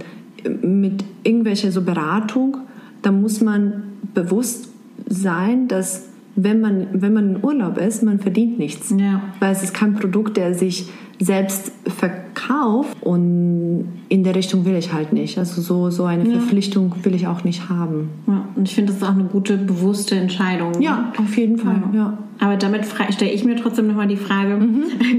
mit 0.61 1.03
irgendwelcher 1.23 1.71
so 1.71 1.81
Beratung, 1.81 2.57
dann 3.01 3.21
muss 3.21 3.41
man 3.41 3.83
bewusst 4.13 4.69
sein, 5.07 5.67
dass 5.67 6.07
wenn 6.35 6.61
man, 6.61 6.87
wenn 6.93 7.13
man 7.13 7.35
in 7.35 7.43
Urlaub 7.43 7.77
ist, 7.77 8.03
man 8.03 8.19
verdient 8.19 8.57
nichts. 8.57 8.93
Ja. 8.97 9.21
Weil 9.39 9.51
es 9.51 9.63
ist 9.63 9.73
kein 9.73 9.93
Produkt, 9.93 10.37
der 10.37 10.55
sich 10.55 10.89
selbst 11.19 11.71
verkauft 11.85 12.97
und 13.01 13.87
in 14.09 14.23
der 14.23 14.35
Richtung 14.35 14.65
will 14.65 14.75
ich 14.75 14.91
halt 14.93 15.13
nicht. 15.13 15.37
Also 15.37 15.61
so, 15.61 15.89
so 15.89 16.05
eine 16.05 16.25
Verpflichtung 16.25 16.93
will 17.03 17.13
ich 17.13 17.27
auch 17.27 17.43
nicht 17.43 17.69
haben. 17.69 18.09
Ja, 18.27 18.47
und 18.55 18.67
ich 18.67 18.75
finde, 18.75 18.91
das 18.91 19.01
ist 19.01 19.07
auch 19.07 19.13
eine 19.13 19.25
gute, 19.25 19.57
bewusste 19.57 20.15
Entscheidung. 20.15 20.81
Ja, 20.81 21.13
auf 21.17 21.37
jeden 21.37 21.57
Fall. 21.57 21.83
Ja. 21.93 22.17
Aber 22.43 22.57
damit 22.57 22.85
stelle 23.11 23.31
ich 23.31 23.45
mir 23.45 23.55
trotzdem 23.55 23.87
nochmal 23.87 24.09
die 24.09 24.17
Frage, 24.17 24.59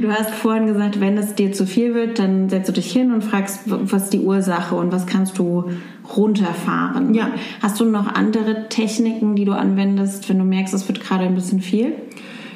du 0.03 0.12
hast 0.12 0.35
vorhin 0.35 0.66
gesagt, 0.66 1.01
wenn 1.01 1.16
es 1.16 1.35
dir 1.35 1.53
zu 1.53 1.66
viel 1.66 1.95
wird, 1.95 2.18
dann 2.18 2.51
setzt 2.51 2.68
du 2.68 2.72
dich 2.75 2.93
hin 2.93 3.14
und 3.14 3.25
fragst, 3.25 3.61
was 3.64 4.05
ist 4.05 4.12
die 4.12 4.18
Ursache 4.18 4.75
und 4.75 4.93
was 4.93 5.07
kannst 5.07 5.39
du 5.39 5.70
runterfahren. 6.14 7.14
Ja. 7.14 7.31
Hast 7.62 7.81
du 7.81 7.87
noch 7.87 8.14
andere 8.14 8.68
Techniken, 8.68 9.37
die 9.37 9.47
du 9.47 9.53
anwendest, 9.53 10.29
wenn 10.29 10.39
du 10.39 10.45
merkst, 10.45 10.75
es 10.75 10.87
wird 10.87 11.01
gerade 11.01 11.25
ein 11.25 11.35
bisschen 11.35 11.62
viel? 11.62 11.93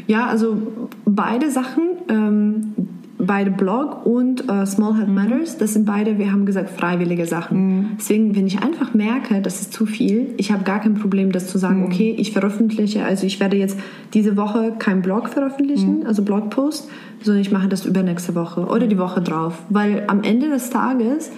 Ja, 0.07 0.27
also 0.27 0.59
beide 1.07 1.51
Sachen, 1.51 1.85
ähm, 2.11 2.75
beide 3.19 3.51
Blog 3.51 4.07
und 4.07 4.49
äh, 4.49 4.65
Small 4.65 4.97
Health 4.97 5.09
Matters, 5.09 5.59
das 5.59 5.75
sind 5.75 5.85
beide, 5.85 6.19
wir 6.19 6.31
haben 6.31 6.47
gesagt, 6.47 6.71
freiwillige 6.71 7.27
Sachen. 7.27 7.97
Deswegen, 7.99 8.37
wenn 8.37 8.47
ich 8.47 8.63
einfach 8.63 8.95
merke, 8.95 9.41
das 9.43 9.61
ist 9.61 9.73
zu 9.73 9.87
viel, 9.87 10.35
ich 10.37 10.53
habe 10.53 10.63
gar 10.63 10.81
kein 10.81 10.95
Problem, 10.95 11.33
das 11.33 11.49
zu 11.49 11.59
sagen, 11.59 11.85
okay, 11.85 12.15
ich 12.17 12.33
veröffentliche, 12.33 13.05
also 13.05 13.27
ich 13.27 13.41
werde 13.41 13.57
jetzt 13.57 13.79
diese 14.15 14.37
Woche 14.37 14.75
kein 14.79 15.03
Blog 15.03 15.29
veröffentlichen, 15.29 16.07
also 16.07 16.23
Blogpost, 16.23 16.89
sondern 17.23 17.43
ich 17.43 17.51
mache 17.51 17.69
das 17.69 17.85
übernächste 17.85 18.35
Woche 18.37 18.67
oder 18.67 18.87
die 18.87 18.99
Woche 18.99 19.21
drauf. 19.21 19.63
Weil 19.69 20.05
am 20.07 20.23
Ende 20.23 20.49
des 20.49 20.71
Tages, 20.71 21.33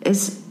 es, 0.00 0.42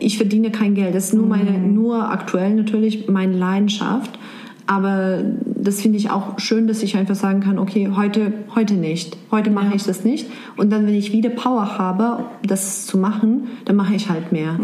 ich 0.00 0.16
verdiene 0.16 0.50
kein 0.50 0.74
Geld. 0.74 0.94
Das 0.94 1.06
ist 1.06 1.14
nur 1.14 1.26
meine, 1.26 1.58
nur 1.58 2.10
aktuell 2.10 2.54
natürlich 2.54 3.08
meine 3.08 3.36
Leidenschaft. 3.36 4.18
Aber 4.66 5.22
das 5.44 5.80
finde 5.80 5.98
ich 5.98 6.10
auch 6.10 6.38
schön, 6.38 6.66
dass 6.66 6.82
ich 6.82 6.96
einfach 6.96 7.14
sagen 7.14 7.40
kann, 7.40 7.58
okay, 7.58 7.90
heute, 7.94 8.32
heute 8.54 8.74
nicht. 8.74 9.16
Heute 9.30 9.50
mache 9.50 9.76
ich 9.76 9.84
das 9.84 10.04
nicht. 10.04 10.26
Und 10.56 10.70
dann, 10.70 10.86
wenn 10.86 10.94
ich 10.94 11.12
wieder 11.12 11.30
Power 11.30 11.78
habe, 11.78 12.24
das 12.42 12.86
zu 12.86 12.98
machen, 12.98 13.48
dann 13.64 13.76
mache 13.76 13.94
ich 13.94 14.10
halt 14.10 14.32
mehr. 14.32 14.56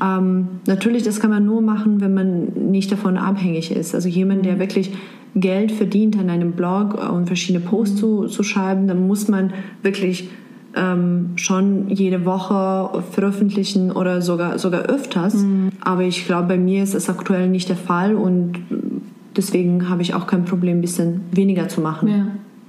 Ähm, 0.00 0.48
natürlich, 0.66 1.02
das 1.02 1.18
kann 1.18 1.30
man 1.30 1.44
nur 1.44 1.60
machen, 1.60 2.00
wenn 2.00 2.14
man 2.14 2.52
nicht 2.70 2.92
davon 2.92 3.16
abhängig 3.16 3.72
ist. 3.72 3.94
Also 3.94 4.08
jemand, 4.08 4.44
der 4.44 4.60
wirklich 4.60 4.92
Geld 5.34 5.72
verdient 5.72 6.18
an 6.18 6.30
einem 6.30 6.52
Blog 6.52 6.94
und 7.10 7.26
verschiedene 7.26 7.64
Posts 7.64 7.96
zu, 7.96 8.26
zu 8.26 8.42
schreiben, 8.42 8.86
dann 8.86 9.06
muss 9.06 9.28
man 9.28 9.52
wirklich 9.82 10.28
ähm, 10.74 11.32
schon 11.36 11.88
jede 11.88 12.24
Woche 12.24 13.02
veröffentlichen 13.10 13.90
oder 13.90 14.22
sogar, 14.22 14.58
sogar 14.58 14.82
öfters. 14.82 15.34
Aber 15.80 16.02
ich 16.02 16.26
glaube, 16.26 16.48
bei 16.48 16.58
mir 16.58 16.82
ist 16.82 16.94
es 16.94 17.08
aktuell 17.08 17.48
nicht 17.48 17.68
der 17.68 17.76
Fall 17.76 18.14
und 18.14 18.54
deswegen 19.36 19.88
habe 19.88 20.02
ich 20.02 20.14
auch 20.14 20.26
kein 20.26 20.44
Problem, 20.44 20.78
ein 20.78 20.80
bisschen 20.80 21.22
weniger 21.32 21.68
zu 21.68 21.80
machen. 21.80 22.08
Ja. 22.08 22.26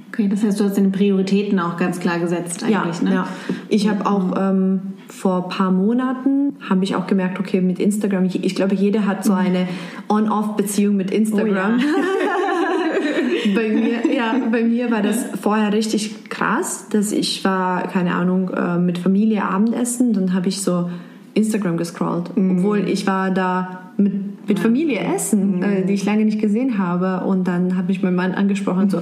Okay, 0.09 0.27
das 0.27 0.43
heißt, 0.43 0.59
du 0.59 0.65
hast 0.65 0.77
deine 0.77 0.89
Prioritäten 0.89 1.59
auch 1.59 1.75
ganz 1.75 1.99
klar 1.99 2.19
gesetzt 2.19 2.63
Ja, 2.69 2.83
eigentlich, 2.83 3.01
ne? 3.01 3.13
ja. 3.15 3.27
Ich 3.67 3.89
habe 3.89 4.05
auch 4.05 4.35
ähm, 4.37 4.81
vor 5.07 5.45
ein 5.45 5.49
paar 5.49 5.71
Monaten 5.71 6.55
habe 6.69 6.83
ich 6.83 6.95
auch 6.95 7.07
gemerkt, 7.07 7.39
okay, 7.39 7.61
mit 7.61 7.79
Instagram, 7.79 8.25
ich, 8.25 8.55
glaube, 8.55 8.75
jeder 8.75 9.07
hat 9.07 9.25
so 9.25 9.33
eine 9.33 9.67
On-Off-Beziehung 10.09 10.95
mit 10.95 11.09
Instagram. 11.09 11.79
bei 13.55 13.69
mir, 13.69 14.15
ja, 14.15 14.35
bei 14.51 14.63
mir 14.63 14.91
war 14.91 15.01
das 15.01 15.25
vorher 15.41 15.73
richtig 15.73 16.29
krass, 16.29 16.87
dass 16.89 17.11
ich 17.11 17.43
war, 17.43 17.87
keine 17.87 18.13
Ahnung, 18.13 18.49
äh, 18.49 18.77
mit 18.77 18.99
Familie 18.99 19.43
Abendessen, 19.43 20.13
dann 20.13 20.33
habe 20.33 20.47
ich 20.47 20.61
so 20.61 20.91
Instagram 21.33 21.77
gescrollt, 21.77 22.29
obwohl 22.35 22.87
ich 22.87 23.07
war 23.07 23.31
da 23.31 23.91
mit, 23.97 24.13
mit 24.47 24.59
Familie 24.59 24.99
essen, 24.99 25.61
äh, 25.63 25.85
die 25.85 25.93
ich 25.93 26.05
lange 26.05 26.25
nicht 26.25 26.39
gesehen 26.39 26.77
habe 26.77 27.25
und 27.25 27.47
dann 27.47 27.77
habe 27.77 27.91
ich 27.91 28.01
meinen 28.01 28.15
Mann 28.15 28.33
angesprochen 28.33 28.89
so, 28.89 28.99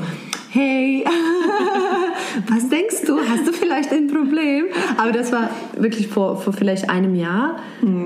hey, 0.52 1.06
was 2.48 2.70
denkst 2.70 3.04
du? 3.08 3.18
Hast 3.20 3.48
du 3.48 3.52
vielleicht 3.52 3.92
ein 3.92 4.08
Problem? 4.08 4.66
Aber 4.98 5.12
das 5.12 5.32
war 5.32 5.50
wirklich 5.78 6.08
vor, 6.08 6.38
vor 6.38 6.54
vielleicht 6.54 6.90
einem 6.90 7.16
Jahr. 7.16 7.58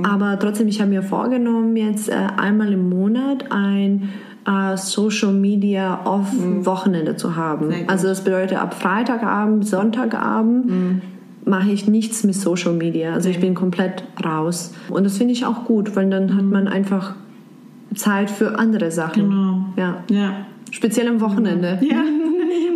Aber 0.04 0.40
trotzdem, 0.40 0.68
ich 0.68 0.80
habe 0.80 0.90
mir 0.92 1.04
vorgenommen, 1.04 1.76
jetzt 1.76 2.10
äh, 2.10 2.14
einmal 2.38 2.72
im 2.72 2.90
Monat 2.90 3.52
ein 3.52 4.10
äh, 4.48 4.78
Social 4.78 5.34
Media 5.34 6.06
Off 6.06 6.28
Wochenende 6.62 7.16
zu 7.16 7.36
haben. 7.36 7.74
Also 7.88 8.08
das 8.08 8.24
bedeutet 8.24 8.58
ab 8.58 8.76
Freitagabend, 8.76 9.68
Sonntagabend 9.68 11.02
mache 11.46 11.70
ich 11.70 11.88
nichts 11.88 12.24
mit 12.24 12.36
Social 12.36 12.74
Media. 12.74 13.14
Also 13.14 13.30
ich 13.30 13.40
bin 13.40 13.54
komplett 13.54 14.04
raus. 14.24 14.74
Und 14.90 15.04
das 15.04 15.18
finde 15.18 15.34
ich 15.34 15.46
auch 15.46 15.66
gut, 15.66 15.96
weil 15.96 16.10
dann 16.10 16.36
hat 16.36 16.44
man 16.44 16.68
einfach 16.68 17.16
Zeit 17.96 18.30
für 18.30 18.58
andere 18.60 18.92
Sachen. 18.92 19.30
Genau. 19.30 19.66
Ja. 19.78 20.04
Ja. 20.10 20.46
Speziell 20.72 21.08
am 21.08 21.22
Wochenende. 21.22 21.80
Ja. 21.82 22.04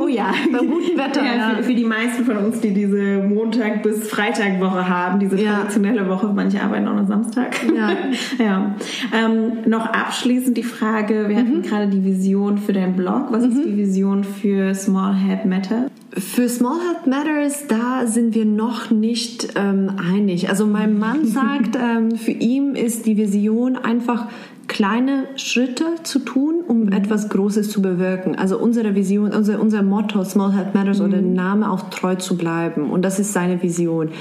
Oh 0.02 0.08
ja. 0.08 0.32
Bei 0.52 0.60
gutem 0.60 0.98
Wetter, 0.98 1.22
Ja, 1.24 1.36
ja. 1.36 1.56
Für, 1.58 1.64
für 1.64 1.74
die 1.76 1.84
meisten 1.84 2.24
von 2.24 2.38
uns, 2.38 2.62
die 2.62 2.74
diese 2.74 3.18
Montag- 3.22 3.84
bis 3.84 4.08
Freitag-Woche 4.10 4.88
haben, 4.88 5.20
diese 5.20 5.38
Ja. 5.38 5.56
traditionelle 5.58 6.08
Woche, 6.08 6.32
manche 6.34 6.62
arbeiten 6.62 6.88
auch 6.88 6.96
noch 6.96 7.06
Samstag. 7.08 7.58
Ja. 7.76 7.92
ja. 8.44 8.76
Ähm, 9.14 9.70
noch 9.70 9.86
abschließend 9.88 10.56
die 10.56 10.64
Frage, 10.64 11.26
wir 11.28 11.36
Mhm. 11.36 11.38
hatten 11.40 11.62
gerade 11.64 11.88
die 11.88 12.04
Vision 12.06 12.58
für 12.60 12.72
deinen 12.72 12.96
Blog. 12.96 13.26
Was 13.32 13.44
ist 13.44 13.58
die 13.66 13.76
Vision 13.76 14.24
für 14.24 14.74
Small 14.74 15.14
Head 15.16 15.46
Matter? 15.46 15.88
Für 16.14 16.48
Small 16.48 16.78
Health 16.80 17.06
Matters, 17.08 17.68
da 17.68 18.08
sind 18.08 18.36
wir 18.36 18.46
noch 18.46 18.92
nicht 18.92 19.50
ähm, 19.58 19.92
einig. 20.14 20.48
Also 20.50 20.66
mein 20.66 20.98
Mann 20.98 21.26
sagt, 21.26 21.76
ähm, 21.78 22.12
für 22.12 22.32
ihn 22.32 22.76
ist 22.76 23.06
die 23.06 23.18
Vision 23.18 23.76
einfach 23.76 24.28
kleine 24.80 25.26
Schritte 25.36 25.84
zu 26.04 26.20
tun, 26.20 26.62
um 26.66 26.90
etwas 26.94 27.28
Großes 27.28 27.70
zu 27.70 27.82
bewirken. 27.82 28.38
Also 28.38 28.58
unsere 28.58 28.96
Vision, 28.96 29.34
unser, 29.34 29.60
unser 29.60 29.84
Motto 29.84 30.24
Small 30.24 30.54
Health 30.54 30.74
Matters 30.74 31.02
oder 31.02 31.18
der 31.18 31.22
Name 31.22 31.70
auch 31.70 31.90
treu 31.90 32.16
zu 32.16 32.38
bleiben. 32.38 32.90
Und 32.90 33.02
das 33.02 33.20
ist 33.20 33.34
seine 33.34 33.62
Vision. 33.62 34.12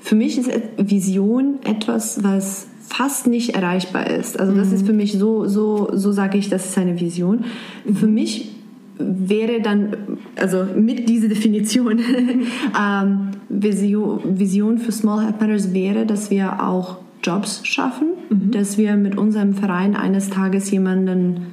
Für 0.00 0.14
mich 0.14 0.38
ist 0.38 0.52
Vision 0.76 1.58
etwas, 1.64 2.22
was 2.22 2.68
fast 2.86 3.26
nicht 3.26 3.56
erreichbar 3.56 4.08
ist. 4.08 4.38
Also 4.38 4.54
das 4.54 4.70
ist 4.70 4.86
für 4.86 4.92
mich 4.92 5.14
so, 5.14 5.48
so, 5.48 5.88
so 5.92 6.12
sage 6.12 6.38
ich, 6.38 6.48
das 6.48 6.66
ist 6.66 6.78
eine 6.78 7.00
Vision. 7.00 7.46
Für 7.92 8.06
mich 8.06 8.54
wäre 8.96 9.62
dann, 9.62 9.96
also 10.36 10.64
mit 10.76 11.08
dieser 11.08 11.26
Definition, 11.26 11.98
ähm, 12.80 13.30
Vision, 13.48 14.38
Vision 14.38 14.78
für 14.78 14.92
Small 14.92 15.24
Health 15.24 15.40
Matters 15.40 15.74
wäre, 15.74 16.06
dass 16.06 16.30
wir 16.30 16.62
auch 16.62 16.98
Jobs 17.24 17.66
schaffen, 17.66 18.08
dass 18.30 18.78
wir 18.78 18.96
mit 18.96 19.16
unserem 19.16 19.54
Verein 19.54 19.96
eines 19.96 20.30
Tages 20.30 20.70
jemanden 20.70 21.46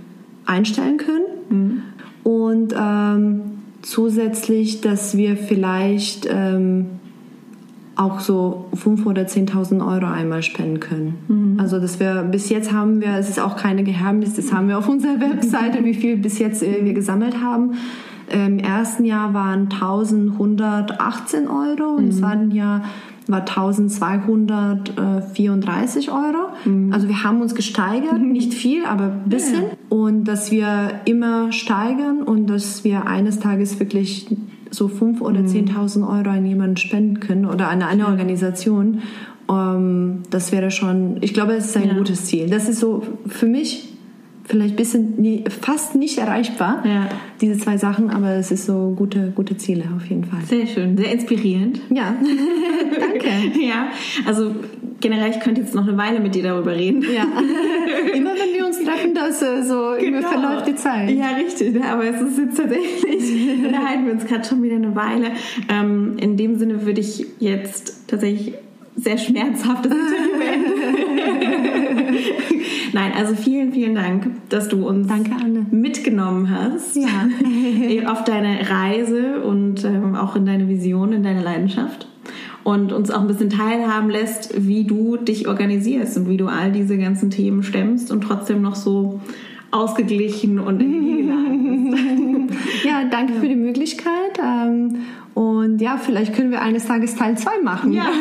einstellen 0.46 0.98
können. 0.98 1.84
Und 2.24 2.76
ähm, 2.78 3.42
zusätzlich, 3.82 4.82
dass 4.82 5.18
wir 5.18 5.38
vielleicht 5.38 6.28
ähm, 6.30 6.88
auch 7.96 8.20
so 8.20 8.66
5.000 8.76 9.06
oder 9.06 9.22
10.000 9.24 9.86
Euro 9.86 10.06
einmal 10.12 10.44
spenden 10.44 10.80
können. 10.80 11.58
Also 11.60 11.80
dass 11.80 12.00
wir 12.00 12.24
bis 12.24 12.50
jetzt 12.50 12.72
haben 12.72 13.02
wir, 13.02 13.18
es 13.18 13.30
ist 13.30 13.40
auch 13.40 13.58
keine 13.58 13.84
Geheimnis, 13.84 14.36
das 14.36 14.54
haben 14.54 14.68
wir 14.68 14.78
auf 14.78 14.88
unserer 14.88 15.20
Webseite, 15.20 15.84
wie 15.84 15.94
viel 15.94 16.18
bis 16.18 16.40
jetzt 16.40 16.64
äh, 16.64 16.84
wir 16.84 16.94
gesammelt 16.94 17.42
haben. 17.42 17.74
Im 18.32 18.60
ersten 18.60 19.04
Jahr 19.04 19.34
waren 19.34 19.68
1118 19.72 21.50
Euro 21.50 21.96
und 21.98 22.06
im 22.06 22.12
zweiten 22.12 22.52
Jahr 22.52 22.84
war 23.28 23.42
1234 23.42 26.12
Euro. 26.12 26.50
Mhm. 26.66 26.94
Also 26.94 27.08
wir 27.08 27.24
haben 27.24 27.42
uns 27.42 27.56
gesteigert, 27.56 28.22
nicht 28.22 28.54
viel, 28.54 28.86
aber 28.86 29.06
ein 29.06 29.30
bisschen. 29.30 29.64
Und 29.90 30.26
dass 30.26 30.52
wir 30.52 31.02
immer 31.06 31.52
steigern 31.52 32.22
und 32.24 32.48
dass 32.48 32.84
wir 32.84 33.08
eines 33.08 33.40
Tages 33.40 33.80
wirklich 33.80 34.28
so 34.70 34.88
5.000 34.88 35.22
oder 35.22 35.40
Mhm. 35.42 35.48
10.000 35.48 36.08
Euro 36.08 36.30
an 36.30 36.46
jemanden 36.46 36.78
spenden 36.78 37.20
können 37.20 37.46
oder 37.46 37.70
an 37.70 37.82
eine 37.84 38.08
Organisation. 38.08 39.00
Ähm, 39.50 40.20
das 40.30 40.52
wäre 40.52 40.72
schon, 40.72 41.18
ich 41.22 41.34
glaube, 41.34 41.54
es 41.54 41.66
ist 41.68 41.78
ein 41.78 41.88
Ja. 41.90 41.94
gutes 41.96 42.26
Ziel. 42.26 42.50
Das 42.50 42.70
ist 42.70 42.80
so 42.80 43.04
für 43.28 43.48
mich 43.48 43.91
vielleicht 44.52 44.74
ein 44.74 44.78
bisschen 44.78 45.16
nie, 45.22 45.44
fast 45.62 45.96
nicht 45.96 46.18
erreichbar, 46.18 46.84
Ja. 46.86 47.10
diese 47.42 47.58
zwei 47.58 47.78
Sachen, 47.78 48.10
aber 48.10 48.32
es 48.36 48.52
ist 48.52 48.66
so 48.66 48.94
gute, 48.96 49.32
gute 49.36 49.58
Ziele 49.58 49.86
auf 49.96 50.06
jeden 50.08 50.26
Fall. 50.26 50.42
Sehr 50.48 50.68
schön, 50.68 50.98
sehr 50.98 51.12
inspirierend. 51.12 51.80
Ja, 51.90 52.16
danke. 53.00 53.30
Ja, 53.62 53.88
also 54.26 54.54
generell, 55.00 55.32
ich 55.32 55.40
könnte 55.40 55.62
jetzt 55.62 55.74
noch 55.74 55.88
eine 55.88 55.98
Weile 55.98 56.20
mit 56.20 56.36
dir 56.36 56.44
darüber 56.44 56.76
reden. 56.76 57.02
Ja, 57.04 57.24
immer 58.14 58.32
wenn 58.32 58.54
wir 58.56 58.66
uns 58.66 58.78
treffen, 58.84 59.14
das 59.16 59.42
äh, 59.42 59.64
so 59.64 59.94
Genau. 60.00 60.28
verläuft 60.28 60.68
die 60.68 60.76
Zeit. 60.76 61.10
Ja, 61.12 61.30
richtig. 61.36 61.82
Aber 61.84 62.04
es 62.04 62.20
ist 62.22 62.38
jetzt 62.38 62.58
tatsächlich, 62.58 63.66
unterhalten 63.66 64.06
wir 64.06 64.14
uns 64.14 64.26
gerade 64.26 64.44
schon 64.48 64.62
wieder 64.64 64.76
eine 64.76 64.96
Weile. 64.96 65.32
Ähm, 65.70 66.18
in 66.20 66.36
dem 66.38 66.58
Sinne 66.60 66.86
würde 66.86 67.00
ich 67.02 67.26
jetzt 67.40 68.08
tatsächlich 68.08 68.54
sehr 68.98 69.18
schmerzhaft 69.18 69.86
das 69.86 69.94
Interview 69.94 70.38
beenden. 70.38 72.18
Nein, 72.94 73.12
also 73.16 73.36
vielen, 73.36 73.74
vielen 73.74 73.96
Dank, 73.96 74.28
dass 74.50 74.68
du 74.68 74.88
uns 74.88 75.08
Danke, 75.08 75.32
mitgenommen 75.72 76.50
hast 76.50 76.96
Ja. 76.96 77.28
auf 78.12 78.24
deine 78.24 78.70
Reise 78.70 79.42
und 79.44 79.84
ähm, 79.86 80.16
auch 80.16 80.36
in 80.36 80.46
deine 80.46 80.68
Vision, 80.68 81.14
in 81.14 81.24
deine 81.24 81.42
Leidenschaft 81.42 82.08
und 82.64 82.92
uns 82.94 83.10
auch 83.12 83.22
ein 83.22 83.28
bisschen 83.28 83.50
teilhaben 83.50 84.10
lässt, 84.10 84.68
wie 84.68 84.84
du 84.84 85.18
dich 85.18 85.48
organisierst 85.48 86.18
und 86.18 86.30
wie 86.30 86.38
du 86.38 86.48
all 86.48 86.72
diese 86.72 86.98
ganzen 86.98 87.30
Themen 87.30 87.64
stemmst 87.64 88.12
und 88.12 88.22
trotzdem 88.22 88.62
noch 88.62 88.76
so 88.76 89.20
ausgeglichen 89.72 90.60
und 90.60 90.82
energiegeladen 90.82 92.48
bist. 92.48 92.62
Ja, 92.84 93.04
danke 93.10 93.34
für 93.34 93.48
die 93.48 93.56
Möglichkeit. 93.56 94.38
Ähm, 94.44 94.98
und 95.34 95.80
ja, 95.80 95.98
vielleicht 95.98 96.36
können 96.36 96.52
wir 96.52 96.62
eines 96.62 96.86
Tages 96.86 97.16
Teil 97.16 97.38
2 97.38 97.62
machen. 97.64 97.94
Ja, 97.94 98.06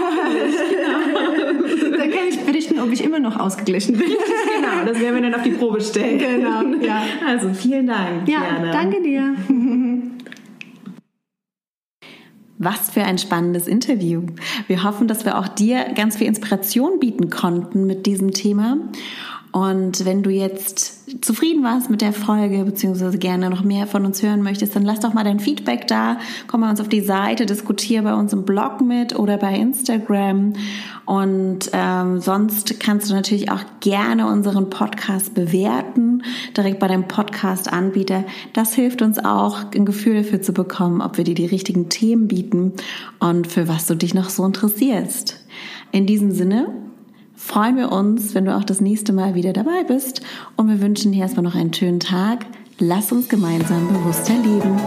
Dann 1.90 2.10
kann 2.10 2.28
ich 2.28 2.38
berichten, 2.70 2.80
ob 2.86 2.92
ich 2.92 3.04
immer 3.04 3.18
noch 3.18 3.38
ausgeglichen 3.38 3.96
bin. 3.96 4.08
genau, 4.08 4.84
das 4.86 5.00
werden 5.00 5.16
wir 5.16 5.30
dann 5.30 5.34
auf 5.34 5.42
die 5.42 5.50
Probe 5.50 5.80
stellen. 5.80 6.18
Genau, 6.18 6.62
ja. 6.84 7.02
Also 7.26 7.52
vielen 7.52 7.86
Dank. 7.86 8.28
Ja, 8.28 8.42
Jana. 8.42 8.72
danke 8.72 9.02
dir. 9.02 9.34
Was 12.62 12.90
für 12.90 13.02
ein 13.02 13.16
spannendes 13.16 13.66
Interview. 13.66 14.24
Wir 14.66 14.84
hoffen, 14.84 15.08
dass 15.08 15.24
wir 15.24 15.38
auch 15.38 15.48
dir 15.48 15.94
ganz 15.94 16.18
viel 16.18 16.26
Inspiration 16.26 16.98
bieten 17.00 17.30
konnten 17.30 17.86
mit 17.86 18.04
diesem 18.04 18.32
Thema. 18.32 18.76
Und 19.52 20.04
wenn 20.04 20.22
du 20.22 20.30
jetzt 20.30 21.24
zufrieden 21.24 21.64
warst 21.64 21.90
mit 21.90 22.02
der 22.02 22.12
Folge, 22.12 22.64
beziehungsweise 22.64 23.18
gerne 23.18 23.50
noch 23.50 23.64
mehr 23.64 23.88
von 23.88 24.06
uns 24.06 24.22
hören 24.22 24.42
möchtest, 24.42 24.76
dann 24.76 24.84
lass 24.84 25.00
doch 25.00 25.12
mal 25.12 25.24
dein 25.24 25.40
Feedback 25.40 25.88
da. 25.88 26.18
Komm 26.46 26.60
bei 26.60 26.70
uns 26.70 26.80
auf 26.80 26.88
die 26.88 27.00
Seite, 27.00 27.46
diskutiere 27.46 28.04
bei 28.04 28.14
uns 28.14 28.32
im 28.32 28.44
Blog 28.44 28.80
mit 28.80 29.18
oder 29.18 29.38
bei 29.38 29.56
Instagram. 29.56 30.52
Und 31.04 31.70
ähm, 31.72 32.20
sonst 32.20 32.78
kannst 32.78 33.10
du 33.10 33.14
natürlich 33.14 33.50
auch 33.50 33.62
gerne 33.80 34.28
unseren 34.28 34.70
Podcast 34.70 35.34
bewerten, 35.34 36.22
direkt 36.56 36.78
bei 36.78 36.86
deinem 36.86 37.08
Podcast-Anbieter. 37.08 38.24
Das 38.52 38.74
hilft 38.74 39.02
uns 39.02 39.18
auch, 39.18 39.64
ein 39.74 39.84
Gefühl 39.84 40.22
dafür 40.22 40.42
zu 40.42 40.52
bekommen, 40.52 41.00
ob 41.00 41.16
wir 41.16 41.24
dir 41.24 41.34
die 41.34 41.46
richtigen 41.46 41.88
Themen 41.88 42.28
bieten 42.28 42.74
und 43.18 43.48
für 43.48 43.66
was 43.66 43.88
du 43.88 43.96
dich 43.96 44.14
noch 44.14 44.28
so 44.28 44.44
interessierst. 44.44 45.44
In 45.90 46.06
diesem 46.06 46.30
Sinne 46.30 46.68
freuen 47.40 47.76
wir 47.76 47.90
uns, 47.90 48.34
wenn 48.34 48.44
du 48.44 48.54
auch 48.54 48.64
das 48.64 48.80
nächste 48.80 49.12
Mal 49.12 49.34
wieder 49.34 49.52
dabei 49.52 49.82
bist 49.84 50.20
und 50.56 50.68
wir 50.68 50.80
wünschen 50.80 51.12
dir 51.12 51.22
erstmal 51.22 51.42
noch 51.42 51.54
einen 51.54 51.72
schönen 51.72 51.98
Tag. 51.98 52.46
Lass 52.78 53.10
uns 53.12 53.28
gemeinsam 53.28 53.88
bewusster 53.88 54.34
leben. 54.34 54.78